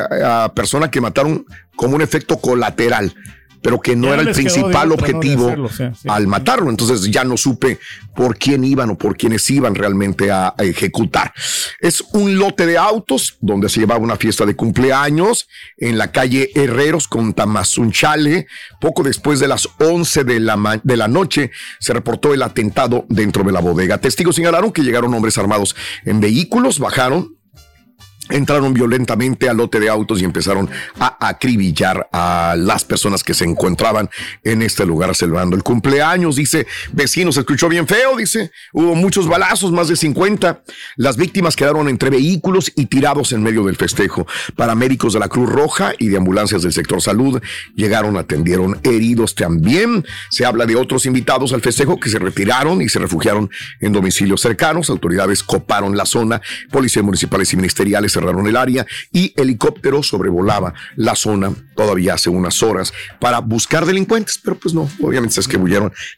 persona 0.54 0.90
que 0.90 1.00
mataron 1.00 1.46
como 1.76 1.94
un 1.94 2.02
efecto 2.02 2.38
colateral 2.38 3.14
pero 3.62 3.80
que 3.80 3.96
no 3.96 4.08
Ya 4.08 4.14
era 4.14 4.22
el 4.22 4.32
principal 4.32 4.92
objetivo 4.92 5.46
hacerlo, 5.46 5.68
sí. 5.68 6.08
al 6.08 6.26
matarlo. 6.26 6.70
Entonces 6.70 7.10
ya 7.10 7.24
no 7.24 7.36
supe 7.36 7.78
por 8.14 8.36
quién 8.36 8.64
iban 8.64 8.90
o 8.90 8.98
por 8.98 9.16
quiénes 9.16 9.48
iban 9.50 9.74
realmente 9.74 10.30
a, 10.30 10.54
a 10.56 10.64
ejecutar. 10.64 11.32
Es 11.80 12.02
un 12.12 12.38
lote 12.38 12.66
de 12.66 12.78
autos 12.78 13.36
donde 13.40 13.68
se 13.68 13.80
llevaba 13.80 14.00
una 14.00 14.16
fiesta 14.16 14.46
de 14.46 14.56
cumpleaños 14.56 15.48
en 15.76 15.98
la 15.98 16.10
calle 16.12 16.50
Herreros 16.54 17.08
con 17.08 17.34
Tamazunchale. 17.34 18.46
Poco 18.80 19.02
después 19.02 19.40
de 19.40 19.48
las 19.48 19.68
11 19.78 20.24
de 20.24 20.40
la, 20.40 20.80
de 20.82 20.96
la 20.96 21.08
noche 21.08 21.50
se 21.78 21.92
reportó 21.92 22.34
el 22.34 22.42
atentado 22.42 23.06
dentro 23.08 23.44
de 23.44 23.52
la 23.52 23.60
bodega. 23.60 23.98
Testigos 23.98 24.36
señalaron 24.36 24.72
que 24.72 24.82
llegaron 24.82 25.12
hombres 25.14 25.38
armados 25.38 25.76
en 26.04 26.20
vehículos, 26.20 26.78
bajaron 26.78 27.39
entraron 28.30 28.72
violentamente 28.74 29.48
al 29.48 29.56
lote 29.56 29.80
de 29.80 29.88
autos 29.88 30.20
y 30.20 30.24
empezaron 30.24 30.68
a 30.98 31.28
acribillar 31.28 32.08
a 32.12 32.54
las 32.56 32.84
personas 32.84 33.22
que 33.22 33.34
se 33.34 33.44
encontraban 33.44 34.08
en 34.44 34.62
este 34.62 34.86
lugar 34.86 35.14
celebrando 35.14 35.56
el 35.56 35.62
cumpleaños. 35.62 36.36
Dice, 36.36 36.66
vecinos, 36.92 37.34
se 37.34 37.40
escuchó 37.40 37.68
bien 37.68 37.86
feo, 37.86 38.16
dice, 38.16 38.50
hubo 38.72 38.94
muchos 38.94 39.28
balazos, 39.28 39.72
más 39.72 39.88
de 39.88 39.96
50. 39.96 40.62
Las 40.96 41.16
víctimas 41.16 41.56
quedaron 41.56 41.88
entre 41.88 42.10
vehículos 42.10 42.72
y 42.76 42.86
tirados 42.86 43.32
en 43.32 43.42
medio 43.42 43.64
del 43.64 43.76
festejo. 43.76 44.26
Paramédicos 44.56 45.12
de 45.12 45.20
la 45.20 45.28
Cruz 45.28 45.48
Roja 45.48 45.92
y 45.98 46.08
de 46.08 46.16
ambulancias 46.16 46.62
del 46.62 46.72
sector 46.72 47.02
salud 47.02 47.40
llegaron, 47.74 48.16
atendieron 48.16 48.78
heridos 48.82 49.34
también. 49.34 50.04
Se 50.30 50.44
habla 50.44 50.66
de 50.66 50.76
otros 50.76 51.06
invitados 51.06 51.52
al 51.52 51.60
festejo 51.60 51.98
que 51.98 52.08
se 52.08 52.18
retiraron 52.18 52.82
y 52.82 52.88
se 52.88 52.98
refugiaron 52.98 53.50
en 53.80 53.92
domicilios 53.92 54.40
cercanos. 54.40 54.90
Autoridades 54.90 55.42
coparon 55.42 55.96
la 55.96 56.06
zona, 56.06 56.40
policías 56.70 57.04
municipales 57.04 57.52
y 57.52 57.56
ministeriales 57.56 58.12
cerraron 58.20 58.46
el 58.46 58.56
área 58.56 58.86
y 59.12 59.32
helicóptero 59.36 60.02
sobrevolaba 60.02 60.74
la 60.96 61.14
zona 61.14 61.52
todavía 61.74 62.14
hace 62.14 62.28
unas 62.28 62.62
horas 62.62 62.92
para 63.18 63.38
buscar 63.40 63.86
delincuentes, 63.86 64.38
pero 64.42 64.56
pues 64.56 64.74
no, 64.74 64.88
obviamente 65.02 65.34
se 65.34 65.40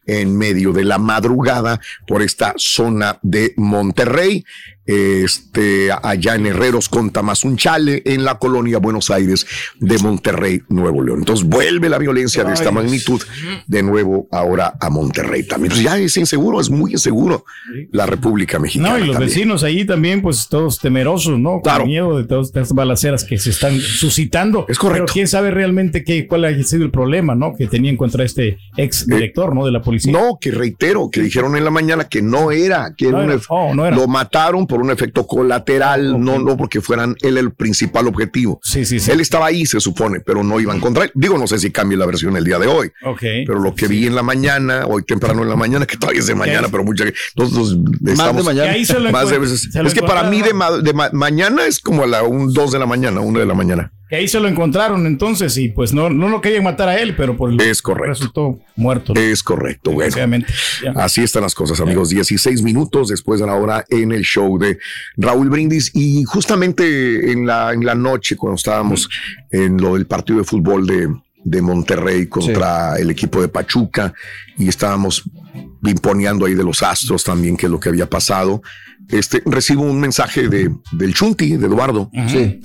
en 0.07 0.37
medio 0.37 0.73
de 0.73 0.85
la 0.85 0.99
madrugada 0.99 1.81
por 2.07 2.23
esta 2.23 2.55
zona 2.57 3.19
de 3.23 3.55
Monterrey, 3.57 4.45
este, 4.87 5.91
allá 6.03 6.35
en 6.35 6.47
Herreros 6.47 6.89
con 6.89 7.11
Tamazunchale, 7.11 8.03
en 8.05 8.25
la 8.25 8.39
colonia 8.39 8.79
Buenos 8.79 9.11
Aires 9.11 9.47
de 9.79 9.99
Monterrey, 9.99 10.63
Nuevo 10.69 11.03
León. 11.03 11.21
Entonces 11.21 11.47
vuelve 11.47 11.89
la 11.89 11.99
violencia 11.99 12.45
de 12.45 12.53
esta 12.53 12.71
magnitud 12.71 13.23
de 13.67 13.83
nuevo 13.83 14.27
ahora 14.31 14.75
a 14.81 14.91
Monterrey 14.91 15.47
también. 15.47 15.73
Pues 15.73 15.83
ya 15.83 15.99
es 15.99 16.17
inseguro, 16.17 16.61
es 16.61 16.71
muy 16.71 16.93
inseguro 16.93 17.45
la 17.91 18.07
República 18.07 18.59
Mexicana. 18.59 18.91
No, 18.91 18.97
y 18.99 19.07
los 19.07 19.15
también. 19.15 19.29
vecinos 19.29 19.63
ahí 19.63 19.85
también, 19.85 20.23
pues 20.23 20.49
todos 20.49 20.79
temerosos, 20.79 21.39
¿no? 21.39 21.61
Con 21.61 21.87
miedo 21.87 22.19
de 22.19 22.25
todas 22.25 22.49
estas 22.49 22.73
balaceras 22.73 23.25
que 23.25 23.39
se 23.39 23.51
están 23.51 23.79
suscitando. 23.81 24.67
Es 24.69 24.79
correcto. 24.79 25.05
Pero 25.05 25.13
quién 25.13 25.29
sabe 25.29 25.51
realmente 25.51 26.05
qué, 26.05 26.27
cuál 26.27 26.45
ha 26.45 26.63
sido 26.63 26.85
el 26.85 26.91
problema, 26.91 27.35
¿no? 27.35 27.55
Que 27.57 27.67
tenían 27.67 27.97
contra 27.97 28.25
este 28.25 28.59
ex 28.77 29.07
director, 29.07 29.55
¿no? 29.55 29.65
De 29.65 29.73
la 29.73 29.81
policía. 29.83 30.13
No, 30.13 30.39
que 30.41 30.51
reitero, 30.51 31.11
que 31.11 31.21
dijeron 31.21 31.57
en 31.57 31.65
la 31.65 31.71
mañana 31.71 32.05
que 32.05 32.23
no 32.23 32.51
era, 32.51 32.95
que 32.97 33.09
era 33.09 33.25
No 33.25 33.41
oh, 33.49 33.75
no 33.75 33.87
era. 33.87 33.97
lo 33.97 34.07
mataron 34.09 34.67
por 34.73 34.81
un 34.81 34.91
efecto 34.91 35.27
colateral, 35.27 36.19
no, 36.19 36.39
no 36.39 36.57
porque 36.57 36.81
fueran 36.81 37.15
él 37.21 37.37
el 37.37 37.53
principal 37.53 38.07
objetivo. 38.09 38.59
Sí, 38.63 38.87
sí, 38.87 38.99
sí. 39.01 39.11
Él 39.11 39.21
estaba 39.21 39.47
ahí, 39.47 39.67
se 39.67 39.81
supone, 39.81 40.21
pero 40.21 40.43
no 40.43 40.59
iban 40.61 40.81
contra 40.81 41.05
él. 41.05 41.11
Digo, 41.15 41.37
no 41.37 41.47
sé 41.47 41.59
si 41.59 41.71
cambie 41.71 41.99
la 41.99 42.07
versión 42.07 42.35
el 42.39 42.45
día 42.45 42.59
de 42.59 42.67
hoy. 42.69 42.91
Ok. 43.05 43.21
Pero 43.21 43.59
lo 43.59 43.75
que 43.75 43.87
vi 43.87 44.07
en 44.07 44.15
la 44.15 44.23
mañana, 44.23 44.87
hoy 44.87 45.03
temprano 45.05 45.43
en 45.43 45.51
la 45.51 45.57
mañana, 45.57 45.85
que 45.85 45.99
todavía 45.99 46.21
es 46.21 46.27
de 46.27 46.35
mañana, 46.35 46.69
pero 46.71 46.85
mucha 46.85 47.05
nosotros 47.37 47.77
estamos 48.07 48.37
de 48.39 48.43
mañana. 48.45 48.73
Más 49.13 49.29
de 49.29 49.39
veces. 49.39 49.69
Es 49.89 49.93
que 49.95 50.01
para 50.03 50.23
mí 50.31 50.41
de, 50.41 50.55
ma- 50.55 50.71
de 50.79 50.93
ma- 50.95 51.11
mañana 51.13 51.67
es 51.67 51.79
como 51.81 52.05
a 52.05 52.07
la 52.07 52.23
un, 52.23 52.53
dos 52.55 52.73
de 52.73 52.79
la 52.79 52.87
mañana, 52.87 53.21
una 53.21 53.41
de 53.41 53.47
la 53.47 53.55
mañana. 53.55 53.93
Que 54.13 54.17
ahí 54.17 54.29
se 54.29 54.41
lo 54.41 54.47
encontraron 54.47 55.07
entonces 55.07 55.57
y 55.57 55.71
pues 55.71 55.95
no, 55.95 56.11
no 56.11 56.29
lo 56.29 56.43
querían 56.43 56.65
matar 56.65 56.87
a 56.87 56.99
él, 56.99 57.17
pero 57.17 57.35
por 57.35 57.51
el 57.51 57.59
Es 57.63 57.81
correcto. 57.81 58.11
resultó 58.11 58.59
muerto. 58.77 59.15
Es 59.15 59.43
correcto, 59.43 59.93
bueno. 59.93 60.15
Ya. 60.85 60.91
Así 60.97 61.23
están 61.23 61.45
las 61.45 61.55
cosas, 61.55 61.81
amigos. 61.81 62.11
16 62.11 62.61
minutos 62.61 63.09
después 63.09 63.41
de 63.41 63.47
la 63.47 63.55
hora 63.55 63.87
en 63.89 64.13
el 64.13 64.23
show 64.23 64.59
de 64.59 64.77
Raúl 65.17 65.49
Brindis. 65.49 65.93
Y 65.95 66.25
justamente 66.25 67.33
en 67.33 67.47
la, 67.47 67.73
en 67.73 67.87
la 67.87 67.95
noche, 67.95 68.37
cuando 68.37 68.57
estábamos 68.57 69.09
en 69.51 69.79
lo 69.79 69.95
del 69.95 70.05
partido 70.05 70.41
de 70.41 70.45
fútbol 70.45 70.87
de, 70.87 71.09
de 71.45 71.63
Monterrey 71.63 72.27
contra 72.27 72.97
el 72.99 73.09
equipo 73.09 73.41
de 73.41 73.49
Pachuca, 73.49 74.13
y 74.59 74.69
estábamos 74.69 75.23
imponeando 75.87 76.45
ahí 76.45 76.53
de 76.53 76.65
los 76.65 76.83
astros 76.83 77.25
también, 77.25 77.57
que 77.57 77.65
es 77.65 77.73
lo 77.73 77.81
que 77.81 77.89
había 77.89 78.11
pasado. 78.11 78.61
Este, 79.09 79.43
recibo 79.47 79.85
un 79.85 80.01
mensaje 80.01 80.51
de, 80.51 80.71
del 80.93 81.15
Chunti, 81.15 81.57
de 81.57 81.67
Eduardo. 81.67 82.11
Sí. 82.29 82.61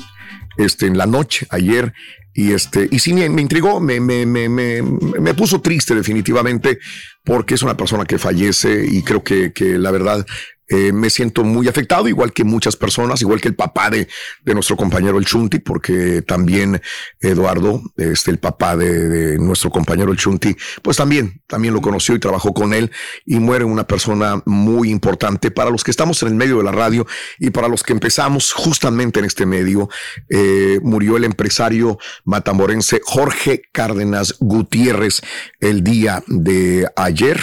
Este, 0.57 0.87
en 0.87 0.97
la 0.97 1.05
noche, 1.05 1.47
ayer, 1.49 1.93
y 2.33 2.51
este, 2.51 2.87
y 2.91 2.99
sí 2.99 3.13
me, 3.13 3.29
me 3.29 3.41
intrigó, 3.41 3.79
me, 3.79 3.99
me, 3.99 4.25
me, 4.25 5.33
puso 5.33 5.61
triste 5.61 5.95
definitivamente, 5.95 6.77
porque 7.23 7.55
es 7.55 7.63
una 7.63 7.75
persona 7.75 8.05
que 8.05 8.19
fallece 8.19 8.85
y 8.87 9.01
creo 9.01 9.23
que, 9.23 9.53
que 9.53 9.77
la 9.77 9.91
verdad 9.91 10.25
eh, 10.69 10.91
me 10.91 11.09
siento 11.09 11.43
muy 11.43 11.67
afectado, 11.67 12.07
igual 12.07 12.33
que 12.33 12.43
muchas 12.43 12.75
personas, 12.75 13.21
igual 13.21 13.39
que 13.39 13.47
el 13.47 13.55
papá 13.55 13.89
de, 13.89 14.07
de 14.43 14.53
nuestro 14.53 14.75
compañero 14.75 15.17
el 15.17 15.25
Chunti, 15.25 15.59
porque 15.59 16.21
también 16.21 16.81
Eduardo, 17.19 17.81
este, 17.95 18.31
el 18.31 18.39
papá 18.39 18.75
de, 18.75 19.37
nuestro 19.37 19.69
compañero 19.69 20.11
el 20.11 20.17
Chunti, 20.17 20.55
pues 20.81 20.97
también, 20.97 21.41
también 21.47 21.73
lo 21.73 21.81
conoció 21.81 22.15
y 22.15 22.19
trabajó 22.19 22.53
con 22.53 22.73
él 22.73 22.91
y 23.25 23.39
muere 23.39 23.63
una 23.65 23.85
persona 23.85 24.41
muy 24.45 24.89
importante 24.89 25.51
para 25.51 25.69
los 25.69 25.83
que 25.83 25.91
estamos 25.91 26.21
en 26.23 26.29
el 26.29 26.35
medio 26.35 26.57
de 26.57 26.63
la 26.63 26.71
radio 26.71 27.05
y 27.39 27.49
para 27.49 27.67
los 27.67 27.83
que 27.83 27.93
empezamos 27.93 28.53
justamente 28.53 29.19
en 29.19 29.25
este 29.25 29.45
medio. 29.45 29.89
Eh, 30.29 30.79
murió 30.83 31.17
el 31.17 31.23
empresario 31.23 31.97
matamorense 32.25 33.01
Jorge 33.03 33.61
Cárdenas 33.71 34.35
Gutiérrez 34.39 35.21
el 35.59 35.83
día 35.83 36.23
de 36.27 36.87
ayer. 36.95 37.39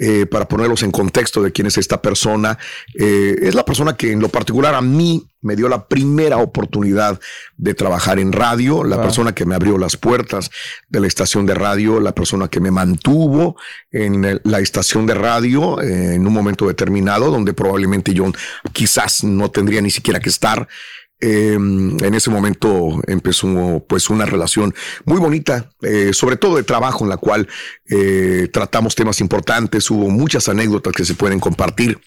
Eh, 0.00 0.26
para 0.26 0.46
ponerlos 0.46 0.84
en 0.84 0.92
contexto 0.92 1.42
de 1.42 1.50
quién 1.50 1.66
es 1.66 1.76
esta 1.76 2.00
persona, 2.00 2.56
eh, 2.94 3.34
es 3.42 3.56
la 3.56 3.64
persona 3.64 3.96
que 3.96 4.12
en 4.12 4.20
lo 4.20 4.28
particular 4.28 4.76
a 4.76 4.80
mí 4.80 5.26
me 5.40 5.56
dio 5.56 5.68
la 5.68 5.88
primera 5.88 6.36
oportunidad 6.38 7.18
de 7.56 7.74
trabajar 7.74 8.20
en 8.20 8.32
radio, 8.32 8.84
la 8.84 9.02
persona 9.02 9.34
que 9.34 9.44
me 9.44 9.56
abrió 9.56 9.76
las 9.76 9.96
puertas 9.96 10.50
de 10.88 11.00
la 11.00 11.08
estación 11.08 11.46
de 11.46 11.54
radio, 11.54 11.98
la 11.98 12.12
persona 12.12 12.46
que 12.46 12.60
me 12.60 12.70
mantuvo 12.70 13.56
en 13.90 14.40
la 14.44 14.60
estación 14.60 15.04
de 15.06 15.14
radio 15.14 15.80
eh, 15.80 16.14
en 16.14 16.26
un 16.26 16.32
momento 16.32 16.68
determinado, 16.68 17.32
donde 17.32 17.52
probablemente 17.52 18.14
yo 18.14 18.30
quizás 18.72 19.24
no 19.24 19.50
tendría 19.50 19.80
ni 19.80 19.90
siquiera 19.90 20.20
que 20.20 20.28
estar. 20.28 20.68
Eh, 21.20 21.54
en 21.54 22.14
ese 22.14 22.30
momento 22.30 23.00
empezó 23.06 23.84
pues 23.88 24.08
una 24.08 24.24
relación 24.24 24.74
muy 25.04 25.18
bonita, 25.18 25.70
eh, 25.82 26.12
sobre 26.12 26.36
todo 26.36 26.56
de 26.56 26.62
trabajo 26.62 27.04
en 27.04 27.10
la 27.10 27.16
cual 27.16 27.48
eh, 27.88 28.48
tratamos 28.52 28.94
temas 28.94 29.20
importantes, 29.20 29.90
hubo 29.90 30.10
muchas 30.10 30.48
anécdotas 30.48 30.92
que 30.92 31.04
se 31.04 31.14
pueden 31.14 31.40
compartir. 31.40 31.98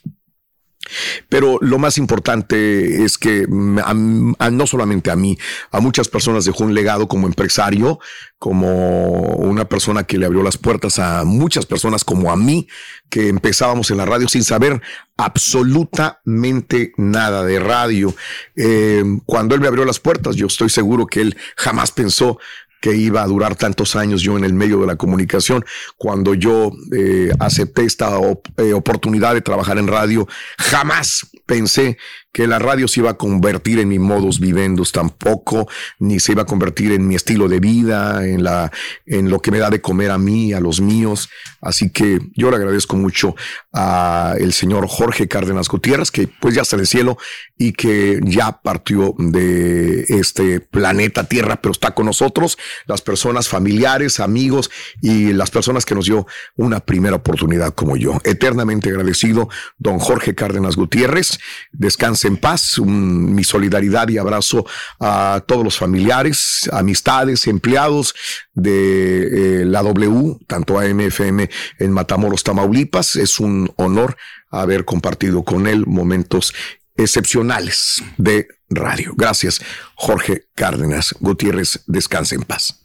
Pero 1.29 1.57
lo 1.61 1.77
más 1.77 1.97
importante 1.97 3.03
es 3.03 3.17
que 3.17 3.45
no 3.47 4.67
solamente 4.67 5.11
a 5.11 5.15
mí, 5.15 5.37
a 5.71 5.79
muchas 5.79 6.09
personas 6.09 6.45
dejó 6.45 6.63
un 6.63 6.73
legado 6.73 7.07
como 7.07 7.27
empresario, 7.27 7.99
como 8.37 9.35
una 9.35 9.65
persona 9.65 10.03
que 10.03 10.17
le 10.17 10.25
abrió 10.25 10.43
las 10.43 10.57
puertas 10.57 10.99
a 10.99 11.23
muchas 11.23 11.65
personas 11.65 12.03
como 12.03 12.31
a 12.31 12.35
mí, 12.35 12.67
que 13.09 13.29
empezábamos 13.29 13.91
en 13.91 13.97
la 13.97 14.05
radio 14.05 14.27
sin 14.27 14.43
saber 14.43 14.81
absolutamente 15.17 16.93
nada 16.97 17.43
de 17.43 17.59
radio. 17.59 18.15
Eh, 18.55 19.03
cuando 19.25 19.53
él 19.53 19.61
me 19.61 19.67
abrió 19.67 19.85
las 19.85 19.99
puertas, 19.99 20.35
yo 20.35 20.47
estoy 20.47 20.69
seguro 20.69 21.05
que 21.05 21.21
él 21.21 21.37
jamás 21.55 21.91
pensó 21.91 22.39
que 22.81 22.95
iba 22.95 23.21
a 23.21 23.27
durar 23.27 23.55
tantos 23.55 23.95
años 23.95 24.21
yo 24.21 24.37
en 24.37 24.43
el 24.43 24.53
medio 24.53 24.81
de 24.81 24.87
la 24.87 24.97
comunicación. 24.97 25.63
Cuando 25.97 26.33
yo 26.33 26.71
eh, 26.91 27.31
acepté 27.39 27.85
esta 27.85 28.17
op- 28.17 28.47
eh, 28.57 28.73
oportunidad 28.73 29.33
de 29.33 29.41
trabajar 29.41 29.77
en 29.77 29.87
radio, 29.87 30.27
jamás 30.57 31.27
pensé 31.45 31.97
que 32.33 32.47
la 32.47 32.59
radio 32.59 32.87
se 32.87 33.01
iba 33.01 33.09
a 33.09 33.17
convertir 33.17 33.79
en 33.79 33.89
mi 33.89 33.99
modus 33.99 34.39
vivendus 34.39 34.93
tampoco, 34.93 35.67
ni 35.99 36.17
se 36.21 36.31
iba 36.31 36.43
a 36.43 36.45
convertir 36.45 36.93
en 36.93 37.05
mi 37.05 37.15
estilo 37.15 37.49
de 37.49 37.59
vida, 37.59 38.25
en 38.25 38.41
la, 38.41 38.71
en 39.05 39.29
lo 39.29 39.41
que 39.41 39.51
me 39.51 39.59
da 39.59 39.69
de 39.69 39.81
comer 39.81 40.11
a 40.11 40.17
mí, 40.17 40.53
a 40.53 40.61
los 40.61 40.79
míos. 40.79 41.29
Así 41.61 41.91
que 41.91 42.19
yo 42.35 42.49
le 42.49 42.55
agradezco 42.55 42.95
mucho 42.95 43.35
a 43.73 44.35
el 44.39 44.53
señor 44.53 44.87
Jorge 44.87 45.27
Cárdenas 45.27 45.67
Gutiérrez, 45.67 46.09
que 46.09 46.29
pues 46.39 46.55
ya 46.55 46.61
está 46.61 46.77
en 46.77 46.81
el 46.81 46.87
cielo 46.87 47.17
y 47.57 47.73
que 47.73 48.21
ya 48.23 48.61
partió 48.61 49.13
de 49.17 50.05
este 50.07 50.61
planeta 50.61 51.25
Tierra, 51.25 51.61
pero 51.61 51.73
está 51.73 51.91
con 51.91 52.05
nosotros, 52.05 52.57
las 52.85 53.01
personas 53.01 53.47
familiares, 53.47 54.19
amigos 54.19 54.69
y 55.01 55.33
las 55.33 55.51
personas 55.51 55.85
que 55.85 55.95
nos 55.95 56.05
dio 56.05 56.27
una 56.55 56.79
primera 56.79 57.15
oportunidad 57.15 57.73
como 57.73 57.97
yo. 57.97 58.19
Eternamente 58.23 58.89
agradecido, 58.89 59.49
don 59.77 59.99
Jorge 59.99 60.35
Cárdenas 60.35 60.75
Gutiérrez. 60.75 61.39
Descanse 61.71 62.27
en 62.27 62.37
paz. 62.37 62.79
Mi 62.79 63.43
solidaridad 63.43 64.07
y 64.09 64.17
abrazo 64.17 64.65
a 64.99 65.43
todos 65.45 65.63
los 65.63 65.77
familiares, 65.77 66.69
amistades, 66.71 67.47
empleados 67.47 68.13
de 68.53 69.61
eh, 69.61 69.65
la 69.65 69.81
W, 69.81 70.37
tanto 70.47 70.79
AMFM 70.79 71.49
en 71.79 71.91
Matamoros, 71.91 72.43
Tamaulipas. 72.43 73.15
Es 73.15 73.39
un 73.39 73.71
honor 73.77 74.17
haber 74.49 74.85
compartido 74.85 75.43
con 75.43 75.67
él 75.67 75.85
momentos 75.87 76.53
excepcionales 76.95 78.03
de 78.17 78.47
radio. 78.71 79.13
Gracias, 79.15 79.61
Jorge 79.95 80.47
Cárdenas 80.55 81.15
Gutiérrez. 81.19 81.83
Descanse 81.87 82.35
en 82.35 82.43
paz. 82.43 82.83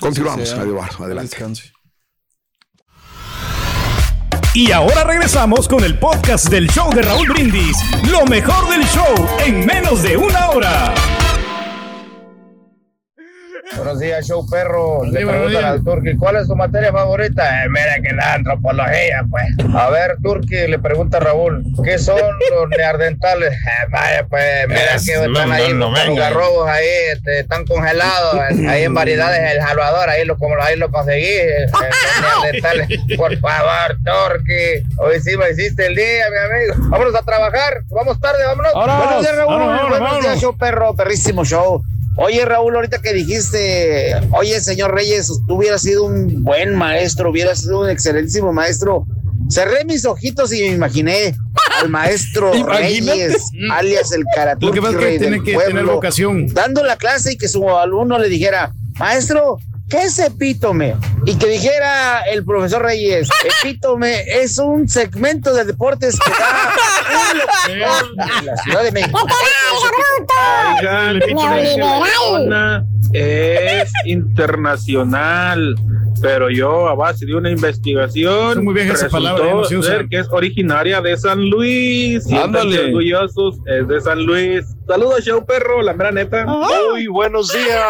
Continuamos. 0.00 0.52
Eduardo. 0.52 1.04
Adelante. 1.04 1.36
Y 4.54 4.70
ahora 4.70 5.02
regresamos 5.02 5.66
con 5.66 5.82
el 5.82 5.98
podcast 5.98 6.48
del 6.48 6.68
show 6.68 6.92
de 6.94 7.02
Raúl 7.02 7.28
Brindis. 7.28 7.76
Lo 8.08 8.24
mejor 8.24 8.68
del 8.70 8.86
show 8.86 9.14
en 9.44 9.66
menos 9.66 10.02
de 10.02 10.16
una 10.16 10.50
hora. 10.50 10.94
Buenos 13.76 13.98
días, 13.98 14.26
show 14.26 14.46
perro. 14.48 15.04
Le 15.04 15.24
buenos 15.24 15.30
preguntan 15.46 15.50
días. 15.60 15.64
al 15.64 15.84
Turki, 15.84 16.16
¿cuál 16.16 16.36
es 16.36 16.46
su 16.46 16.54
materia 16.54 16.92
favorita? 16.92 17.64
Eh, 17.64 17.68
mira 17.68 17.94
que 18.02 18.14
la 18.14 18.34
antropología, 18.34 19.24
pues. 19.30 19.44
A 19.74 19.90
ver, 19.90 20.16
Turki, 20.22 20.66
le 20.68 20.78
pregunta 20.78 21.16
a 21.16 21.20
Raúl, 21.20 21.64
¿qué 21.84 21.98
son 21.98 22.18
los 22.50 22.68
neandertales? 22.70 23.52
Eh, 23.52 23.86
vaya, 23.90 24.26
pues, 24.28 24.68
mira 24.68 24.94
Es- 24.94 25.04
que 25.04 25.12
están 25.14 25.32
no, 25.32 25.40
ahí, 25.52 25.72
no, 25.74 25.90
los 25.90 26.16
garrobos 26.18 26.68
ahí, 26.68 26.86
este, 27.12 27.40
están 27.40 27.64
congelados, 27.66 28.34
eh, 28.52 28.66
ahí 28.68 28.84
en 28.84 28.94
variedades, 28.94 29.52
el 29.56 29.60
Salvador, 29.62 30.08
ahí 30.08 30.24
lo, 30.24 30.36
como, 30.38 30.54
ahí 30.62 30.76
lo 30.76 30.90
conseguí, 30.90 31.24
eh, 31.26 31.66
los 31.72 32.42
neandertales. 32.42 32.88
Por 33.16 33.36
favor, 33.38 33.96
Turki, 34.04 34.86
hoy 34.98 35.20
sí 35.20 35.36
me 35.36 35.50
hiciste 35.50 35.86
el 35.86 35.96
día, 35.96 36.24
mi 36.30 36.54
amigo. 36.54 36.74
Vámonos 36.90 37.14
a 37.14 37.22
trabajar, 37.22 37.82
vamos 37.90 38.20
tarde, 38.20 38.44
vámonos. 38.46 38.72
Vámonos, 38.72 38.98
Buenos 39.04 39.22
días, 39.22 39.36
Raúl. 39.36 39.50
vámonos, 39.50 39.76
vámonos, 39.76 39.98
Buenos 40.00 40.20
días, 40.22 40.40
show 40.40 40.56
perro, 40.56 40.94
perrísimo 40.94 41.44
show. 41.44 41.82
Oye, 42.16 42.44
Raúl, 42.44 42.76
ahorita 42.76 43.02
que 43.02 43.12
dijiste, 43.12 44.14
oye, 44.30 44.60
señor 44.60 44.94
Reyes, 44.94 45.32
tú 45.48 45.56
hubieras 45.56 45.82
sido 45.82 46.04
un 46.04 46.44
buen 46.44 46.74
maestro, 46.76 47.30
hubieras 47.30 47.60
sido 47.60 47.80
un 47.80 47.90
excelentísimo 47.90 48.52
maestro. 48.52 49.04
Cerré 49.50 49.84
mis 49.84 50.06
ojitos 50.06 50.52
y 50.52 50.60
me 50.62 50.68
imaginé 50.68 51.34
al 51.80 51.88
maestro. 51.90 52.52
Reyes, 52.66 53.36
alias 53.70 54.12
el 54.12 54.24
Karaturki 54.34 54.66
Lo 54.66 54.72
que 54.72 54.80
pasa 54.80 54.98
es 55.00 55.04
que 55.04 55.18
tiene 55.18 55.42
que 55.42 55.54
pueblo, 55.54 55.74
tener 55.74 55.84
vocación. 55.86 56.46
Dando 56.54 56.84
la 56.84 56.96
clase 56.96 57.32
y 57.32 57.36
que 57.36 57.48
su 57.48 57.68
alumno 57.68 58.18
le 58.18 58.28
dijera, 58.28 58.72
maestro, 58.98 59.58
¿qué 59.94 60.02
es 60.02 60.18
epítome? 60.18 60.96
Y 61.24 61.36
que 61.36 61.46
dijera 61.46 62.22
el 62.22 62.44
profesor 62.44 62.82
Reyes, 62.82 63.28
epítome 63.62 64.22
es 64.42 64.58
un 64.58 64.88
segmento 64.88 65.54
de 65.54 65.64
deportes 65.64 66.18
que 66.18 66.30
da 66.30 66.74
en 68.40 68.46
la 68.46 68.56
Ciudad 68.56 68.82
de 68.82 68.92
México. 68.92 69.18
Oigan, 70.78 71.20
es 73.12 73.92
internacional, 74.06 75.76
pero 76.20 76.50
yo 76.50 76.88
a 76.88 76.94
base 76.96 77.24
de 77.26 77.36
una 77.36 77.50
investigación 77.50 78.58
Es 78.58 78.64
muy 78.64 78.74
vieja 78.74 78.94
esa 78.94 79.04
resultó 79.04 79.28
palabra, 79.28 79.46
ya 79.46 79.54
no 79.54 79.64
se 79.64 79.76
usa. 79.76 79.92
ser 79.92 80.08
que 80.08 80.18
es 80.18 80.26
originaria 80.32 81.00
de 81.00 81.16
San 81.16 81.48
Luis. 81.48 82.26
Ándale. 82.32 82.86
orgullosos, 82.86 83.58
es 83.66 83.86
de 83.86 84.00
San 84.00 84.24
Luis. 84.24 84.64
Saludos, 84.88 85.24
show 85.24 85.44
perro, 85.46 85.82
la 85.82 85.92
mera 85.92 86.10
neta. 86.10 86.44
Muy 86.46 87.06
buenos 87.06 87.52
días. 87.52 87.80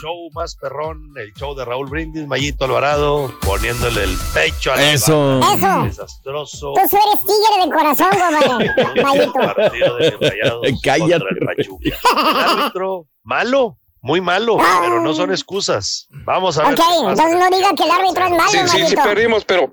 Show 0.00 0.30
más 0.32 0.56
perrón, 0.56 1.12
el 1.16 1.32
show 1.34 1.54
de 1.54 1.64
Raúl 1.64 1.88
Brindis, 1.88 2.26
Mayito 2.26 2.64
Alvarado, 2.64 3.32
poniéndole 3.40 4.04
el 4.04 4.16
pecho 4.32 4.72
a 4.72 4.76
la 4.76 4.92
Eso. 4.92 5.38
banda. 5.40 5.54
Eso. 5.78 5.84
Desastroso. 5.84 6.72
Tú 6.74 6.80
sí 6.88 6.96
eres 6.96 7.20
tigre 7.20 7.64
de 7.64 7.72
corazón, 7.72 8.08
compadre. 9.32 9.70
Mayito. 9.70 10.60
de 10.60 10.74
Cállate. 10.82 11.24
el 11.24 11.94
árbitro, 12.38 13.06
malo, 13.22 13.78
muy 14.00 14.20
malo, 14.20 14.58
pero 14.82 15.00
no 15.00 15.14
son 15.14 15.30
excusas. 15.30 16.06
Vamos 16.24 16.58
a 16.58 16.64
ver. 16.68 16.74
Ok, 16.74 16.80
entonces 17.08 17.38
no 17.38 17.56
diga 17.56 17.70
que 17.74 17.84
el 17.84 17.90
árbitro 17.90 18.24
es 18.26 18.30
malo, 18.32 18.50
Sí, 18.50 18.58
sí, 18.68 18.86
sí 18.88 18.96
perdimos, 18.96 19.44
pero 19.44 19.72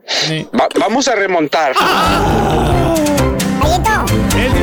va- 0.60 0.70
vamos 0.80 1.08
a 1.08 1.16
remontar. 1.16 1.72
Es 1.74 1.78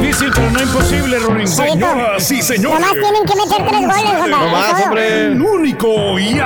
difícil, 0.09 0.30
pero 0.34 0.50
no 0.50 0.61
imposible, 0.62 1.18
Ronin. 1.18 1.46
Señoras 1.46 2.30
y 2.30 2.42
señores. 2.42 2.80
Nomás 2.80 2.92
tienen 2.92 3.24
que 3.24 3.36
meter 3.36 3.68
tres 3.68 3.80
goles, 3.80 4.12
compadre. 4.18 4.84
Todo. 4.84 4.98
El 4.98 5.42
único 5.42 6.18
y 6.18 6.38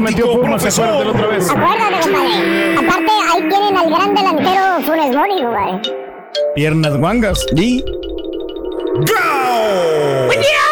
metió 0.00 0.24
auténtico 0.26 0.40
Pumas, 0.40 0.62
profesor. 0.62 0.86
acuérdate 0.86 1.04
la 1.04 1.10
otra 1.10 1.26
vez. 1.28 1.50
Acuérdate, 1.50 2.00
compadre. 2.02 2.76
Aparte, 2.76 3.12
ahí 3.32 3.48
tienen 3.48 3.76
al 3.76 3.90
gran 3.90 4.14
delantero 4.14 4.80
Funes 4.84 5.16
Mori, 5.16 5.42
compadre. 5.42 5.82
Piernas 6.54 6.96
guangas. 6.96 7.46
¿Y? 7.54 7.82
Buen 10.26 10.40
día, 10.40 10.62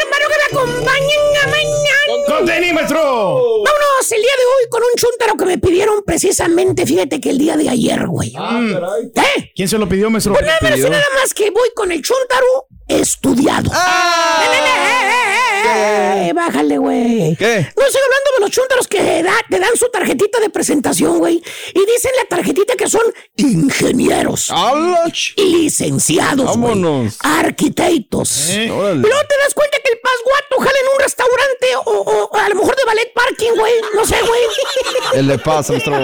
hermano 0.00 0.26
que 0.30 0.36
me 0.40 0.46
acompañen 0.58 1.22
a 1.42 1.46
mañana. 1.46 2.36
¡Contení, 2.38 2.72
maestro! 2.72 3.00
Vámonos 3.00 3.83
el 4.12 4.20
día 4.20 4.30
de 4.38 4.44
hoy 4.44 4.70
con 4.70 4.82
un 4.82 4.90
chuntaro 4.96 5.36
que 5.36 5.44
me 5.44 5.58
pidieron 5.58 6.02
precisamente, 6.04 6.86
fíjate 6.86 7.20
que 7.20 7.30
el 7.30 7.38
día 7.38 7.56
de 7.56 7.68
ayer, 7.68 8.06
güey. 8.06 8.32
¿Eh? 8.34 9.52
¿Quién 9.54 9.68
se 9.68 9.78
lo 9.78 9.88
pidió, 9.88 10.10
maestro? 10.10 10.32
Pues 10.34 10.44
nada 10.44 10.58
más 10.60 10.78
y 10.78 10.82
nada 10.82 11.04
más 11.20 11.34
que 11.34 11.50
voy 11.50 11.68
con 11.74 11.92
el 11.92 12.02
chuntaro 12.02 12.68
estudiado. 12.88 13.70
Ah. 13.72 14.44
Eh, 14.44 15.20
eh, 15.20 15.23
eh. 15.66 16.32
Bájale, 16.34 16.78
güey. 16.78 17.36
¿Qué? 17.36 17.66
No 17.76 17.86
estoy 17.86 18.00
hablando 18.04 18.30
de 18.36 18.40
los 18.40 18.50
chúntaros 18.50 18.88
que 18.88 19.22
da- 19.22 19.44
te 19.48 19.58
dan 19.58 19.76
su 19.76 19.88
tarjetita 19.90 20.40
de 20.40 20.50
presentación, 20.50 21.18
güey. 21.18 21.42
Y 21.74 21.80
dicen 21.86 22.10
la 22.16 22.24
tarjetita 22.28 22.74
que 22.76 22.88
son 22.88 23.02
ingenieros. 23.36 24.50
Licenciados, 25.36 26.56
güey. 26.56 26.70
Vámonos. 26.74 27.16
Arquitectos. 27.20 28.48
Eh, 28.50 28.64
Y 28.64 28.68
luego 28.68 28.96
te 29.28 29.36
das 29.38 29.54
cuenta 29.54 29.78
que 29.84 29.92
el 29.92 29.98
pasguato 30.00 30.58
jala 30.58 30.78
en 30.80 30.92
un 30.94 31.00
restaurante 31.00 31.76
o, 31.84 32.28
o 32.30 32.36
a 32.36 32.48
lo 32.48 32.54
mejor 32.56 32.76
de 32.76 32.84
ballet 32.84 33.12
parking, 33.14 33.52
güey. 33.56 33.72
No 33.94 34.04
sé, 34.04 34.16
güey. 34.20 34.40
¿Qué 35.12 35.22
le 35.22 35.38
pasa, 35.38 35.72
maestro? 35.72 35.94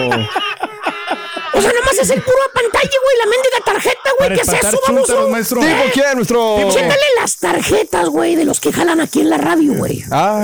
O 1.53 1.61
sea, 1.61 1.73
nomás 1.73 1.99
es 1.99 2.11
el 2.11 2.23
puro 2.23 2.37
pantalla, 2.81 2.99
güey, 3.03 3.17
la 3.19 3.27
mendiga 3.27 3.65
tarjeta, 3.65 4.11
güey. 4.19 4.29
Para 4.29 4.35
¿Qué 4.35 4.41
es 4.43 4.49
espantar 4.49 4.75
eso, 4.75 4.81
vamos? 4.87 5.07
chúntaros, 5.07 5.31
maestro. 5.31 5.61
¿Tipo 5.61 5.83
quién, 5.93 6.15
maestro? 6.17 6.71
Chécale 6.73 7.07
las 7.21 7.37
tarjetas, 7.39 8.09
güey, 8.09 8.37
de 8.37 8.45
los 8.45 8.61
que 8.61 8.73
jalan 8.73 9.01
aquí 9.01 9.21
en 9.21 9.31
la 9.31 9.39
radio, 9.39 9.73
güey. 9.75 10.03
Ah, 10.11 10.41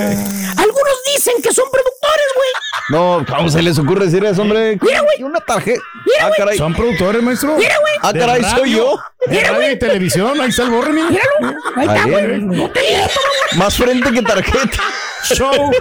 Algunos 0.57 0.97
dicen 1.15 1.35
que 1.41 1.53
son 1.53 1.65
productores, 1.71 2.27
güey. 2.35 2.49
no, 2.89 3.25
¿cómo 3.27 3.49
se 3.49 3.61
les 3.61 3.77
ocurre 3.79 4.05
decir 4.05 4.23
eso, 4.25 4.41
hombre? 4.41 4.77
Mira, 4.81 5.01
güey. 5.01 5.19
Y 5.19 5.23
una 5.23 5.39
tarjeta. 5.41 5.81
Mira, 6.05 6.17
Ah, 6.21 6.27
güey. 6.27 6.37
caray. 6.39 6.57
¿Son 6.57 6.73
productores, 6.73 7.21
maestro? 7.23 7.55
Mira, 7.57 7.75
güey. 7.79 7.93
Ah, 8.01 8.13
caray, 8.13 8.41
radio, 8.41 8.57
soy 8.57 8.71
yo. 8.71 8.99
De 9.27 9.43
radio 9.43 9.71
y 9.71 9.79
televisión, 9.79 10.39
ahí 10.39 10.49
está 10.49 10.63
el 10.63 10.69
borre, 10.71 10.93
mira. 10.93 11.09
Míralo. 11.09 11.57
Ahí 11.75 11.87
está, 11.87 12.03
güey. 12.07 12.39
No 12.41 12.71
te 12.71 12.81
miento, 12.81 13.19
mamá. 13.53 13.65
Más 13.65 13.75
frente 13.75 14.11
que 14.11 14.21
tarjeta. 14.21 14.83
Show 15.23 15.71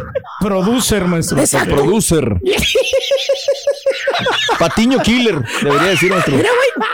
producer, 0.41 1.05
maestro. 1.05 1.39
Exacto. 1.39 1.75
Producer. 1.77 2.25
Patiño 4.59 5.01
Killer, 5.03 5.43
debería 5.63 5.89
decir 5.89 6.11
nuestro. 6.11 6.37
Mira, 6.37 6.51
güey. 6.51 6.87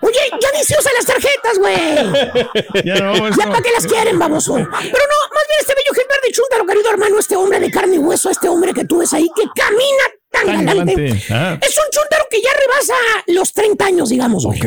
Oye, 0.00 0.18
ya 0.40 0.48
ni 0.56 0.64
se 0.64 0.76
usan 0.78 0.92
las 0.96 1.06
tarjetas, 1.06 1.58
güey. 1.58 2.84
Ya 2.84 2.94
no, 3.00 3.28
Ya 3.30 3.46
para 3.48 3.60
qué 3.62 3.70
las 3.72 3.86
quieren, 3.86 4.18
baboso. 4.18 4.54
Pero 4.54 4.66
no, 4.68 4.70
más 4.70 5.44
bien 5.48 5.60
este 5.60 5.74
bello 5.74 5.92
Gilberto 5.94 6.28
Chúntaro, 6.32 6.66
querido 6.66 6.90
hermano, 6.90 7.18
este 7.18 7.34
hombre 7.36 7.58
de 7.60 7.70
carne 7.70 7.96
y 7.96 7.98
hueso, 7.98 8.30
este 8.30 8.48
hombre 8.48 8.72
que 8.72 8.84
tú 8.84 8.98
ves 8.98 9.12
ahí, 9.14 9.28
que 9.34 9.42
camina 9.54 10.04
tan, 10.30 10.46
Tan 10.46 10.64
galante. 10.66 11.22
ah. 11.30 11.58
Es 11.60 11.76
un 11.76 11.84
chúntaro 11.90 12.24
que 12.30 12.40
ya 12.40 12.50
rebasa 12.52 12.94
los 13.28 13.52
30 13.52 13.84
años, 13.84 14.08
digamos, 14.10 14.44
güey. 14.44 14.58
Ok. 14.58 14.64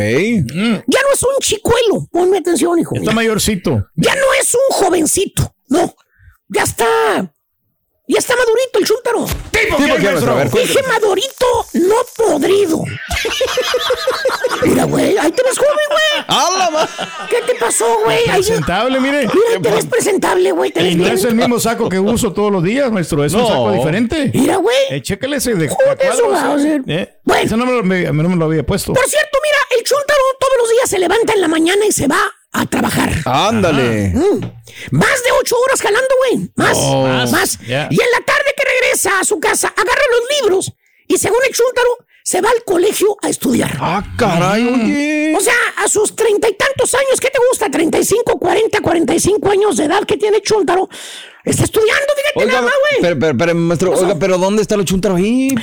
Ya 0.88 1.02
no 1.04 1.14
es 1.14 1.24
un 1.24 1.38
chicuelo. 1.40 2.08
Ponme 2.12 2.40
atención, 2.40 2.78
hijo. 2.80 2.96
Está 2.96 3.12
mayorcito. 3.12 3.88
Ya 3.96 4.16
no 4.16 4.34
es 4.42 4.54
un 4.54 4.76
jovencito. 4.76 5.54
No. 5.70 5.94
Ya 6.50 6.64
está. 6.64 7.32
Ya 8.12 8.18
está 8.18 8.36
madurito 8.36 8.80
el 8.80 8.86
chúntaro. 8.86 9.26
¿Tipo 9.52 9.76
¿Tipo 9.78 9.98
maestro? 10.00 10.36
Ver, 10.36 10.50
Dije 10.50 10.82
madurito, 10.88 11.46
no 11.74 11.96
podrido. 12.18 12.82
Mira, 14.64 14.84
güey, 14.86 15.16
ahí 15.20 15.32
te 15.32 15.44
ves 15.44 15.58
joven, 15.60 15.88
güey. 15.90 16.26
¡A 16.28 16.58
la 16.58 16.70
ma- 16.72 16.90
¿Qué 17.30 17.38
te 17.46 17.54
pasó, 17.60 17.86
güey? 18.04 18.18
Ahí- 18.30 18.42
Presentable, 18.42 19.00
mire. 19.00 19.28
Mira, 19.28 19.62
te 19.62 19.70
ves 19.72 19.86
presentable, 19.86 20.52
güey. 20.52 20.72
Te 20.72 20.82
Y 20.82 20.86
ves 20.86 20.96
no 20.98 21.04
bien. 21.04 21.16
es 21.16 21.24
el 21.24 21.36
mismo 21.36 21.60
saco 21.60 21.88
que 21.88 22.00
uso 22.00 22.34
todos 22.34 22.52
los 22.52 22.64
días, 22.64 22.92
maestro. 22.92 23.24
Es 23.24 23.34
un 23.36 23.42
No. 23.42 23.48
saco 23.48 23.72
diferente. 23.74 24.32
Mira, 24.34 24.56
güey. 24.58 24.76
Eh, 24.90 25.02
chécale 25.04 25.38
ese 25.38 25.54
de 25.54 25.68
Joder, 25.70 25.98
cuadros, 25.98 26.16
eso 26.20 26.30
va 26.32 26.54
a 26.56 26.62
eh. 26.64 26.82
Eh, 26.88 27.14
Bueno. 27.24 27.44
Eso 27.44 27.58
no 27.58 27.66
me 27.68 27.74
lo, 27.74 27.84
me- 27.84 28.04
no 28.12 28.30
me 28.30 28.36
lo 28.36 28.46
había 28.46 28.66
puesto. 28.66 28.94
Por 28.94 29.06
cierto, 29.06 29.38
mira, 29.44 29.58
el 29.78 29.84
chúntaro 29.86 30.20
todos 30.40 30.54
los 30.58 30.70
días 30.72 30.90
se 30.90 30.98
levanta 30.98 31.34
en 31.34 31.42
la 31.42 31.48
mañana 31.48 31.86
y 31.86 31.92
se 31.92 32.08
va 32.08 32.20
a 32.52 32.66
trabajar. 32.66 33.14
Ándale. 33.26 34.10
Mm. 34.10 34.40
Más 34.92 35.24
de 35.24 35.32
ocho 35.40 35.56
horas 35.66 35.82
jalando, 35.82 36.16
güey. 36.18 36.52
Más, 36.56 36.78
más, 36.78 37.32
más. 37.32 37.60
Y 37.62 37.72
en 37.74 38.12
la 38.12 38.26
tarde 38.26 38.54
que 38.58 38.64
regresa 38.66 39.20
a 39.20 39.24
su 39.24 39.40
casa, 39.40 39.68
agarra 39.68 40.02
los 40.12 40.42
libros 40.42 40.74
y 41.08 41.18
según 41.18 41.40
el 41.48 41.54
chúntaro, 41.54 41.98
se 42.30 42.42
va 42.42 42.50
al 42.52 42.64
colegio 42.64 43.18
a 43.24 43.30
estudiar. 43.30 43.76
Ah, 43.82 44.04
caray, 44.16 44.64
oye. 44.68 45.34
O 45.36 45.40
sea, 45.42 45.56
a 45.84 45.88
sus 45.88 46.16
treinta 46.16 46.48
y 46.48 46.54
tantos 46.54 46.94
años, 46.94 47.20
¿qué 47.20 47.30
te 47.32 47.40
gusta? 47.50 47.72
35, 47.72 48.38
40, 48.38 48.82
45 48.82 49.50
años 49.50 49.78
de 49.78 49.86
edad 49.86 50.04
que 50.04 50.16
tiene 50.16 50.40
Chuntaro. 50.40 50.88
Está 51.44 51.64
estudiando, 51.64 52.06
fíjate 52.16 52.40
Oiga, 52.40 52.52
nada 52.52 52.62
más, 52.66 52.74
güey. 52.92 53.02
pero, 53.02 53.20
pero, 53.20 53.36
pero, 53.38 53.56
maestro, 53.56 53.92
oiga, 53.94 54.16
pero 54.20 54.38
¿dónde 54.38 54.62
está 54.62 54.78
lo 54.78 54.84
chuntaro 54.84 55.16
ahí? 55.16 55.56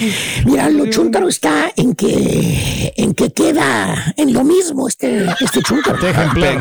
Mira, 0.45 0.69
lo 0.69 0.87
Chuntaro 0.91 1.29
está 1.29 1.71
en 1.77 1.95
que 1.95 2.93
en 2.97 3.15
que 3.15 3.31
queda 3.31 4.15
en 4.17 4.33
lo 4.33 4.43
mismo 4.43 4.89
este, 4.89 5.25
este 5.39 5.63
Chuntaro. 5.63 6.01
¿Qué? 6.01 6.09
Eh, 6.09 6.15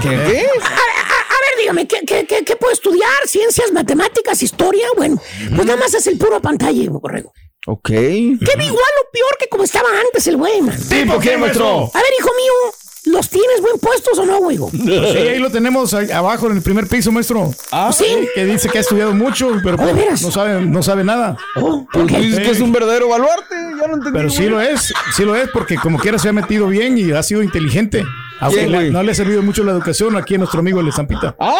¿Qué? 0.04 0.48
A, 0.62 0.68
a- 0.68 1.26
a 1.36 1.38
ver, 1.42 1.60
dígame, 1.60 1.88
¿qué, 1.88 2.02
qué, 2.06 2.26
qué, 2.28 2.44
qué 2.46 2.56
puede 2.58 2.74
estudiar? 2.74 3.10
¿Ciencias, 3.26 3.72
matemáticas, 3.72 4.44
historia? 4.44 4.86
Bueno, 4.96 5.20
pues 5.56 5.66
nada 5.66 5.80
más 5.80 5.96
es 5.96 6.06
el 6.06 6.20
puro 6.20 6.40
pantalla, 6.42 6.92
correo. 7.02 7.34
Ok. 7.66 7.88
Que 7.88 7.96
igual 7.96 8.92
o 9.02 9.12
peor 9.12 9.38
que 9.40 9.48
como 9.50 9.64
estaba 9.64 9.88
antes 10.06 10.28
el 10.28 10.38
güey, 10.38 10.62
man. 10.62 10.78
¿Tipo 10.90 11.20
qué, 11.20 11.38
maestro? 11.38 11.90
A 11.94 11.98
ver, 11.98 12.12
hijo 12.20 12.30
mío, 12.36 12.74
¿los 13.06 13.30
tienes 13.30 13.62
buen 13.62 13.80
puestos 13.80 14.18
o 14.20 14.26
no, 14.26 14.38
güey? 14.40 14.58
Pues 14.60 14.72
sí, 14.72 15.18
ahí 15.18 15.40
lo 15.40 15.50
tenemos 15.50 15.94
ahí 15.94 16.12
abajo 16.12 16.48
en 16.48 16.58
el 16.58 16.62
primer 16.62 16.88
piso, 16.88 17.12
maestro. 17.12 17.52
Ah, 17.72 17.92
sí. 17.92 18.06
Que 18.36 18.46
dice 18.46 18.70
que 18.70 18.78
ha 18.78 18.82
estudiado 18.82 19.14
mucho, 19.14 19.52
pero 19.64 19.78
¿de 19.78 19.94
veras? 19.94 20.22
no 20.22 20.32
sabe, 20.32 20.62
no 20.62 20.84
sabe 20.84 21.04
nada. 21.04 21.38
Oh, 21.56 21.88
Pues 21.92 22.08
que 22.12 22.52
es 22.52 22.60
un 22.60 22.72
verdadero 22.72 23.10
baluarte. 23.10 23.56
Ya 23.82 23.88
no 23.88 23.96
entendí. 23.96 24.12
Pero 24.18 24.30
sí 24.30 24.46
lo 24.46 24.62
es, 24.62 24.94
sí 25.16 25.24
lo 25.26 25.36
es, 25.36 25.50
porque 25.50 25.76
como 25.76 25.98
quiera 26.00 26.20
se 26.20 26.30
ha 26.30 26.34
metido 26.34 26.68
bien 26.68 26.98
y 26.98 27.12
ha 27.12 27.24
sido 27.24 27.42
inteligente. 27.42 28.06
Aunque 28.40 28.68
no 28.68 29.02
le 29.02 29.12
ha 29.12 29.16
servido 29.16 29.42
mucho 29.42 29.64
la 29.64 29.72
educación 29.72 30.16
aquí 30.18 30.36
a 30.36 30.38
nuestro 30.38 30.60
amigo 30.60 30.82
el 30.82 30.92
Zampita. 30.94 31.36
¡Ah! 31.40 31.56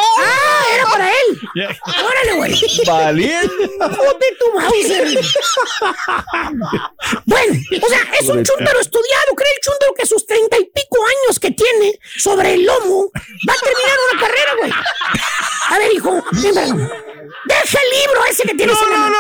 Ah. 1.36 1.52
Ya. 1.56 1.70
Órale, 2.04 2.34
güey. 2.38 2.62
Valiente. 2.86 3.70
Joder, 3.80 4.38
tu 4.40 4.60
Mauser. 4.60 5.20
bueno, 7.26 7.54
o 7.84 7.90
sea, 7.90 8.00
es 8.20 8.30
un 8.30 8.44
chúntaro 8.44 8.80
estudiado. 8.80 9.36
Cree 9.36 9.50
el 9.56 9.62
chúntaro 9.64 9.94
que 9.94 10.06
sus 10.06 10.26
treinta 10.26 10.58
y 10.58 10.66
pico 10.66 10.98
años 11.06 11.40
que 11.40 11.52
tiene 11.52 11.98
sobre 12.18 12.54
el 12.54 12.66
lomo 12.66 13.12
va 13.48 13.54
a 13.54 13.58
terminar 13.58 13.98
una 14.12 14.22
carrera, 14.22 14.52
güey. 14.60 14.72
A 15.70 15.80
ver, 15.80 15.94
hijo, 15.94 16.24
ven. 16.32 16.92
Deja 17.46 17.80
el 17.84 18.00
libro 18.02 18.26
ese 18.30 18.44
que 18.44 18.56
tienes 18.56 18.78
en 18.82 18.90
la 18.90 18.98
mano. 18.98 19.16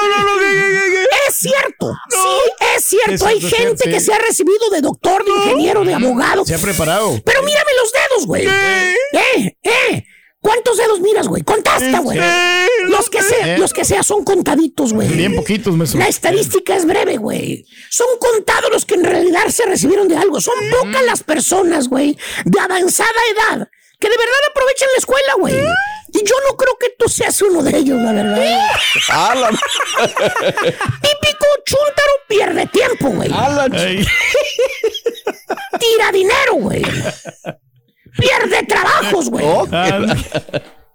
Es 1.27 1.35
cierto, 1.35 1.93
sí, 2.09 2.51
es 2.75 2.85
cierto. 2.85 3.13
Es 3.13 3.21
Hay 3.23 3.41
gente 3.41 3.83
sí. 3.83 3.89
que 3.89 3.99
se 3.99 4.13
ha 4.13 4.19
recibido 4.19 4.69
de 4.69 4.81
doctor, 4.81 5.23
de 5.25 5.31
ingeniero, 5.31 5.83
de 5.83 5.93
abogado. 5.95 6.45
Se 6.45 6.55
ha 6.55 6.59
preparado. 6.59 7.19
Pero 7.25 7.43
mírame 7.43 7.71
los 7.81 7.91
dedos, 7.91 8.25
güey. 8.27 8.47
¿Eh? 8.47 9.57
¿Eh? 9.63 10.05
¿Cuántos 10.45 10.77
dedos 10.77 10.99
miras, 10.99 11.27
güey? 11.27 11.41
Contasta, 11.41 11.99
güey. 12.01 12.19
Los 12.83 13.09
que 13.09 13.23
sea, 13.23 13.55
Eh. 13.55 13.57
los 13.57 13.73
que 13.73 13.83
sea 13.83 14.03
son 14.03 14.23
contaditos, 14.23 14.93
güey. 14.93 15.07
Bien 15.07 15.35
poquitos, 15.35 15.75
maestro. 15.75 15.99
La 15.99 16.07
estadística 16.07 16.75
es 16.75 16.85
breve, 16.85 17.17
güey. 17.17 17.65
Son 17.89 18.05
contados 18.19 18.69
los 18.71 18.85
que 18.85 18.93
en 18.93 19.05
realidad 19.05 19.47
se 19.49 19.65
recibieron 19.65 20.07
de 20.07 20.17
algo. 20.17 20.39
Son 20.39 20.53
pocas 20.69 21.01
las 21.03 21.23
personas, 21.23 21.87
güey, 21.87 22.15
de 22.45 22.59
avanzada 22.59 23.09
edad 23.33 23.67
que 23.99 24.07
de 24.09 24.17
verdad 24.17 24.35
aprovechan 24.51 24.89
la 24.93 24.99
escuela, 24.99 25.33
güey. 25.39 25.55
Y 26.13 26.19
yo 26.23 26.35
no 26.47 26.55
creo 26.55 26.77
que 26.79 26.89
tú 26.99 27.09
seas 27.09 27.41
uno 27.41 27.63
de 27.63 27.77
ellos, 27.77 27.99
la 27.99 28.11
verdad. 28.11 28.59
¡A 29.09 29.33
la 29.33 29.51
ma- 29.51 29.59
Típico 29.97 31.45
chúntaro 31.65 32.13
pierde 32.27 32.67
tiempo, 32.67 33.09
güey. 33.09 33.31
¡A 33.33 33.49
la 33.49 33.65
Ey, 33.83 34.05
Tira 35.79 36.11
dinero, 36.11 36.53
güey. 36.53 36.83
Pierde 38.17 38.63
trabajos, 38.67 39.29
güey. 39.29 39.45
ah, 39.71 40.15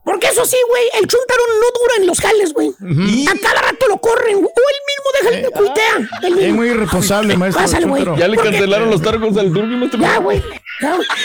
Porque 0.04 0.28
eso 0.28 0.44
sí, 0.46 0.56
güey, 0.68 0.82
el 1.00 1.06
chúntaro 1.06 1.42
no 1.60 1.80
dura 1.80 1.94
en 1.98 2.06
los 2.06 2.18
jales, 2.20 2.52
güey. 2.54 2.68
A 2.70 3.38
cada 3.42 3.60
rato 3.62 3.86
lo 3.88 3.98
corren, 3.98 4.36
güey. 4.40 4.46
o 4.46 4.60
él 4.70 4.80
mismo 4.88 5.30
deja 5.30 5.46
el 5.46 5.52
cuitea. 5.52 5.96
él 6.22 6.32
es 6.32 6.36
mismo. 6.44 6.54
muy 6.56 6.68
irresponsable, 6.68 7.36
maestro. 7.36 7.62
Pásale, 7.62 7.86
güey. 7.86 8.04
Ya 8.16 8.26
le 8.28 8.36
cancelaron 8.36 8.90
los 8.90 9.02
targos 9.02 9.36
al 9.36 9.52
turqui, 9.52 9.76
maestro. 9.76 10.00
Ya, 10.00 10.18
güey. 10.18 10.42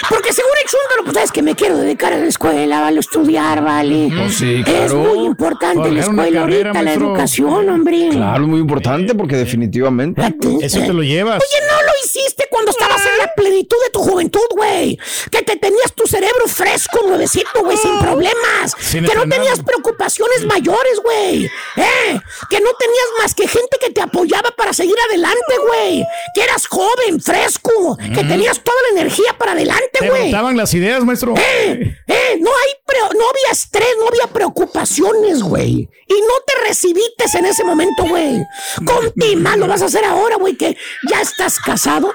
Porque 0.10 0.34
según 0.34 0.52
el 0.62 0.66
pues 1.04 1.14
sabes 1.14 1.32
que 1.32 1.42
me 1.42 1.56
quiero 1.56 1.78
dedicar 1.78 2.12
a 2.14 2.18
la 2.18 2.26
escuela, 2.26 2.82
vale, 2.82 3.00
estudiar, 3.00 3.64
vale. 3.64 4.10
Pues 4.16 4.36
sí, 4.36 4.56
Es 4.60 4.66
claro. 4.66 4.96
muy 4.96 5.26
importante 5.26 5.92
la 5.92 6.00
escuela 6.00 6.42
carrera, 6.42 6.70
ahorita, 6.70 6.84
la 6.84 6.94
educación, 6.94 7.70
hombre. 7.70 8.10
Claro, 8.12 8.44
es 8.44 8.50
muy 8.50 8.60
importante 8.60 9.14
porque 9.14 9.36
definitivamente. 9.36 10.22
Fíjate. 10.22 10.66
Eso 10.66 10.80
te 10.80 10.94
lo 10.94 11.04
llevas. 11.04 11.38
Oye, 11.38 11.66
no 11.68 11.82
lo 11.84 11.92
hiciste 12.04 12.48
cuando 12.50 12.72
estabas 12.72 13.06
en 13.06 13.18
la 13.18 13.34
plenitud 13.34 13.78
de 13.84 13.90
tu 13.92 14.00
juventud, 14.00 14.48
güey. 14.52 14.98
Que 15.30 15.44
te 15.44 15.56
tenías 15.58 15.94
tu 15.94 16.08
cerebro 16.08 16.48
fresco, 16.48 17.00
nuevecito, 17.06 17.62
güey, 17.64 17.78
sin 17.78 18.00
problemas. 18.00 18.74
Sin 18.80 19.06
que 19.06 19.16
no 19.16 19.28
tenías 19.28 19.62
preocupaciones 19.64 20.46
mayores, 20.46 21.00
güey. 21.04 21.46
¿Eh? 21.46 22.20
Que 22.50 22.60
no 22.60 22.70
tenías 22.74 23.08
más 23.22 23.36
que 23.36 23.48
gente 23.48 23.78
que 23.80 23.92
te 23.92 24.02
apoyaba 24.02 24.52
para 24.58 24.74
seguir 24.74 24.96
adelante, 25.10 25.54
güey. 25.68 26.04
Que 26.34 26.44
eras 26.44 26.68
joven, 26.68 27.22
fresco. 27.22 27.65
Que 27.98 28.24
tenías 28.24 28.62
toda 28.64 28.78
la 28.92 29.00
energía 29.02 29.36
para 29.38 29.52
adelante, 29.54 29.90
Te 30.00 30.10
güey. 30.10 30.26
botaban 30.26 30.58
las 30.58 30.74
ideas, 30.74 31.04
maestro. 31.04 31.34
Eh, 31.38 31.96
eh, 32.08 32.38
no 32.40 32.50
hay 32.50 32.72
no 33.00 33.30
había 33.30 33.52
estrés, 33.52 33.88
no 34.00 34.08
había 34.08 34.28
preocupaciones, 34.34 35.42
güey. 35.44 35.90
Y 36.08 36.14
no 36.22 36.34
te 36.46 36.68
recibiste 36.68 37.26
en 37.38 37.46
ese 37.46 37.64
momento, 37.64 38.04
güey. 38.08 38.44
Contima 38.86 39.56
lo 39.58 39.68
vas 39.68 39.82
a 39.82 39.86
hacer 39.86 40.06
ahora, 40.06 40.36
güey, 40.38 40.56
que 40.56 40.78
ya 41.10 41.22
estás 41.22 41.58
casado, 41.60 42.14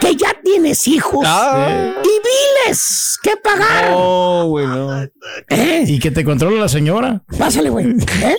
que 0.00 0.14
ya 0.16 0.34
tienes 0.44 0.86
hijos 0.86 1.24
Ah. 1.26 1.94
y 2.02 2.08
biles 2.08 3.18
que 3.22 3.36
pagar. 3.36 3.90
Oh, 3.94 4.46
güey, 4.48 4.66
no. 4.66 5.02
Eh, 5.48 5.84
Y 5.86 5.98
que 5.98 6.10
te 6.10 6.24
controla 6.24 6.60
la 6.60 6.68
señora. 6.68 7.22
Pásale, 7.38 7.70
güey. 7.70 7.86
¿eh? 7.90 8.36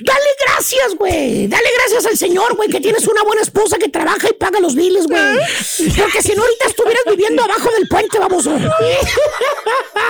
Dale 0.00 0.30
gracias, 0.46 0.94
güey. 0.98 1.48
Dale 1.48 1.68
gracias 1.78 2.06
al 2.06 2.16
Señor, 2.16 2.54
güey, 2.54 2.68
que 2.68 2.80
tienes 2.80 3.06
una 3.08 3.22
buena 3.24 3.42
esposa 3.42 3.78
que 3.78 3.88
trabaja 3.88 4.28
y 4.28 4.34
paga 4.34 4.60
los 4.60 4.74
biles, 4.76 5.06
güey. 5.06 5.38
Porque 5.96 6.22
si 6.22 6.34
no, 6.34 6.42
ahorita 6.42 6.66
estuvieras 6.68 7.02
viviendo 7.08 7.42
abajo 7.42 7.68
del 7.76 7.88
puente, 7.88 8.18
vamos. 8.18 8.48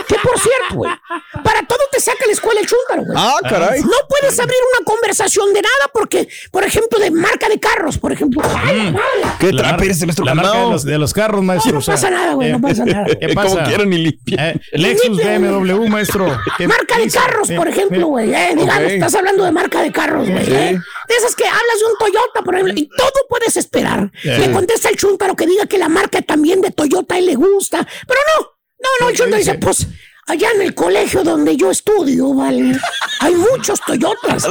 Que 0.08 0.16
por 0.16 0.38
cierto, 0.38 0.74
güey. 0.82 1.42
Para 1.44 1.66
todo 1.66 1.78
te 1.90 2.00
saca 2.00 2.24
la 2.26 2.32
escuela 2.32 2.60
el 2.60 2.66
chúntaro, 2.66 3.02
güey. 3.04 3.16
Ah, 3.18 3.36
caray. 3.48 3.80
No 3.82 3.96
puedes 4.08 4.38
abrir 4.38 4.56
una 4.76 4.84
conversación 4.84 5.52
de 5.52 5.62
nada 5.62 5.90
porque, 5.92 6.28
por 6.50 6.64
ejemplo, 6.64 6.98
de 6.98 7.10
marca 7.10 7.48
de 7.48 7.58
carros, 7.60 7.98
por 7.98 8.12
ejemplo. 8.12 8.42
Ay, 8.44 8.94
¿Qué 9.38 9.52
trape 9.52 9.84
eres, 9.84 10.00
maestro 10.04 10.24
La 10.24 10.34
marca 10.34 10.58
de 10.64 10.70
los, 10.70 10.84
de 10.84 10.98
los 10.98 11.12
carros, 11.12 11.42
maestro. 11.42 11.72
No, 11.72 11.78
no 11.80 11.84
pasa 11.86 12.10
nada, 12.10 12.34
güey, 12.34 12.52
no 12.52 12.60
pasa 12.60 12.84
nada. 12.84 13.04
¿Qué 13.20 13.34
Como 13.34 13.42
pasa? 13.56 13.64
quieran 13.64 13.92
y 13.92 13.98
limpia. 13.98 14.50
Eh, 14.50 14.60
Lexus 14.72 15.16
BMW, 15.18 15.88
maestro. 15.88 16.26
¿Qué 16.58 16.66
Marca 16.68 16.98
de 16.98 17.10
carros, 17.10 17.48
por 17.50 17.68
ejemplo, 17.68 18.06
güey. 18.08 18.32
Eh, 18.34 18.54
digamos, 18.56 18.90
estás 18.90 19.14
hablando 19.14 19.44
de 19.44 19.52
marca 19.52 19.82
de 19.82 19.92
carros, 19.92 20.28
güey. 20.28 20.44
Sí. 20.44 20.52
eh. 20.52 20.78
De 21.08 21.14
esas 21.16 21.34
que 21.34 21.44
hablas 21.46 21.78
de 21.78 21.84
un 21.86 21.98
Toyota, 21.98 22.42
por 22.44 22.54
ejemplo, 22.54 22.74
y 22.76 22.88
todo 22.88 23.12
puedes 23.28 23.56
esperar. 23.56 24.10
Sí. 24.22 24.28
Le 24.30 24.50
contesta 24.52 24.88
el 24.88 24.96
chúntaro 24.96 25.34
que 25.36 25.46
diga 25.46 25.66
que 25.66 25.78
la 25.78 25.88
marca 25.88 26.22
también 26.22 26.60
de 26.60 26.70
Toyota 26.70 27.14
a 27.16 27.18
él 27.18 27.26
le 27.26 27.34
gusta. 27.34 27.86
Pero 28.06 28.20
no, 28.38 28.42
no, 28.80 28.88
no, 29.00 29.08
el 29.08 29.12
¿Qué 29.12 29.18
chúntaro 29.22 29.38
dice, 29.38 29.52
dice? 29.52 29.58
pues, 29.64 29.86
allá 30.26 30.48
en 30.54 30.62
el 30.62 30.74
colegio 30.74 31.22
donde 31.22 31.56
yo 31.56 31.70
estudio, 31.70 32.32
vale, 32.34 32.76
hay 33.20 33.34
muchos 33.34 33.80
Toyotas. 33.80 34.44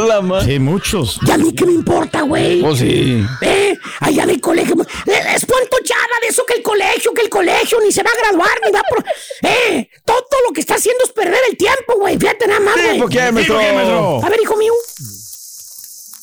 Sí, 0.46 0.60
muchos. 0.60 1.20
¿Y 1.26 1.32
a 1.32 1.38
mí 1.38 1.54
qué 1.54 1.66
me 1.66 1.74
importa, 1.74 2.22
güey? 2.22 2.62
Oh, 2.64 2.76
sí. 2.76 3.24
Eh, 3.42 3.78
allá 4.00 4.24
en 4.24 4.30
el 4.32 4.42
colegio. 4.42 4.76
eh, 5.08 5.22
es 5.36 5.46
chava 5.84 6.20
de 6.22 6.28
eso 6.28 6.46
que 6.46 6.56
el 6.56 6.62
colegio, 6.64 7.14
que 7.14 7.22
el 7.24 7.30
colegio 7.30 7.80
ni 7.82 7.92
se 7.92 8.04
va 8.04 8.10
a 8.12 8.22
graduar, 8.22 8.62
ni 8.66 8.72
va 8.72 8.80
a. 8.80 8.84
pro- 8.84 9.04
eh, 9.44 9.90
todo 10.06 10.18
lo 10.48 10.54
que 10.54 10.62
está 10.62 10.76
haciendo 10.76 11.04
es 11.06 11.12
perder 11.12 11.40
el 11.50 11.58
tiempo, 11.58 11.96
güey. 11.98 12.18
Fíjate 12.18 12.48
nada 12.48 12.60
más, 12.60 12.76
güey. 12.76 13.00
¿por 13.00 13.10
qué, 13.10 13.32
maestro? 13.32 13.56
¿por 13.56 13.64
qué, 13.66 13.74
maestro? 13.74 14.24
A 14.26 14.30
ver, 14.30 14.40
hijo 14.42 14.58
mío. 14.58 14.74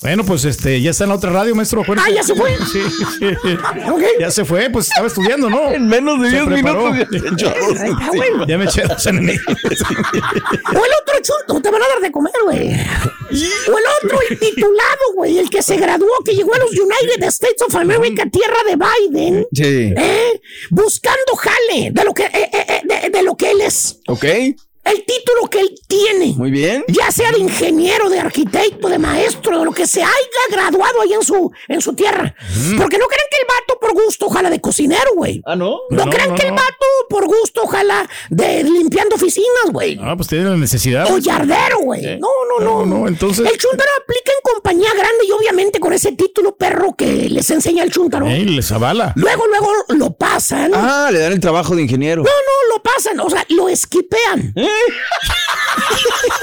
Bueno, 0.01 0.25
pues 0.25 0.45
este, 0.45 0.81
ya 0.81 0.93
está 0.93 1.05
en 1.05 1.11
la 1.11 1.17
otra 1.17 1.31
radio, 1.33 1.57
maestro. 1.57 1.83
acuérdese. 1.83 2.09
Ah, 2.09 2.15
¿ya 2.15 2.23
se 2.23 2.35
fue? 2.37 2.57
Sí, 2.71 2.81
sí. 3.19 3.27
Ok. 3.91 4.03
Ya 4.21 4.31
se 4.31 4.45
fue, 4.45 4.71
pues 4.71 4.87
estaba 4.89 5.09
estudiando, 5.09 5.51
¿no? 5.51 5.73
En 5.73 5.89
menos 5.89 6.21
de 6.21 6.31
Se 6.31 6.37
10 6.37 6.47
preparó. 6.47 6.93
minutos 6.93 7.19
ya 8.49 8.59
me 8.59 8.65
eché 8.65 8.83
dos 8.83 9.05
enemigos. 9.07 9.45
O 9.49 10.85
el 10.85 10.93
otro 11.03 11.15
chunto, 11.21 11.61
te 11.61 11.71
van 11.71 11.83
a 11.83 11.89
dar 11.89 12.01
de 12.01 12.13
comer, 12.13 12.33
güey. 12.45 12.69
O 12.69 13.79
el 13.79 13.85
otro, 14.05 14.19
el 14.31 14.39
titulado, 14.39 15.05
güey, 15.17 15.39
el 15.39 15.51
que 15.51 15.63
se 15.63 15.77
graduó, 15.77 16.09
que 16.25 16.33
llegó 16.35 16.55
a 16.55 16.59
los 16.59 16.71
United 16.71 17.25
States 17.29 17.63
of 17.63 17.75
America, 17.75 18.25
tierra 18.31 18.59
de 18.69 18.77
Biden. 18.77 19.47
Sí. 19.53 19.95
¿eh? 19.97 20.41
Buscando 20.71 21.35
jale 21.37 21.91
de 21.93 22.05
lo 22.05 22.15
que, 22.15 22.23
eh, 22.25 22.51
eh, 22.53 22.67
eh, 22.69 22.81
de, 22.85 23.11
de 23.11 23.23
lo 23.25 23.37
que 23.37 23.51
él 23.51 23.61
es. 23.63 23.99
Ok. 24.07 24.25
El 24.91 25.05
título 25.05 25.49
que 25.51 25.61
él 25.61 25.75
tiene. 25.87 26.35
Muy 26.37 26.51
bien. 26.51 26.85
Ya 26.89 27.11
sea 27.13 27.31
de 27.33 27.39
ingeniero, 27.39 28.09
de 28.09 28.21
arquitecto, 28.21 28.89
de 28.89 28.99
maestro, 28.99 29.59
de 29.59 29.65
lo 29.65 29.73
que 29.73 29.87
se 29.87 30.03
haya 30.03 30.43
graduado 30.51 31.03
ahí 31.03 31.13
en 31.13 31.23
su, 31.23 31.51
en 31.69 31.81
su 31.81 31.95
tierra. 31.95 32.35
Porque 32.79 32.99
no 32.99 33.07
creen 33.07 33.27
que 33.31 33.39
el 33.41 33.47
vato 33.47 33.79
por 33.81 33.93
gusto 33.93 34.27
ojalá 34.27 34.51
de 34.51 34.61
cocinero, 34.61 35.11
güey. 35.15 35.43
Ah, 35.45 35.57
¿no? 35.57 35.81
No, 35.91 36.05
No, 36.05 36.11
crean 36.11 36.31
no, 36.31 36.35
que 36.35 36.47
el 36.47 36.53
vato 36.53 36.87
por 37.09 37.27
gusto 37.27 37.63
ojalá 37.65 38.09
de 38.31 38.63
limpiando 38.65 39.17
oficinas, 39.17 39.71
güey. 39.73 39.99
Ah, 40.03 40.15
pues 40.17 40.29
tiene 40.29 40.45
la 40.51 40.57
necesidad. 40.57 41.11
O 41.11 41.19
yardero, 41.19 41.79
güey. 41.81 42.19
No, 42.19 42.29
no, 42.59 42.65
no. 42.65 42.87
No, 42.87 42.99
no, 43.01 43.09
entonces- 43.09 43.47
El 43.51 43.59
chúntaro 43.59 43.91
aplica 44.03 44.33
en 44.33 44.55
compañía 44.55 44.91
grande 44.95 45.25
y 45.27 45.33
obviamente 45.33 45.81
con 45.81 45.93
ese 45.93 46.13
título 46.13 46.57
perro 46.57 46.95
que 46.97 47.29
les 47.31 47.51
enseña 47.51 47.83
el 47.83 47.91
chúntaro. 47.91 48.27
Ey, 48.27 48.45
les 48.45 48.71
avala. 48.73 49.13
Luego, 49.17 49.47
luego 49.47 49.71
lo 49.91 50.13
pasan. 50.13 50.73
Ah, 50.75 51.09
le 51.13 51.19
dan 51.21 51.33
el 51.33 51.41
trabajo 51.41 51.75
de 51.77 51.83
ingeniero. 51.83 52.23
No, 52.23 52.31
no, 52.31 52.77
lo 52.77 52.83
pasan. 52.83 53.19
O 53.21 53.31
sea, 53.31 53.45
lo 53.51 53.69
esquipean. 53.69 54.53
¿Eh? 54.57 54.69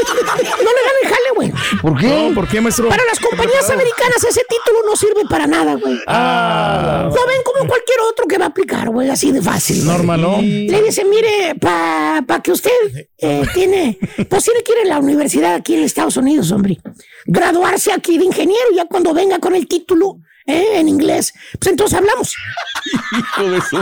no 0.05 0.71
le 0.71 0.81
dan 0.81 0.95
el 1.03 1.09
jale, 1.09 1.29
güey. 1.35 1.51
¿Por 1.81 1.97
qué? 1.99 2.07
No, 2.07 2.33
¿por 2.35 2.47
qué, 2.47 2.61
maestro? 2.61 2.89
Para 2.89 3.03
las 3.05 3.19
compañías 3.19 3.69
americanas 3.69 4.23
ese 4.23 4.41
título 4.47 4.79
no 4.87 4.95
sirve 4.95 5.23
para 5.29 5.47
nada, 5.47 5.75
güey. 5.75 5.99
Ah, 6.07 7.03
Lo 7.13 7.27
ven 7.27 7.41
como 7.43 7.67
cualquier 7.67 7.99
otro 8.11 8.25
que 8.27 8.37
va 8.37 8.45
a 8.45 8.49
aplicar, 8.49 8.89
güey, 8.89 9.09
así 9.09 9.31
de 9.31 9.41
fácil. 9.41 9.85
normal, 9.85 10.21
¿no? 10.21 10.37
Le 10.45 10.81
dice, 10.83 11.03
mire, 11.05 11.55
para 11.59 12.23
pa 12.25 12.41
que 12.41 12.51
usted 12.51 12.69
eh, 13.17 13.43
tiene, 13.53 13.97
pues 14.29 14.43
tiene 14.43 14.61
que 14.63 14.73
ir 14.73 14.77
a 14.85 14.95
la 14.95 14.99
universidad 14.99 15.55
aquí 15.55 15.75
en 15.75 15.83
Estados 15.83 16.17
Unidos, 16.17 16.51
hombre. 16.51 16.79
Graduarse 17.25 17.91
aquí 17.91 18.17
de 18.17 18.25
ingeniero, 18.25 18.65
ya 18.75 18.85
cuando 18.85 19.13
venga 19.13 19.39
con 19.39 19.55
el 19.55 19.67
título 19.67 20.19
eh, 20.47 20.79
en 20.79 20.87
inglés, 20.89 21.33
pues 21.59 21.71
entonces 21.71 21.97
hablamos. 21.97 22.33
Hijo 23.17 23.43
de 23.49 23.61
su 23.61 23.77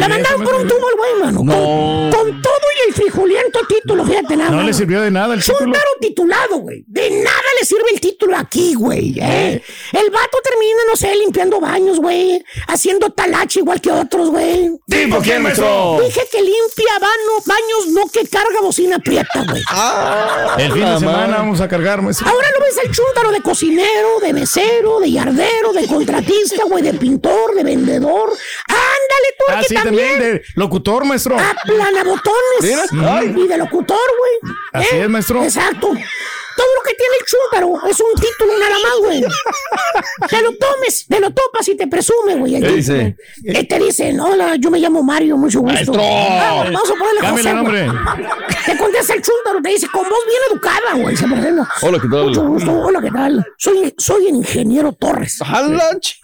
La 0.00 0.08
mandaron 0.08 0.44
por 0.44 0.54
un 0.54 0.68
tubo 0.68 0.88
al 0.88 0.94
güey, 0.96 1.14
mano. 1.20 1.42
No. 1.42 1.52
Con, 1.52 2.10
con 2.30 2.42
todo 2.42 2.54
y 2.84 2.88
el 2.88 2.94
frijoliento 2.94 3.60
título, 3.68 4.04
fíjate 4.04 4.36
nada. 4.36 4.50
No 4.50 4.62
le 4.62 4.72
sirvió 4.72 5.00
de 5.00 5.10
nada 5.10 5.34
el 5.34 5.40
título. 5.40 5.58
Chúntaro 5.58 5.90
titulado, 6.00 6.56
güey. 6.58 6.84
De 6.86 7.10
nada 7.10 7.42
le 7.60 7.66
sirve 7.66 7.90
el 7.92 8.00
título 8.00 8.36
aquí, 8.36 8.74
güey. 8.74 9.14
¿eh? 9.20 9.62
El 9.92 10.10
vato 10.10 10.38
termina, 10.44 10.78
no 10.88 10.96
sé, 10.96 11.14
limpiando 11.16 11.60
baños, 11.60 11.98
güey. 11.98 12.44
Haciendo 12.68 13.10
talache 13.10 13.60
igual 13.60 13.80
que 13.80 13.90
otros, 13.90 14.30
güey. 14.30 14.70
¿por 15.10 15.22
qué, 15.22 15.38
maestro? 15.38 15.98
Dije 16.04 16.20
que 16.30 16.38
limpia 16.40 16.98
bano- 17.00 17.42
baños, 17.46 17.86
no 17.88 18.08
que 18.08 18.26
carga 18.28 18.60
bocina 18.60 18.98
prieta, 19.00 19.44
güey. 19.48 19.62
Ah, 19.68 20.54
El 20.58 20.72
fin 20.72 20.84
de 20.84 20.98
semana 21.00 21.38
vamos 21.38 21.60
a 21.60 21.66
cargar, 21.68 22.02
maestro. 22.02 22.28
Ahora 22.28 22.46
lo 22.56 22.64
ves 22.64 22.78
al 22.78 22.90
chúntaro 22.92 23.32
de 23.32 23.40
cocinero, 23.42 24.20
de 24.22 24.32
mesero, 24.32 25.00
de 25.00 25.10
yardero, 25.10 25.72
de 25.72 25.87
contratista, 25.88 26.62
güey, 26.68 26.82
de 26.84 26.94
pintor, 26.94 27.54
de 27.54 27.64
vendedor. 27.64 28.30
Ándale, 28.68 29.28
tú 29.38 29.44
Ah, 29.48 29.58
aquí 29.58 29.66
sí, 29.68 29.74
también. 29.74 30.08
también 30.12 30.32
de 30.34 30.42
locutor, 30.54 31.04
maestro. 31.04 31.36
Ah, 31.38 31.54
planabotones. 31.64 33.36
Y 33.36 33.46
de 33.48 33.56
locutor, 33.58 33.98
güey. 34.18 34.54
Así 34.72 34.96
¿Eh? 34.96 35.02
es, 35.02 35.08
maestro. 35.08 35.42
Exacto. 35.42 35.90
Todo 36.58 36.66
lo 36.74 36.82
que 36.82 36.94
tiene 36.94 37.14
el 37.20 37.26
chúntaro 37.26 37.88
es 37.88 38.00
un 38.00 38.20
título 38.20 38.58
nada 38.58 38.74
más, 38.82 38.98
güey. 38.98 39.20
Te 40.28 40.42
lo 40.42 40.56
tomes, 40.56 41.06
te 41.06 41.20
lo 41.20 41.30
topas 41.30 41.68
y 41.68 41.76
te 41.76 41.86
presume, 41.86 42.34
güey. 42.34 42.56
el 42.56 42.62
¿Qué 42.64 42.72
dice? 42.72 43.16
Eh, 43.44 43.64
te 43.64 43.78
dicen, 43.78 44.18
hola, 44.18 44.56
yo 44.56 44.68
me 44.68 44.80
llamo 44.80 45.04
Mario, 45.04 45.36
mucho 45.36 45.60
gusto. 45.60 45.92
Ah, 45.96 46.64
vamos 46.64 46.90
a 46.90 46.94
ponerle 46.94 47.20
José, 47.20 47.42
güey. 47.42 47.54
nombre. 47.54 47.86
Te 48.66 48.76
contesta 48.76 49.14
el 49.14 49.22
chúntaro, 49.22 49.62
te 49.62 49.68
dice, 49.68 49.86
con 49.92 50.02
voz 50.02 50.18
bien 50.26 50.40
educada, 50.50 50.94
güey. 50.96 51.16
Se. 51.16 51.24
Hola, 51.86 52.00
¿qué 52.02 52.08
tal? 52.08 52.24
Mucho 52.24 52.46
gusto, 52.48 52.72
hola, 52.72 53.00
¿qué 53.00 53.10
tal? 53.12 53.46
Soy, 53.56 53.94
soy 53.96 54.26
el 54.26 54.34
ingeniero 54.34 54.92
Torres. 54.92 55.38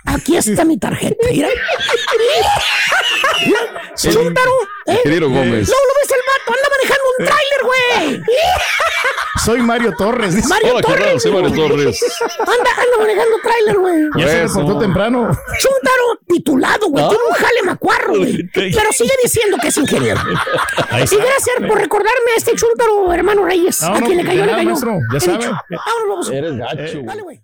Aquí 0.05 0.37
está 0.37 0.65
mi 0.65 0.79
tarjeta, 0.79 1.29
mira. 1.31 1.49
Chúntaro, 3.97 4.51
¿eh? 4.87 5.01
Gómez. 5.21 5.69
Luego 5.69 5.85
lo 5.87 5.95
ves 6.01 6.11
el 6.11 6.23
vato, 6.27 6.53
anda 6.53 6.69
manejando 6.71 7.05
un 7.19 7.25
tráiler, 7.27 7.63
güey. 7.65 8.23
Soy 9.45 9.61
Mario 9.61 9.93
Torres. 9.97 10.47
Mario 10.49 10.73
Hola. 10.77 10.83
Torres. 10.83 11.23
Soy 11.23 11.33
Mario. 11.33 11.53
Torres. 11.69 12.01
Anda, 12.39 12.71
anda 12.77 12.99
manejando 12.99 13.37
tráiler, 13.43 13.77
güey. 13.79 14.03
Ya 14.17 14.29
se 14.29 14.43
reportó 14.47 14.79
temprano. 14.79 15.29
Chúntaro 15.61 16.21
titulado, 16.27 16.89
güey. 16.89 17.05
Ah. 17.05 17.09
Tiene 17.09 17.25
un 17.29 17.35
jale 17.35 17.63
macuarro, 17.65 18.15
güey. 18.17 18.43
Pero 18.55 18.93
sigue 18.93 19.13
diciendo 19.23 19.59
que 19.61 19.69
es 19.69 19.77
ingeniero. 19.77 20.21
Ahí 20.91 21.05
Y 21.11 21.17
gracias 21.17 21.57
por 21.69 21.79
recordarme 21.79 22.33
a 22.35 22.37
este 22.37 22.55
chúntaro, 22.57 23.13
hermano 23.13 23.45
Reyes. 23.45 23.83
No, 23.83 23.89
a 23.95 24.01
no, 24.01 24.07
quien 24.07 24.19
le 24.19 24.25
cayó, 24.25 24.47
le 24.47 24.53
cayó. 24.53 24.65
maestro, 24.69 24.99
ya 25.13 25.19
He 25.19 25.21
sabe. 25.21 25.37
dicho. 25.39 25.51
Vámonos, 25.71 26.09
vamos. 26.09 26.31
Eres 26.31 26.57
gacho. 26.57 26.99
Dale, 27.05 27.23
güey. 27.23 27.44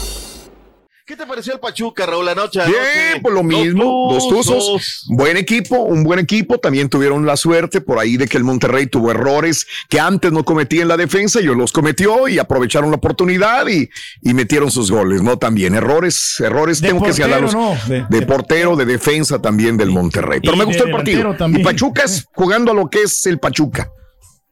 ¿Qué 1.11 1.17
te 1.17 1.25
pareció 1.27 1.51
el 1.55 1.59
Pachuca, 1.59 2.05
Raúl, 2.05 2.29
anoche? 2.29 2.61
Bien, 2.65 3.21
por 3.21 3.33
lo 3.33 3.43
mismo, 3.43 4.07
dos 4.13 4.29
tuzos, 4.29 5.03
buen 5.09 5.35
equipo, 5.35 5.75
un 5.75 6.05
buen 6.05 6.19
equipo, 6.19 6.57
también 6.57 6.87
tuvieron 6.87 7.25
la 7.25 7.35
suerte 7.35 7.81
por 7.81 7.99
ahí 7.99 8.15
de 8.15 8.29
que 8.29 8.37
el 8.37 8.45
Monterrey 8.45 8.87
tuvo 8.87 9.11
errores 9.11 9.67
que 9.89 9.99
antes 9.99 10.31
no 10.31 10.45
cometía 10.45 10.83
en 10.83 10.87
la 10.87 10.95
defensa, 10.95 11.41
ellos 11.41 11.57
los 11.57 11.73
cometió 11.73 12.29
y 12.29 12.39
aprovecharon 12.39 12.91
la 12.91 12.95
oportunidad 12.95 13.67
y, 13.67 13.89
y 14.21 14.33
metieron 14.33 14.71
sus 14.71 14.89
goles, 14.89 15.21
¿no? 15.21 15.37
También 15.37 15.75
errores, 15.75 16.39
errores, 16.39 16.79
De 16.79 16.87
tengo 16.87 17.01
que 17.01 17.09
portero, 17.09 17.25
señalarlos, 17.25 17.53
¿no? 17.55 17.75
de, 17.93 18.05
De- 18.09 18.25
portero, 18.25 18.77
de 18.77 18.85
defensa 18.85 19.41
también 19.41 19.75
del 19.75 19.89
Monterrey, 19.89 20.39
pero 20.39 20.55
me 20.55 20.63
gustó 20.63 20.85
el 20.85 20.91
partido. 20.91 21.35
Y 21.49 21.61
Pachuca 21.61 22.03
es 22.05 22.25
jugando 22.33 22.71
a 22.71 22.73
lo 22.73 22.89
que 22.89 23.01
es 23.01 23.25
el 23.25 23.37
Pachuca, 23.37 23.91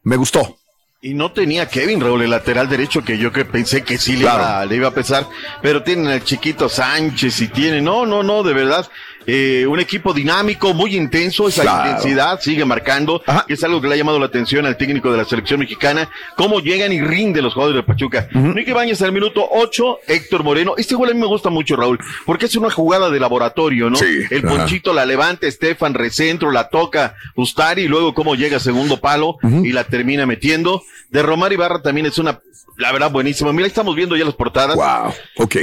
me 0.02 0.16
gustó. 0.16 0.58
Y 1.02 1.14
no 1.14 1.32
tenía 1.32 1.66
Kevin 1.66 1.98
Raúl, 2.02 2.20
el 2.20 2.30
lateral 2.30 2.68
derecho, 2.68 3.02
que 3.02 3.16
yo 3.16 3.32
que 3.32 3.46
pensé 3.46 3.82
que 3.82 3.96
sí 3.96 4.16
le, 4.16 4.24
iba, 4.24 4.66
le 4.66 4.76
iba 4.76 4.88
a 4.88 4.94
pesar, 4.94 5.26
pero 5.62 5.82
tienen 5.82 6.08
al 6.08 6.22
chiquito 6.24 6.68
Sánchez 6.68 7.40
y 7.40 7.48
tienen, 7.48 7.84
no, 7.84 8.04
no, 8.04 8.22
no, 8.22 8.42
de 8.42 8.52
verdad, 8.52 8.86
eh, 9.26 9.66
un 9.68 9.78
equipo 9.80 10.12
dinámico, 10.12 10.72
muy 10.74 10.96
intenso, 10.96 11.48
esa 11.48 11.62
Claro. 11.62 11.90
intensidad 11.90 12.40
sigue 12.40 12.64
marcando, 12.64 13.22
Ajá. 13.26 13.44
que 13.46 13.54
es 13.54 13.62
algo 13.64 13.80
que 13.80 13.88
le 13.88 13.94
ha 13.94 13.96
llamado 13.98 14.18
la 14.18 14.26
atención 14.26 14.66
al 14.66 14.76
técnico 14.76 15.10
de 15.12 15.18
la 15.18 15.24
selección 15.24 15.60
mexicana, 15.60 16.08
cómo 16.36 16.60
llegan 16.60 16.92
y 16.92 17.00
rinden 17.00 17.44
los 17.44 17.54
jugadores 17.54 17.82
de 17.82 17.86
Pachuca. 17.86 18.28
Nicky 18.32 18.72
Bañez 18.72 19.00
al 19.02 19.12
minuto 19.12 19.46
8, 19.50 19.98
Héctor 20.06 20.42
Moreno, 20.42 20.74
este 20.78 20.94
gol 20.94 21.10
a 21.10 21.14
mí 21.14 21.20
me 21.20 21.26
gusta 21.26 21.50
mucho, 21.50 21.76
Raúl, 21.76 21.98
porque 22.26 22.46
es 22.46 22.56
una 22.56 22.70
jugada 22.70 23.10
de 23.10 23.20
laboratorio, 23.20 23.90
¿no? 23.90 23.96
Sí, 23.96 24.22
El 24.30 24.46
ajá. 24.46 24.56
Ponchito 24.56 24.92
la 24.92 25.04
levanta, 25.06 25.46
Estefan 25.46 25.94
recentro, 25.94 26.50
la 26.50 26.68
toca 26.68 27.14
Ustari, 27.36 27.82
y 27.82 27.88
luego 27.88 28.14
cómo 28.14 28.34
llega 28.34 28.56
a 28.56 28.60
segundo 28.60 29.00
palo 29.00 29.36
y 29.62 29.72
la 29.72 29.84
termina 29.84 30.26
metiendo. 30.26 30.82
De 31.10 31.22
Romar 31.22 31.52
Ibarra 31.52 31.82
también 31.82 32.06
es 32.06 32.18
una, 32.18 32.40
la 32.76 32.92
verdad, 32.92 33.10
buenísima. 33.10 33.52
Mira, 33.52 33.66
estamos 33.66 33.94
viendo 33.96 34.16
ya 34.16 34.24
las 34.24 34.34
portadas. 34.34 34.76
Wow, 34.76 35.12
ok. 35.44 35.56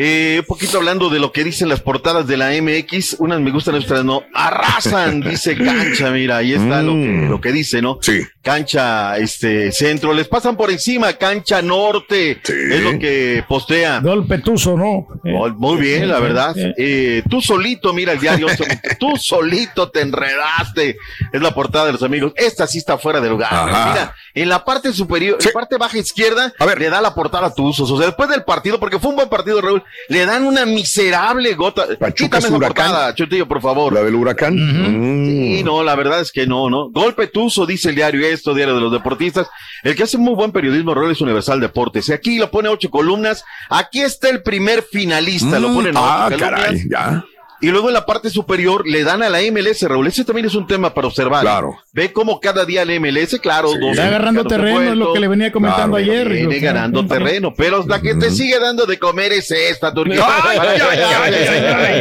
Eh, 0.00 0.36
un 0.38 0.46
poquito 0.46 0.78
hablando 0.78 1.10
de 1.10 1.18
lo 1.18 1.32
que 1.32 1.42
dicen 1.42 1.68
las 1.68 1.80
portadas 1.80 2.24
de 2.28 2.36
la 2.36 2.50
MX, 2.52 3.16
unas 3.18 3.40
me 3.40 3.50
gustan, 3.50 3.74
otras 3.74 4.04
no. 4.04 4.22
Arrasan, 4.32 5.20
dice 5.28 5.56
cancha, 5.56 6.10
mira, 6.12 6.36
ahí 6.36 6.52
está 6.52 6.82
lo, 6.82 6.92
que, 6.92 6.98
Mm. 7.08 7.30
lo 7.30 7.40
que 7.40 7.50
dice, 7.50 7.82
¿no? 7.82 7.98
Sí. 8.00 8.20
Cancha, 8.42 9.16
este, 9.18 9.72
centro, 9.72 10.12
les 10.14 10.28
pasan 10.28 10.56
por 10.56 10.70
encima, 10.70 11.12
cancha 11.14 11.60
norte, 11.62 12.40
es 12.44 12.80
lo 12.82 12.96
que 12.98 13.42
postea. 13.48 13.98
Golpe 13.98 14.38
tuzo, 14.38 14.76
¿no? 14.76 15.08
Oh, 15.34 15.48
Muy 15.56 15.78
bien, 15.80 16.08
la 16.08 16.20
verdad. 16.20 16.54
Eh, 16.56 17.22
tú 17.28 17.40
solito, 17.40 17.92
mira 17.92 18.12
el 18.12 18.20
diario, 18.20 18.46
tú 19.00 19.16
solito 19.16 19.90
te 19.90 20.00
enredaste. 20.02 20.96
Es 21.32 21.42
la 21.42 21.52
portada 21.52 21.86
de 21.86 21.92
los 21.92 22.02
amigos. 22.04 22.32
Esta 22.36 22.66
sí 22.68 22.78
está 22.78 22.98
fuera 22.98 23.20
de 23.20 23.28
lugar. 23.28 23.52
Ajá. 23.52 23.90
Mira, 23.90 24.14
en 24.34 24.48
la 24.48 24.64
parte 24.64 24.92
superior, 24.92 25.38
en 25.40 25.46
la 25.46 25.52
parte 25.52 25.76
baja 25.76 25.98
izquierda, 25.98 26.52
le 26.78 26.88
da 26.90 27.00
la 27.00 27.14
portada 27.14 27.48
a 27.48 27.54
Tuzos. 27.54 27.90
O 27.90 27.96
sea, 27.98 28.06
después 28.06 28.28
del 28.28 28.44
partido, 28.44 28.78
porque 28.78 28.98
fue 29.00 29.10
un 29.10 29.16
buen 29.16 29.28
partido, 29.28 29.60
Raúl, 29.60 29.82
le 30.08 30.26
dan 30.26 30.44
una 30.44 30.64
miserable 30.66 31.54
gota. 31.54 31.84
Es 31.84 31.98
esa 32.20 32.54
huracán. 32.54 33.14
Chutillo, 33.14 33.46
por 33.48 33.60
favor. 33.60 33.92
La 33.92 34.02
del 34.02 34.14
huracán. 34.14 34.54
Mm. 34.56 35.26
Sí, 35.56 35.62
no, 35.64 35.82
la 35.82 35.94
verdad 35.96 36.20
es 36.20 36.32
que 36.32 36.46
no, 36.46 36.70
¿no? 36.70 36.90
Golpe 36.90 37.26
Tuzo, 37.28 37.66
dice 37.66 37.90
el 37.90 37.94
diario 37.96 38.26
esto, 38.26 38.54
diario 38.54 38.74
de 38.74 38.80
los 38.80 38.92
deportistas. 38.92 39.48
El 39.82 39.94
que 39.94 40.02
hace 40.04 40.18
muy 40.18 40.34
buen 40.34 40.52
periodismo, 40.52 40.94
Raúl, 40.94 41.12
es 41.12 41.20
Universal 41.20 41.60
Deportes. 41.60 42.08
Y 42.08 42.12
aquí 42.12 42.38
lo 42.38 42.50
pone 42.50 42.68
ocho 42.68 42.90
columnas. 42.90 43.44
Aquí 43.68 44.00
está 44.00 44.28
el 44.28 44.42
primer 44.42 44.82
finalista, 44.82 45.58
lo 45.58 45.68
Mm, 45.70 45.74
ponen 45.74 45.94
ah, 45.96 46.26
ocho 46.28 46.38
columnas. 46.38 46.60
caray, 46.62 46.88
ya. 46.90 47.24
Y 47.60 47.68
luego 47.70 47.88
en 47.88 47.94
la 47.94 48.06
parte 48.06 48.30
superior 48.30 48.86
le 48.86 49.02
dan 49.02 49.22
a 49.22 49.28
la 49.28 49.40
MLS, 49.50 49.82
Raúl. 49.82 50.06
Ese 50.06 50.24
también 50.24 50.46
es 50.46 50.54
un 50.54 50.66
tema 50.68 50.94
para 50.94 51.08
observar. 51.08 51.40
Claro. 51.42 51.76
Ve 51.92 52.12
cómo 52.12 52.38
cada 52.40 52.64
día 52.64 52.84
la 52.84 52.92
MLS, 53.00 53.38
claro, 53.40 53.70
dos 53.70 53.90
Está 53.90 54.06
agarrando 54.06 54.44
terreno, 54.44 54.80
es 54.82 54.96
lo 54.96 55.12
que 55.12 55.18
le 55.18 55.26
venía 55.28 55.50
comentando 55.50 55.96
Claro, 55.96 56.12
ayer. 56.12 56.28
Viene 56.28 56.58
ganando 56.60 57.02
que- 57.02 57.08
terreno, 57.08 57.52
pero 57.56 57.84
la 57.86 58.00
que 58.00 58.14
te 58.14 58.30
sigue 58.30 58.60
dando 58.60 58.86
de 58.86 58.98
comer 58.98 59.32
es 59.32 59.50
esta, 59.50 59.92
Turquía. 59.92 60.24
Ay, 60.44 60.58
ay, 60.60 60.80
ay, 60.80 60.98
ay, 61.00 61.34
ay, 61.34 61.64
ay. 61.74 62.00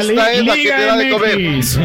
Esta 0.00 0.12
La 0.14 0.32
es 0.32 0.44
la 0.44 0.54
que 0.54 0.62
te 0.64 0.68
da 0.86 0.96
de 0.96 1.10
comer. 1.10 1.38
MX. 1.38 1.78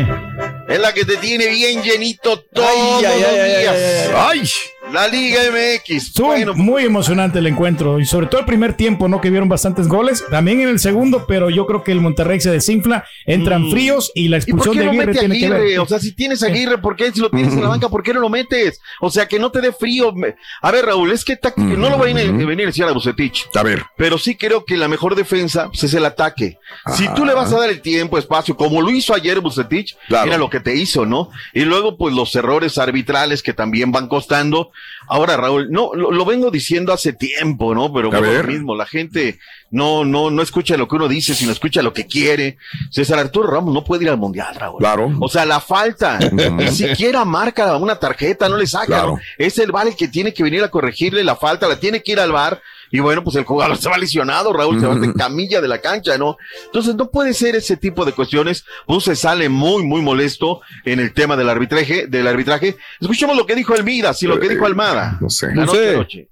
Es 0.70 0.80
la 0.80 0.94
que 0.94 1.06
te 1.06 1.18
tiene 1.18 1.48
bien 1.50 1.84
llenito 1.84 2.40
todos 2.52 2.68
Ay, 2.68 3.06
ay, 3.06 3.22
los 3.22 3.30
ay, 3.30 3.40
ay, 3.40 3.60
días. 3.62 3.76
ay, 4.16 4.40
ay. 4.40 4.50
La 4.94 5.08
Liga 5.08 5.40
MX. 5.52 5.90
Estuvo 5.90 6.54
muy 6.54 6.84
emocionante 6.86 7.40
el 7.40 7.48
encuentro 7.48 8.00
y 8.00 8.06
sobre 8.06 8.28
todo 8.28 8.42
el 8.42 8.46
primer 8.46 8.76
tiempo, 8.76 9.08
¿no? 9.08 9.20
Que 9.20 9.32
vieron 9.32 9.50
bastantes 9.50 9.88
goles. 9.88 10.24
También 10.30 10.62
en 10.62 10.70
el 10.70 10.78
segundo, 10.78 11.26
pero 11.28 11.50
yo 11.50 11.66
creo 11.66 11.84
que 11.84 11.92
el 11.92 12.00
Monterrey 12.00 12.40
se 12.40 12.52
desinfla, 12.52 13.04
entran 13.26 13.72
fríos 13.72 14.12
y 14.14 14.28
la 14.28 14.38
Mm. 14.38 14.42
¿Y 14.46 14.52
por 14.52 14.60
expulsión 14.60 14.74
qué 14.74 14.80
de 14.80 14.86
no 14.86 14.94
mete 14.94 15.20
tiene 15.20 15.40
que 15.40 15.50
ver. 15.50 15.62
Aguirre? 15.62 15.80
O 15.80 15.88
sea, 15.88 15.98
si 16.00 16.12
tienes 16.14 16.44
a 16.44 16.46
Aguirre, 16.48 16.78
¿por 16.78 16.96
qué? 16.96 17.12
Si 17.12 17.20
lo 17.22 17.32
tienes 17.32 17.54
en 17.54 17.62
la 17.64 17.70
banca, 17.74 17.90
¿por 17.90 18.04
qué 18.04 18.14
no 18.14 18.20
lo 18.20 18.30
metes? 18.30 18.80
O 19.02 19.10
sea, 19.10 19.28
que 19.28 19.40
no 19.40 19.50
te 19.52 19.62
dé 19.62 19.72
frío. 19.74 20.14
A 20.62 20.72
ver, 20.72 20.86
Raúl, 20.86 21.12
es 21.12 21.26
que 21.26 21.38
táctica- 21.38 21.76
no 21.76 21.90
lo 21.90 21.98
va 21.98 22.04
a 22.04 22.14
venir, 22.14 22.30
a 22.62 22.66
decir 22.68 22.84
a 22.84 22.92
Bucetich. 22.92 23.48
A 23.56 23.64
ver. 23.64 23.84
Pero 23.98 24.18
sí 24.20 24.36
creo 24.36 24.64
que 24.64 24.78
la 24.78 24.88
mejor 24.88 25.16
defensa 25.16 25.70
pues, 25.70 25.84
es 25.86 25.94
el 25.96 26.06
ataque. 26.06 26.58
Si 26.96 27.08
tú 27.16 27.26
le 27.26 27.34
vas 27.34 27.52
a 27.52 27.60
dar 27.60 27.70
el 27.70 27.82
tiempo, 27.82 28.18
espacio, 28.20 28.56
como 28.56 28.80
lo 28.82 28.92
hizo 28.92 29.16
ayer 29.16 29.40
Bucetich, 29.40 29.96
Claro. 30.08 30.26
mira 30.26 30.38
lo 30.38 30.50
que 30.52 30.60
te 30.60 30.76
hizo, 30.76 31.06
¿no? 31.06 31.30
Y 31.54 31.62
luego, 31.62 31.98
pues, 31.98 32.14
los 32.14 32.36
errores 32.36 32.78
arbitrales 32.78 33.42
que 33.42 33.54
también 33.54 33.92
van 33.92 34.08
costando. 34.08 34.72
Ahora, 35.08 35.38
Raúl, 35.38 35.70
no, 35.70 35.94
lo, 35.94 36.12
lo 36.12 36.26
vengo 36.26 36.50
diciendo 36.50 36.94
hace 36.94 37.14
tiempo, 37.14 37.76
¿no? 37.76 37.92
Pero 37.94 38.10
bueno, 38.10 38.32
lo 38.32 38.44
mismo, 38.44 38.76
la 38.76 38.86
gente 38.86 39.40
no, 39.70 40.06
no, 40.06 40.30
no 40.30 40.42
escucha 40.42 40.78
lo 40.78 40.88
que 40.88 40.96
uno 40.96 41.08
dice, 41.08 41.34
sino 41.34 41.52
escucha 41.52 41.82
lo 41.82 41.94
que 41.94 42.08
quiere. 42.08 42.58
César 42.90 43.20
Arturo 43.20 43.50
Ramos 43.50 43.74
no 43.74 43.84
puede 43.84 44.04
ir 44.04 44.10
al 44.10 44.18
Mundial, 44.18 44.56
Raúl. 44.56 44.80
Claro. 44.80 45.12
O 45.20 45.28
sea, 45.28 45.46
la 45.46 45.60
falta, 45.60 46.20
ni 46.32 46.68
siquiera 46.70 47.26
marca 47.26 47.76
una 47.78 47.96
tarjeta, 47.98 48.48
no 48.50 48.58
le 48.58 48.68
saca. 48.68 48.86
Claro. 48.86 49.12
¿no? 49.14 49.20
Es 49.38 49.58
el 49.58 49.72
VAR 49.72 49.88
el 49.88 49.96
que 49.96 50.08
tiene 50.08 50.34
que 50.34 50.44
venir 50.44 50.64
a 50.64 50.70
corregirle 50.70 51.24
la 51.24 51.36
falta, 51.36 51.68
la 51.68 51.80
tiene 51.80 52.02
que 52.02 52.14
ir 52.14 52.20
al 52.20 52.32
VAR. 52.32 52.62
Y 52.94 53.00
bueno, 53.00 53.24
pues 53.24 53.36
el 53.36 53.44
jugador 53.44 53.76
se 53.82 53.90
va 53.90 53.98
lesionado, 53.98 54.54
Raúl, 54.54 54.80
se 54.80 54.86
va 54.86 54.96
de 54.96 55.14
camilla 55.18 55.60
de 55.60 55.68
la 55.68 55.82
cancha, 55.82 56.18
¿no? 56.18 56.38
Entonces 56.68 56.96
no 56.96 57.10
puede 57.10 57.34
ser 57.34 57.56
ese 57.56 57.76
tipo 57.76 58.06
de 58.06 58.14
cuestiones. 58.14 58.64
Pues 58.86 59.04
se 59.04 59.16
sale 59.16 59.50
muy, 59.50 59.84
muy 59.84 60.02
molesto 60.02 60.62
en 60.86 61.00
el 61.00 61.12
tema 61.14 61.36
del 61.36 61.50
arbitraje, 61.50 62.08
del 62.08 62.28
arbitraje. 62.28 62.78
Escuchemos 63.02 63.36
lo 63.36 63.46
que 63.46 63.56
dijo 63.56 63.76
Elmidas 63.76 64.22
y 64.24 64.28
lo 64.28 64.40
que 64.40 64.48
dijo 64.48 64.66
Almada. 64.66 65.18
No 65.20 65.30
sé. 65.30 65.48
La 65.48 65.66
No 65.66 65.72
sé. 65.74 65.98
noche. 65.98 66.30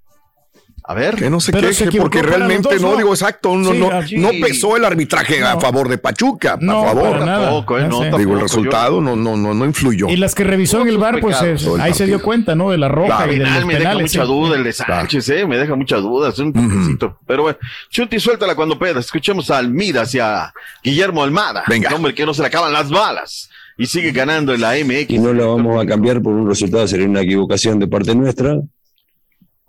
A 0.84 0.94
ver. 0.96 1.16
Que 1.16 1.30
no 1.30 1.40
se 1.40 1.52
Pero 1.52 1.68
se 1.68 1.74
queje 1.74 1.84
equivocó 1.86 2.10
porque 2.12 2.24
realmente 2.24 2.70
dos, 2.74 2.82
no, 2.82 2.92
¿no? 2.92 2.98
digo 2.98 3.10
exacto, 3.14 3.56
no, 3.56 3.72
Sí, 3.72 4.18
no, 4.18 4.32
no 4.34 4.46
pesó 4.46 4.76
el 4.76 4.84
arbitraje 4.84 5.44
a 5.44 5.54
No. 5.54 5.62
favor 5.62 5.88
de 5.88 5.98
Pachuca, 6.00 6.58
No, 6.60 6.82
a 6.84 6.86
favor. 6.88 7.12
para 7.12 7.26
nada. 7.26 7.46
Tampoco, 7.52 7.80
¿eh? 7.80 7.90
Digo, 8.18 8.34
el 8.34 8.42
resultado 8.42 9.00
no, 9.00 9.16
no, 9.16 9.38
no, 9.38 9.54
no 9.54 9.66
influyó. 9.66 10.10
Y 10.10 10.18
las 10.18 10.34
que 10.36 10.44
revisó 10.44 10.82
en 10.82 10.88
el 10.88 10.98
bar, 10.98 11.20
pues 11.22 11.40
eh, 11.44 11.52
el 11.76 11.80
ahí 11.82 11.94
se 11.94 12.06
dio 12.08 12.22
cuenta, 12.22 12.56
¿no? 12.56 12.72
De 12.72 12.78
la 12.78 12.88
roja 12.88 13.18
Claro, 13.18 13.32
y 13.34 13.38
de 13.40 13.46
final 13.46 13.60
los 13.60 13.68
me 13.68 13.74
deja 13.76 13.90
penales. 13.92 14.12
mucha 14.12 14.26
sí. 14.26 14.28
duda 14.32 14.56
el 14.58 14.64
de 14.64 14.74
Sánchez, 14.74 15.30
eh, 15.30 15.46
me 15.48 15.58
deja 15.58 15.76
mucha 15.76 15.98
duda, 15.98 16.30
es 16.30 16.40
un 16.40 16.52
toquecito. 16.52 17.18
Pero 17.28 17.44
bueno, 17.44 17.58
Chuti, 17.90 18.20
suéltala 18.20 18.56
cuando 18.56 18.78
puedas. 18.80 19.06
Escuchemos 19.06 19.52
a 19.52 19.60
Almida 19.60 20.02
hacia 20.02 20.54
Guillermo 20.84 21.24
Almada. 21.24 21.64
Venga. 21.68 21.90
El 21.90 21.96
hombre 21.96 22.14
que 22.16 22.26
no 22.26 22.34
se 22.34 22.42
le 22.42 22.48
acaban 22.48 22.74
las 22.74 22.90
balas. 22.90 23.50
Y 23.78 23.86
sigue 23.86 24.12
ganando 24.12 24.54
en 24.54 24.62
la 24.62 24.74
MX. 24.76 25.10
y 25.10 25.20
no 25.20 25.32
la 25.34 25.46
vamos 25.46 25.82
a 25.82 25.88
cambiar 25.88 26.22
por 26.22 26.34
un 26.34 26.48
resultado, 26.50 26.88
sería 26.88 27.08
una 27.08 27.22
equivocación 27.22 27.80
de 27.80 27.88
parte 27.88 28.14
nuestra. 28.14 28.58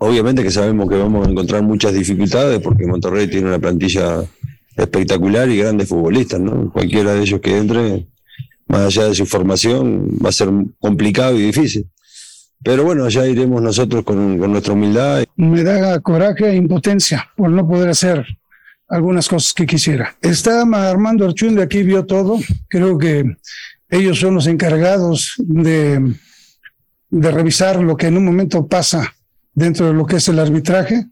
Obviamente 0.05 0.43
que 0.43 0.51
sabemos 0.51 0.89
que 0.89 0.97
vamos 0.97 1.25
a 1.25 1.31
encontrar 1.31 1.63
muchas 1.63 1.95
dificultades 1.95 2.59
porque 2.59 2.89
Monterrey 2.89 3.29
tiene 3.29 3.47
una 3.47 3.61
plantilla 3.61 4.25
espectacular 4.77 5.49
y 5.49 5.59
grandes 5.59 5.89
futbolistas, 5.89 6.41
¿no? 6.41 6.73
Cualquiera 6.73 7.15
de 7.15 7.21
ellos 7.21 7.41
que 7.41 7.57
entre, 7.57 8.09
más 8.67 8.81
allá 8.81 9.05
de 9.07 9.15
su 9.15 9.27
formación, 9.27 10.09
va 10.21 10.31
a 10.31 10.33
ser 10.33 10.49
complicado 10.81 11.39
y 11.39 11.43
difícil. 11.43 11.87
Pero 12.65 12.83
bueno, 12.83 13.05
allá 13.05 13.29
iremos 13.29 13.63
nosotros 13.63 14.03
con, 14.03 14.41
con 14.41 14.51
nuestra 14.51 14.73
humildad. 14.73 15.23
me 15.37 15.63
da 15.63 16.01
coraje 16.01 16.51
e 16.51 16.57
impotencia 16.57 17.31
por 17.37 17.51
no 17.51 17.65
poder 17.69 17.91
hacer 17.91 18.27
algunas 18.89 19.29
cosas 19.29 19.53
que 19.53 19.67
quisiera. 19.67 20.17
Está 20.21 20.63
Armando 20.63 21.27
Archun 21.27 21.55
de 21.55 21.63
aquí, 21.63 21.85
vio 21.85 22.05
todo. 22.05 22.41
Creo 22.69 22.99
que 22.99 23.37
ellos 23.89 24.19
son 24.19 24.35
los 24.35 24.49
encargados 24.49 25.35
de, 25.39 26.13
de 27.09 27.31
revisar 27.31 27.81
lo 27.81 27.97
que 27.97 28.09
en 28.09 28.17
un 28.17 28.25
momento 28.25 28.67
pasa 28.67 29.15
dentro 29.55 29.87
de 29.87 29.93
lo 29.95 30.07
que 30.07 30.17
es 30.17 30.29
el 30.29 30.39
arbitraje. 30.39 31.07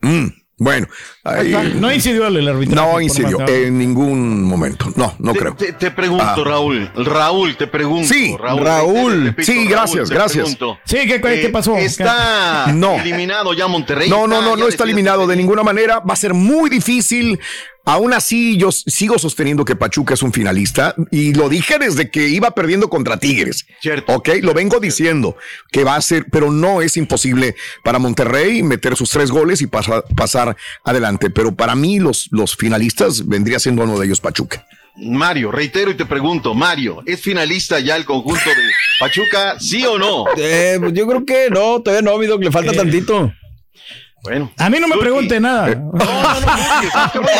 Mm, 0.00 0.26
bueno, 0.58 0.86
ahí- 1.24 1.74
No 1.78 1.92
incidió 1.92 2.26
el 2.26 2.48
arbitraje. 2.48 2.90
no 2.92 3.00
incidió 3.00 3.38
más- 3.38 3.50
en 3.50 3.78
ningún 3.78 4.42
momento. 4.44 4.86
No, 4.96 5.14
no 5.18 5.32
te, 5.32 5.38
creo. 5.38 5.54
Te, 5.54 5.72
te 5.74 5.90
pregunto, 5.92 6.24
Ah. 6.24 6.42
Raúl. 6.44 6.90
Raúl, 6.96 7.56
te 7.56 7.66
pregunto. 7.68 8.12
Sí, 8.12 8.36
Raúl. 8.38 8.62
Raúl. 8.64 9.12
te 9.12 9.24
repito, 9.26 9.52
Sí, 9.52 9.66
gracias, 9.66 10.10
gracias. 10.10 10.56
pregunto. 10.56 10.78
Sí, 10.84 10.96
¿qué, 11.06 11.20
qué 11.20 11.46
Eh, 11.46 11.48
pasó? 11.50 11.76
Está 11.76 12.72
No. 12.74 12.94
eliminado 13.00 13.54
ya 13.54 13.66
Monterrey. 13.68 14.10
No, 14.10 14.26
no, 14.26 14.42
no, 14.42 14.56
no 14.56 14.66
está 14.68 14.84
eliminado 14.84 15.26
de 15.26 15.36
ninguna 15.36 15.62
manera. 15.62 16.00
Va 16.00 16.14
a 16.14 16.16
ser 16.16 16.34
muy 16.34 16.68
difícil. 16.68 17.38
Aún 17.84 18.12
así, 18.12 18.56
yo 18.56 18.70
sigo 18.70 19.18
sosteniendo 19.18 19.64
que 19.64 19.74
Pachuca 19.74 20.14
es 20.14 20.22
un 20.22 20.32
finalista 20.32 20.94
y 21.10 21.34
lo 21.34 21.48
dije 21.48 21.78
desde 21.80 22.10
que 22.10 22.28
iba 22.28 22.52
perdiendo 22.52 22.88
contra 22.88 23.16
Tigres. 23.18 23.66
Cierto. 23.80 24.12
Ok, 24.14 24.28
lo 24.40 24.54
vengo 24.54 24.78
diciendo 24.78 25.36
que 25.72 25.82
va 25.82 25.96
a 25.96 26.00
ser, 26.00 26.26
pero 26.30 26.52
no 26.52 26.80
es 26.80 26.96
imposible 26.96 27.56
para 27.82 27.98
Monterrey 27.98 28.62
meter 28.62 28.94
sus 28.96 29.10
tres 29.10 29.30
goles 29.32 29.62
y 29.62 29.66
pasa- 29.66 30.04
pasar 30.14 30.56
adelante. 30.84 31.28
Pero 31.30 31.54
para 31.56 31.74
mí, 31.74 31.98
los, 31.98 32.28
los 32.30 32.56
finalistas 32.56 33.26
vendría 33.26 33.58
siendo 33.58 33.82
uno 33.82 33.98
de 33.98 34.06
ellos 34.06 34.20
Pachuca. 34.20 34.64
Mario, 34.94 35.50
reitero 35.50 35.90
y 35.90 35.94
te 35.94 36.04
pregunto, 36.04 36.54
Mario, 36.54 37.02
¿es 37.06 37.20
finalista 37.20 37.80
ya 37.80 37.96
el 37.96 38.04
conjunto 38.04 38.44
de 38.44 38.62
Pachuca, 39.00 39.58
sí 39.58 39.84
o 39.86 39.98
no? 39.98 40.26
Eh, 40.36 40.76
pues 40.78 40.92
yo 40.92 41.06
creo 41.08 41.24
que 41.24 41.48
no, 41.50 41.80
todavía 41.80 42.02
no, 42.08 42.18
mi 42.18 42.26
doc, 42.26 42.42
le 42.44 42.50
falta 42.52 42.72
tantito. 42.72 43.32
Bueno. 44.22 44.52
A 44.56 44.70
mí 44.70 44.78
no 44.78 44.86
me 44.86 44.96
pregunte 44.98 45.40
nada. 45.40 45.66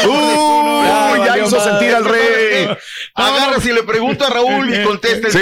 Uy, 0.04 1.20
ya 1.24 1.38
hizo 1.38 1.60
sentir 1.60 1.94
al 1.94 2.04
rey. 2.04 2.68
Agarra 3.14 3.60
si 3.60 3.72
le 3.72 3.84
pregunto 3.84 4.26
a 4.26 4.30
Raúl 4.30 4.74
y 4.74 4.82
contesta. 4.82 5.30
Sí, 5.30 5.38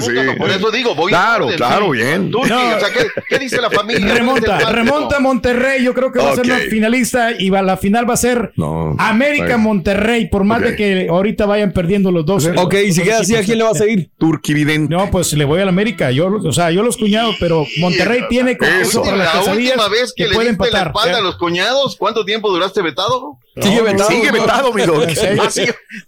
sí. 0.00 0.10
Por 0.36 0.50
eso 0.50 0.70
digo, 0.70 0.94
voy 0.94 1.10
Claro, 1.10 1.48
claro, 1.56 1.90
bien. 1.90 2.30
O 2.34 2.44
sea, 2.46 2.78
¿qué, 2.92 3.06
qué 3.28 3.38
dice 3.38 3.60
la 3.60 3.70
familia? 3.70 4.12
Remonta, 4.14 4.40
¿Qué 4.40 4.52
dice 4.52 4.68
el 4.68 4.74
remonta? 4.74 5.20
Monterrey. 5.20 5.82
Yo 5.82 5.94
creo 5.94 6.12
que 6.12 6.18
va 6.18 6.32
a 6.32 6.36
ser 6.36 6.44
una 6.44 6.58
finalista 6.58 7.32
y 7.38 7.48
va, 7.48 7.62
la 7.62 7.78
final 7.78 8.08
va 8.08 8.14
a 8.14 8.18
ser 8.18 8.52
No. 8.56 8.94
América. 8.98 9.56
Monterrey. 9.56 10.28
Por 10.28 10.44
más 10.44 10.60
de 10.60 10.76
que 10.76 11.06
ahorita 11.08 11.46
vayan 11.46 11.72
perdiendo 11.72 12.12
los 12.12 12.26
dos. 12.26 12.50
Ok, 12.56 12.74
y 12.86 12.92
si 12.92 13.02
queda 13.02 13.20
así, 13.20 13.34
¿a 13.34 13.42
quién 13.42 13.58
le 13.58 13.64
va 13.64 13.70
a 13.70 13.74
seguir? 13.74 14.10
Turquividente. 14.18 14.94
No, 14.94 15.10
pues 15.10 15.32
le 15.32 15.44
voy 15.44 15.60
a 15.60 15.64
la 15.64 15.70
América. 15.70 16.10
Yo, 16.10 16.26
o 16.26 16.52
sea, 16.52 16.70
yo 16.70 16.82
los 16.82 16.98
cuñados, 16.98 17.36
pero 17.40 17.66
Monterrey 17.78 18.24
tiene 18.28 18.58
con 18.58 18.68
Eso. 18.68 18.82
eso 18.90 19.02
para 19.04 19.16
las 19.16 19.46
La 19.46 19.52
última 19.52 19.88
vez 19.88 20.12
que, 20.14 20.24
le 20.26 20.34
puede 20.34 20.50
diste 20.50 20.81
la 20.84 20.90
espalda 20.90 21.18
a 21.18 21.20
los 21.20 21.36
cuñados, 21.36 21.96
¿cuánto 21.96 22.24
tiempo 22.24 22.50
duraste 22.50 22.82
vetado? 22.82 23.38
Sigue 23.60 23.82
vetado. 23.82 24.10
Sigue 24.10 24.30
vetado, 24.32 24.72
mi 24.72 24.82
doc. 24.82 25.04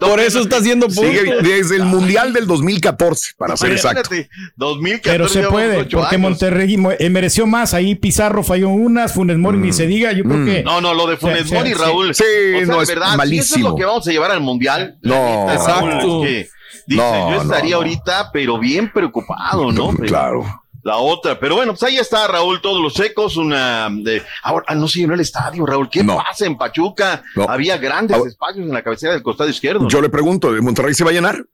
Ah. 0.01 0.07
Por 0.09 0.21
eso 0.21 0.41
está 0.41 0.57
haciendo 0.59 0.87
puntos. 0.87 1.05
Sigue 1.05 1.37
desde 1.43 1.77
el 1.77 1.85
Mundial 1.85 2.33
del 2.33 2.47
2014, 2.47 3.33
para 3.37 3.57
ser 3.57 3.73
exacto. 3.73 4.01
Imagínate, 4.15 4.31
2014 4.57 5.11
Pero 5.11 5.29
se 5.29 5.43
puede, 5.51 5.85
porque 5.85 5.97
años. 6.17 6.21
Monterrey 6.21 6.77
mo- 6.77 6.93
eh, 6.99 7.11
mereció 7.11 7.47
más. 7.47 7.75
Ahí 7.75 7.95
Pizarro 7.95 8.43
falló 8.43 8.69
unas, 8.71 9.13
Funes 9.13 9.37
Mori 9.39 9.59
ni 9.59 9.73
se 9.73 9.87
diga. 9.87 10.13
Yo 10.13 10.25
creo 10.25 10.45
que. 10.45 10.63
No, 10.63 10.81
no, 10.81 10.95
lo 10.95 11.07
de 11.07 11.17
Funes 11.17 11.51
Mori, 11.53 11.71
sí. 11.71 11.75
Raúl. 11.75 12.15
Sí, 12.15 12.25
O 12.25 12.59
sea, 12.59 12.67
no, 12.67 12.83
es 12.83 12.89
verdad, 12.89 13.05
si 13.07 13.09
eso 13.09 13.13
es 13.13 13.17
malísimo. 13.19 13.69
lo 13.71 13.77
que 13.77 13.85
vamos 13.85 14.09
a 14.09 14.11
llevar 14.11 14.31
al 14.31 14.41
Mundial. 14.41 14.99
No, 15.03 15.15
Raúl, 15.15 15.53
exacto. 15.53 16.25
es 16.25 16.29
que 16.29 16.49
dice, 16.87 17.03
No, 17.03 17.31
yo 17.35 17.43
estaría 17.43 17.77
ahorita, 17.77 18.31
pero 18.33 18.59
bien 18.59 18.91
preocupado, 18.93 19.71
¿no? 19.73 19.91
Claro. 20.07 20.45
La 20.85 20.99
otra. 20.99 21.39
Pero 21.41 21.57
bueno, 21.57 21.73
pues 21.73 21.83
ahí 21.83 21.97
está 21.97 22.29
Raúl, 22.29 22.61
todos 22.61 22.81
los 22.81 22.95
secos, 22.95 23.37
una 23.37 23.89
de 23.91 24.23
ahora 24.43 24.67
ah, 24.69 24.75
no 24.75 24.87
se 24.87 25.01
llenó 25.01 25.15
el 25.15 25.21
estadio, 25.21 25.67
Raúl. 25.67 25.89
¿Qué 25.91 26.05
pasa 26.05 26.47
en 26.47 26.57
Pachuca? 26.57 27.25
Había 27.49 27.79
grandes 27.79 28.17
espacios 28.25 28.67
en 28.67 28.73
la 28.73 28.83
cabecera 28.83 29.15
del 29.15 29.23
costado 29.23 29.51
izquierdo. 29.51 29.89
Yo 29.89 30.01
le 30.01 30.09
pregunto, 30.09 30.53
¿de 30.53 30.61
Monterrey 30.61 30.95
se 30.95 31.03
va 31.03 31.11
a 31.11 31.15
llenar? 31.15 31.45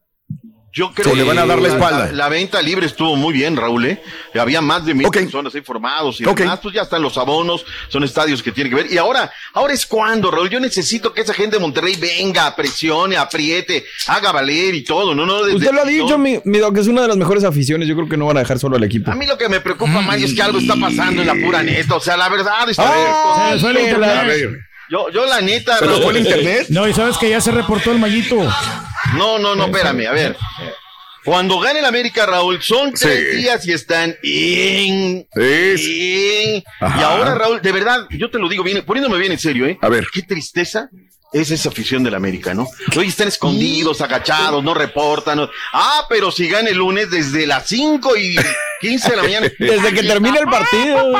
Yo 0.72 0.92
creo 0.94 1.12
¿O 1.12 1.16
le 1.16 1.24
van 1.24 1.38
a 1.38 1.46
dar 1.46 1.60
la 1.60 1.68
espalda? 1.68 2.12
La, 2.12 2.28
venta 2.28 2.62
libre 2.62 2.86
estuvo 2.86 3.16
muy 3.16 3.32
bien, 3.32 3.56
Raúl. 3.56 3.86
¿eh? 3.86 4.02
Había 4.34 4.60
más 4.60 4.86
de 4.86 4.94
mil 4.94 5.08
personas 5.10 5.54
informados 5.56 6.20
y 6.20 6.24
demás. 6.24 6.60
Pues 6.62 6.74
ya 6.74 6.82
están 6.82 7.02
los 7.02 7.18
abonos, 7.18 7.64
son 7.88 8.04
estadios 8.04 8.40
que 8.42 8.52
tienen 8.52 8.70
que 8.70 8.82
ver. 8.82 8.92
Y 8.92 8.96
ahora, 8.96 9.32
ahora 9.52 9.74
es 9.74 9.84
cuando, 9.84 10.30
Raúl. 10.30 10.48
Yo 10.48 10.60
necesito 10.60 11.12
que 11.12 11.22
esa 11.22 11.34
gente 11.34 11.56
de 11.56 11.60
Monterrey 11.60 11.96
venga, 11.96 12.54
presione, 12.54 13.16
apriete, 13.16 13.84
haga 14.06 14.30
valer 14.30 14.74
y 14.74 14.84
todo. 14.84 15.14
No, 15.14 15.26
no, 15.26 15.40
Usted 15.40 15.72
lo 15.72 15.82
ha 15.82 15.84
dicho, 15.84 16.16
mi, 16.18 16.40
mi 16.44 16.60
que 16.72 16.80
es 16.80 16.86
una 16.86 17.02
de 17.02 17.08
las 17.08 17.16
mejores 17.16 17.42
aficiones. 17.42 17.88
Yo 17.88 17.96
creo 17.96 18.08
que 18.08 18.16
no 18.16 18.26
van 18.26 18.36
a 18.36 18.40
dejar 18.40 18.60
solo 18.60 18.76
al 18.76 18.84
equipo. 18.84 19.10
A 19.10 19.16
mí 19.16 19.26
lo 19.26 19.36
que 19.36 19.48
me 19.48 19.60
preocupa 19.60 20.00
más 20.02 20.22
es 20.22 20.34
que 20.34 20.42
algo 20.42 20.58
está 20.58 20.76
pasando 20.76 21.22
en 21.22 21.26
la 21.26 21.34
pura 21.34 21.62
neta. 21.64 21.96
O 21.96 22.00
sea, 22.00 22.16
la 22.16 22.28
verdad 22.28 22.68
está 22.68 22.84
ah, 22.86 23.56
yo, 24.90 25.08
yo 25.10 25.24
la 25.24 25.40
neta. 25.40 25.78
¿Se 25.78 25.86
fue 25.86 26.10
el 26.10 26.18
internet? 26.18 26.66
No, 26.68 26.88
y 26.88 26.92
sabes 26.92 27.16
que 27.16 27.30
ya 27.30 27.40
se 27.40 27.52
reportó 27.52 27.92
el 27.92 28.00
mallito. 28.00 28.36
No, 29.16 29.38
no, 29.38 29.54
no, 29.54 29.66
espérame, 29.66 30.06
a 30.06 30.12
ver. 30.12 30.36
Cuando 31.24 31.60
gane 31.60 31.80
el 31.80 31.84
América, 31.84 32.24
Raúl, 32.24 32.62
son 32.62 32.94
tres 32.94 33.36
días 33.36 33.66
y 33.66 33.72
están 33.72 34.16
in, 34.22 35.26
Y 35.36 36.64
ahora, 36.82 37.34
Raúl, 37.34 37.60
de 37.60 37.72
verdad, 37.72 38.06
yo 38.10 38.30
te 38.30 38.38
lo 38.38 38.48
digo 38.48 38.64
bien, 38.64 38.82
poniéndome 38.84 39.18
bien 39.18 39.32
en 39.32 39.38
serio, 39.38 39.66
¿eh? 39.66 39.78
A 39.82 39.88
ver. 39.88 40.06
Qué 40.12 40.22
tristeza 40.22 40.88
es 41.32 41.50
esa 41.50 41.68
afición 41.68 42.02
del 42.02 42.14
América, 42.14 42.54
¿no? 42.54 42.68
Hoy 42.96 43.06
están 43.06 43.28
escondidos, 43.28 44.00
agachados, 44.00 44.64
no 44.64 44.74
reportan. 44.74 45.48
Ah, 45.72 46.04
pero 46.08 46.32
si 46.32 46.48
gana 46.48 46.70
el 46.70 46.78
lunes 46.78 47.10
desde 47.10 47.46
las 47.46 47.68
5 47.68 48.16
y 48.16 48.36
15 48.80 49.10
de 49.10 49.16
la 49.16 49.22
mañana. 49.22 49.50
desde 49.58 49.94
que 49.94 50.02
termina 50.02 50.40
el 50.40 50.46
partido. 50.46 51.12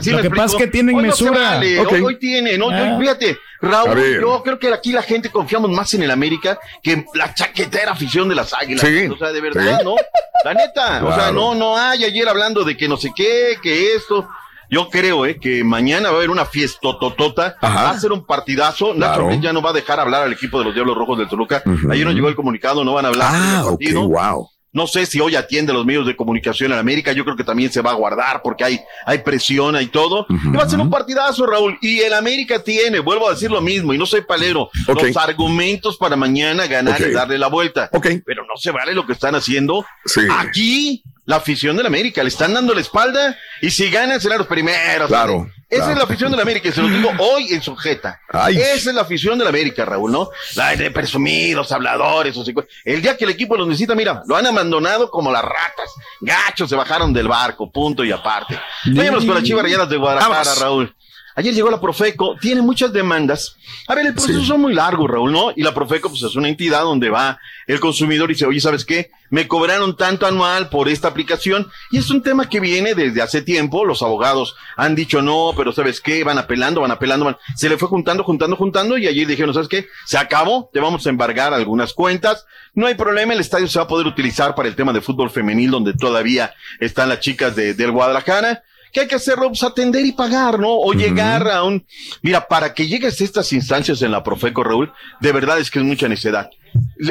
Sí, 0.00 0.10
lo 0.10 0.22
que 0.22 0.30
pasa 0.30 0.56
es 0.56 0.62
que 0.62 0.66
tienen 0.68 0.96
mesura. 0.96 1.60
Hoy, 1.60 2.18
tienen, 2.18 2.62
ah. 2.62 2.96
fíjate, 3.00 3.38
Raúl, 3.60 4.20
yo 4.20 4.42
creo 4.44 4.58
que 4.58 4.72
aquí 4.72 4.92
la 4.92 5.02
gente 5.02 5.30
confiamos 5.30 5.70
más 5.70 5.92
en 5.94 6.02
el 6.02 6.10
América 6.10 6.58
que 6.82 6.92
en 6.92 7.06
la 7.14 7.34
chaquetera 7.34 7.92
afición 7.92 8.28
de 8.28 8.36
las 8.36 8.52
águilas. 8.52 8.84
O 9.10 9.18
sea, 9.18 9.32
de 9.32 9.40
verdad, 9.40 9.82
¿no? 9.82 9.96
La 10.44 10.54
neta, 10.54 11.04
o 11.04 11.12
sea, 11.12 11.32
no, 11.32 11.54
no 11.54 11.76
hay 11.76 12.04
ayer 12.04 12.28
hablando 12.28 12.62
de 12.62 12.76
que 12.76 12.86
no 12.86 12.96
sé 12.96 13.10
qué, 13.16 13.58
que 13.60 13.94
esto. 13.94 14.28
Yo 14.70 14.88
creo 14.90 15.26
eh, 15.26 15.38
que 15.38 15.64
mañana 15.64 16.08
va 16.08 16.14
a 16.14 16.18
haber 16.18 16.30
una 16.30 16.44
fiesta 16.44 16.80
totota, 16.98 17.56
va 17.62 17.90
a 17.90 18.00
ser 18.00 18.12
un 18.12 18.24
partidazo. 18.24 18.94
Nacho 18.94 19.30
ya 19.40 19.52
no 19.52 19.62
va 19.62 19.70
a 19.70 19.74
dejar 19.74 20.00
hablar 20.00 20.22
al 20.22 20.32
equipo 20.32 20.58
de 20.58 20.66
los 20.66 20.74
Diablos 20.74 20.96
Rojos 20.96 21.18
del 21.18 21.28
Toluca. 21.28 21.62
Ayer 21.90 22.06
no 22.06 22.12
llegó 22.12 22.28
el 22.28 22.36
comunicado, 22.36 22.84
no 22.84 22.94
van 22.94 23.04
a 23.04 23.08
hablar. 23.08 23.28
Ah, 23.32 23.62
partido. 23.64 24.08
wow. 24.08 24.48
No 24.76 24.86
sé 24.86 25.06
si 25.06 25.18
hoy 25.20 25.34
atiende 25.36 25.72
a 25.72 25.74
los 25.74 25.86
medios 25.86 26.06
de 26.06 26.14
comunicación 26.14 26.70
en 26.70 26.78
América. 26.78 27.12
Yo 27.12 27.24
creo 27.24 27.34
que 27.34 27.44
también 27.44 27.72
se 27.72 27.80
va 27.80 27.92
a 27.92 27.94
guardar 27.94 28.42
porque 28.42 28.62
hay, 28.62 28.80
hay 29.06 29.20
presión, 29.20 29.74
hay 29.74 29.86
todo. 29.86 30.26
Y 30.28 30.54
va 30.54 30.64
a 30.64 30.68
ser 30.68 30.80
un 30.80 30.90
partidazo, 30.90 31.46
Raúl. 31.46 31.78
Y 31.80 32.00
el 32.00 32.12
América 32.12 32.62
tiene, 32.62 32.98
vuelvo 32.98 33.26
a 33.26 33.30
decir 33.30 33.50
lo 33.50 33.62
mismo, 33.62 33.94
y 33.94 33.98
no 33.98 34.04
soy 34.04 34.20
palero, 34.20 34.68
los 34.86 35.16
argumentos 35.16 35.96
para 35.96 36.14
mañana 36.14 36.66
ganar 36.66 37.00
y 37.00 37.10
darle 37.10 37.38
la 37.38 37.46
vuelta. 37.46 37.88
Pero 38.26 38.44
no 38.44 38.56
se 38.56 38.70
vale 38.70 38.92
lo 38.92 39.06
que 39.06 39.14
están 39.14 39.34
haciendo 39.34 39.82
aquí 40.30 41.02
la 41.26 41.36
afición 41.36 41.76
del 41.76 41.86
América. 41.86 42.22
Le 42.22 42.28
están 42.28 42.54
dando 42.54 42.74
la 42.74 42.80
espalda 42.80 43.36
y 43.60 43.70
si 43.70 43.90
ganan 43.90 44.20
serán 44.20 44.38
los 44.38 44.46
primeros. 44.46 45.08
Claro. 45.08 45.50
Esa 45.68 45.90
es 45.90 45.98
la 45.98 46.04
afición 46.04 46.30
del 46.30 46.40
América, 46.40 46.70
se 46.70 46.80
lo 46.80 46.88
digo 46.88 47.10
hoy 47.18 47.52
en 47.52 47.60
sujeta. 47.60 48.20
Esa 48.50 48.90
es 48.90 48.94
la 48.94 49.00
afición 49.00 49.36
del 49.36 49.48
América, 49.48 49.84
Raúl, 49.84 50.12
¿no? 50.12 50.30
La 50.54 50.76
de 50.76 50.92
presumidos, 50.92 51.72
habladores, 51.72 52.36
o 52.36 52.44
El 52.84 53.02
día 53.02 53.16
que 53.16 53.24
el 53.24 53.30
equipo 53.30 53.56
los 53.56 53.66
necesita, 53.66 53.96
mira, 53.96 54.22
lo 54.26 54.36
han 54.36 54.46
abandonado 54.46 55.10
como 55.10 55.32
las 55.32 55.42
ratas. 55.42 55.92
Gachos 56.20 56.70
se 56.70 56.76
bajaron 56.76 57.12
del 57.12 57.26
barco, 57.26 57.68
punto 57.70 58.04
y 58.04 58.12
aparte. 58.12 58.58
Vámonos 58.84 59.24
con 59.24 59.34
las 59.34 59.42
chivas 59.42 59.64
rayadas 59.64 59.88
de 59.88 59.96
Guadalajara, 59.96 60.54
Raúl. 60.54 60.95
Ayer 61.38 61.52
llegó 61.52 61.70
la 61.70 61.78
Profeco, 61.78 62.34
tiene 62.40 62.62
muchas 62.62 62.94
demandas. 62.94 63.56
A 63.88 63.94
ver, 63.94 64.06
el 64.06 64.14
proceso 64.14 64.40
es 64.40 64.58
muy 64.58 64.72
largo, 64.72 65.06
Raúl, 65.06 65.30
¿no? 65.30 65.52
Y 65.54 65.62
la 65.62 65.74
Profeco, 65.74 66.08
pues 66.08 66.22
es 66.22 66.34
una 66.34 66.48
entidad 66.48 66.80
donde 66.80 67.10
va 67.10 67.38
el 67.66 67.78
consumidor 67.78 68.30
y 68.30 68.32
dice, 68.32 68.46
oye, 68.46 68.58
¿sabes 68.58 68.86
qué? 68.86 69.10
Me 69.28 69.46
cobraron 69.46 69.98
tanto 69.98 70.26
anual 70.26 70.70
por 70.70 70.88
esta 70.88 71.08
aplicación. 71.08 71.70
Y 71.90 71.98
es 71.98 72.08
un 72.08 72.22
tema 72.22 72.48
que 72.48 72.58
viene 72.58 72.94
desde 72.94 73.20
hace 73.20 73.42
tiempo. 73.42 73.84
Los 73.84 74.02
abogados 74.02 74.56
han 74.76 74.94
dicho 74.94 75.20
no, 75.20 75.52
pero 75.54 75.72
¿sabes 75.72 76.00
qué? 76.00 76.24
Van 76.24 76.38
apelando, 76.38 76.80
van 76.80 76.90
apelando, 76.90 77.26
van. 77.26 77.36
Se 77.54 77.68
le 77.68 77.76
fue 77.76 77.88
juntando, 77.88 78.24
juntando, 78.24 78.56
juntando. 78.56 78.96
Y 78.96 79.06
allí 79.06 79.26
dijeron, 79.26 79.52
¿sabes 79.52 79.68
qué? 79.68 79.88
Se 80.06 80.16
acabó, 80.16 80.70
te 80.72 80.80
vamos 80.80 81.06
a 81.06 81.10
embargar 81.10 81.52
algunas 81.52 81.92
cuentas. 81.92 82.46
No 82.72 82.86
hay 82.86 82.94
problema, 82.94 83.34
el 83.34 83.40
estadio 83.40 83.68
se 83.68 83.78
va 83.78 83.84
a 83.84 83.88
poder 83.88 84.06
utilizar 84.06 84.54
para 84.54 84.68
el 84.68 84.74
tema 84.74 84.94
de 84.94 85.02
fútbol 85.02 85.28
femenil, 85.28 85.70
donde 85.70 85.92
todavía 85.92 86.54
están 86.80 87.10
las 87.10 87.20
chicas 87.20 87.54
de, 87.54 87.74
del 87.74 87.90
Guadalajara. 87.90 88.62
¿Qué 88.96 89.00
hay 89.00 89.08
que 89.08 89.16
hacerlo? 89.16 89.48
Pues 89.48 89.62
atender 89.62 90.06
y 90.06 90.12
pagar, 90.12 90.58
¿no? 90.58 90.70
O 90.70 90.94
llegar 90.94 91.50
a 91.50 91.64
un... 91.64 91.84
Mira, 92.22 92.48
para 92.48 92.72
que 92.72 92.86
llegues 92.86 93.20
a 93.20 93.24
estas 93.24 93.52
instancias 93.52 94.00
en 94.00 94.10
la 94.10 94.22
Profeco, 94.22 94.64
Raúl, 94.64 94.90
de 95.20 95.32
verdad 95.32 95.58
es 95.58 95.70
que 95.70 95.80
es 95.80 95.84
mucha 95.84 96.08
necedad. 96.08 96.48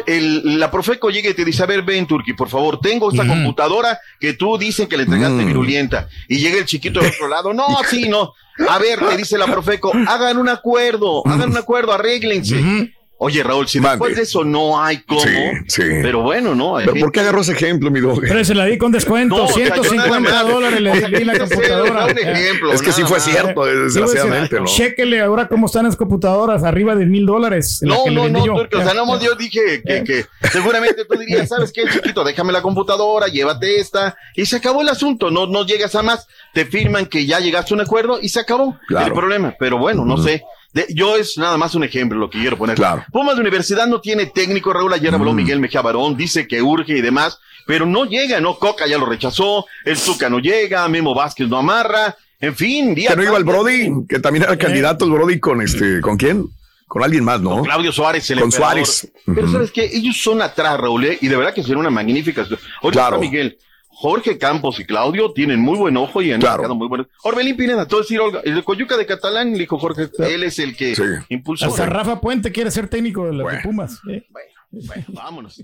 El, 0.08 0.60
la 0.60 0.72
Profeco 0.72 1.12
llega 1.12 1.30
y 1.30 1.36
te 1.36 1.46
dice, 1.46 1.62
a 1.62 1.68
ver, 1.68 1.84
ven, 1.84 2.08
Turki, 2.08 2.34
por 2.34 2.50
favor, 2.50 2.80
tengo 2.80 3.12
esta 3.12 3.28
computadora 3.28 4.00
que 4.20 4.34
tú 4.34 4.58
dicen 4.58 4.88
que 4.88 4.98
le 4.98 5.04
entregaste 5.04 5.44
mm. 5.44 5.46
virulenta. 5.46 6.10
Y 6.28 6.40
llega 6.40 6.58
el 6.58 6.66
chiquito 6.66 7.02
del 7.02 7.12
otro 7.12 7.28
lado, 7.28 7.54
no, 7.54 7.68
sí, 7.88 8.10
no. 8.10 8.34
A 8.68 8.80
ver, 8.80 8.98
te 9.08 9.18
dice 9.18 9.38
la 9.38 9.46
Profeco, 9.46 9.94
hagan 10.08 10.40
un 10.40 10.50
acuerdo, 10.50 11.22
hagan 11.28 11.52
un 11.52 11.58
acuerdo, 11.58 11.94
arréglense. 11.94 12.95
Oye, 13.18 13.44
Raúl, 13.44 13.66
si 13.68 13.80
después 13.80 14.16
de 14.16 14.24
eso 14.24 14.44
no 14.44 14.82
hay 14.82 15.02
cómo. 15.04 15.22
Sí, 15.22 15.30
sí. 15.68 15.84
Pero 16.02 16.22
bueno, 16.22 16.54
¿no? 16.54 16.76
¿Pero 16.78 16.96
por 16.96 17.14
qué 17.14 17.22
agarró 17.22 17.42
ese 17.42 17.54
ejemplo, 17.54 17.90
mi 17.90 18.02
dog? 18.02 18.20
Pero 18.20 18.44
se 18.44 18.54
la 18.54 18.66
di 18.66 18.78
con 18.78 18.92
descuento. 18.92 19.48
150 19.48 20.44
dólares 20.44 20.82
le 20.82 21.20
di 21.20 21.24
la 21.24 21.40
computadora. 21.40 22.08
Ejemplo, 22.08 22.74
es 22.74 22.82
que 22.82 22.92
sí 22.92 23.04
fue 23.04 23.22
cierto, 23.22 23.66
desgraciadamente, 23.66 24.60
¿no? 24.60 24.66
Chéquele 24.66 25.22
ahora 25.22 25.48
cómo 25.48 25.68
están 25.68 25.86
las 25.86 25.96
computadoras, 25.96 26.64
arriba 26.64 26.94
de 26.96 27.06
mil 27.06 27.26
dólares. 27.26 27.80
No, 27.84 28.06
no, 28.12 28.28
no, 28.28 28.44
o 28.56 28.68
sea, 28.70 28.94
no, 28.94 29.22
yo 29.22 29.36
dije 29.36 29.82
que, 29.86 30.04
que 30.04 30.26
seguramente 30.52 31.06
tú 31.06 31.18
dirías, 31.18 31.48
¿sabes 31.48 31.72
qué, 31.72 31.84
chiquito? 31.88 32.24
Déjame 32.24 32.52
la 32.52 32.62
computadora, 32.62 33.28
llévate 33.28 33.80
esta. 33.80 34.18
Y 34.36 34.46
se 34.46 34.58
acabó 34.58 34.82
el 34.82 34.90
asunto, 34.90 35.32
no, 35.32 35.48
no 35.48 35.66
llegas 35.66 35.96
a 35.96 36.04
más. 36.04 36.28
Te 36.54 36.66
firman 36.66 37.06
que 37.06 37.26
ya 37.26 37.40
llegaste 37.40 37.74
a 37.74 37.76
un 37.76 37.82
acuerdo 37.82 38.20
y 38.22 38.28
se 38.28 38.42
acabó 38.42 38.78
el 38.90 39.14
problema. 39.14 39.56
Pero 39.58 39.78
bueno, 39.78 40.04
no 40.04 40.18
sé 40.18 40.44
yo 40.90 41.16
es 41.16 41.38
nada 41.38 41.58
más 41.58 41.76
un 41.76 41.84
ejemplo 41.84 42.18
lo 42.18 42.30
que 42.30 42.40
quiero 42.40 42.58
poner. 42.58 42.76
Claro. 42.76 43.06
Pumas 43.12 43.36
de 43.36 43.42
Universidad 43.42 43.88
no 43.88 44.02
tiene 44.02 44.26
técnico, 44.28 44.74
Raúl 44.74 44.94
ayer 44.94 45.14
habló 45.14 45.34
mm. 45.34 45.36
Miguel 45.36 45.60
Mejía 45.60 45.82
Barón, 45.82 46.18
dice 46.18 46.48
que 46.48 46.62
urge 46.62 46.98
y 46.98 47.02
demás, 47.02 47.40
pero 47.66 47.86
no 47.86 48.06
llega, 48.06 48.40
¿no? 48.42 48.58
Coca 48.58 48.88
ya 48.88 48.98
lo 48.98 49.06
rechazó, 49.06 49.66
el 49.86 49.98
Zuca 49.98 50.30
no 50.30 50.40
llega, 50.40 50.88
Memo 50.88 51.16
Vázquez 51.16 51.48
no 51.48 51.58
amarra, 51.58 52.16
en 52.40 52.56
fin. 52.56 52.94
Día 52.94 53.10
que 53.10 53.16
no 53.16 53.24
iba 53.24 53.38
el 53.38 53.44
Brody, 53.44 53.90
que 54.08 54.20
también 54.20 54.44
era 54.44 54.58
candidato 54.58 55.06
el 55.06 55.12
Brody 55.12 55.40
con 55.40 55.62
este, 55.62 56.02
¿con 56.02 56.18
quién? 56.18 56.48
Con 56.88 57.04
alguien 57.04 57.24
más, 57.24 57.42
¿no? 57.42 57.52
Con 57.52 57.64
Claudio 57.64 57.92
Suárez, 57.92 58.30
el 58.30 58.40
Con 58.42 58.52
Suárez. 58.52 59.12
Pero 59.26 59.52
¿sabes 59.52 59.72
qué? 59.72 59.86
Ellos 59.86 60.22
son 60.22 60.42
atrás, 60.42 60.80
Raúl, 60.80 61.06
¿eh? 61.06 61.18
y 61.20 61.28
de 61.28 61.36
verdad 61.36 61.54
que 61.54 61.64
será 61.64 61.80
una 61.80 61.90
magnífica. 61.90 62.42
Ahorita 62.82 63.02
claro. 63.02 63.20
Miguel, 63.20 63.58
Jorge 63.98 64.38
Campos 64.38 64.78
y 64.82 64.86
Claudio 64.86 65.32
tienen 65.32 65.62
muy 65.62 65.78
buen 65.78 65.96
ojo 65.96 66.22
y 66.22 66.34
han 66.34 66.42
claro. 66.42 66.76
muy 66.76 66.90
buenos. 66.90 67.08
Orbelín 67.24 67.56
Pineda, 67.56 67.88
todo 67.88 68.02
decir 68.02 68.20
Olga, 68.20 68.42
el 68.44 68.56
de 68.56 68.64
Coyuca 68.64 68.98
de 68.98 69.06
Catalán, 69.06 69.54
le 69.54 69.60
dijo 69.60 69.80
Jorge, 69.80 70.10
él 70.20 70.44
es 70.44 70.60
el 70.60 70.76
que 70.76 70.94
impulsó. 71.30 71.68
Hasta 71.68 71.86
Rafa 71.86 72.20
Puente 72.20 72.52
quiere 72.52 72.72
ser 72.72 72.90
técnico 72.90 73.26
de 73.26 73.34
los 73.34 73.54
Pumas. 73.64 74.02
¿eh? 74.10 74.28
Bueno, 74.70 75.06
vámonos. 75.08 75.64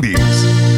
these. 0.00 0.77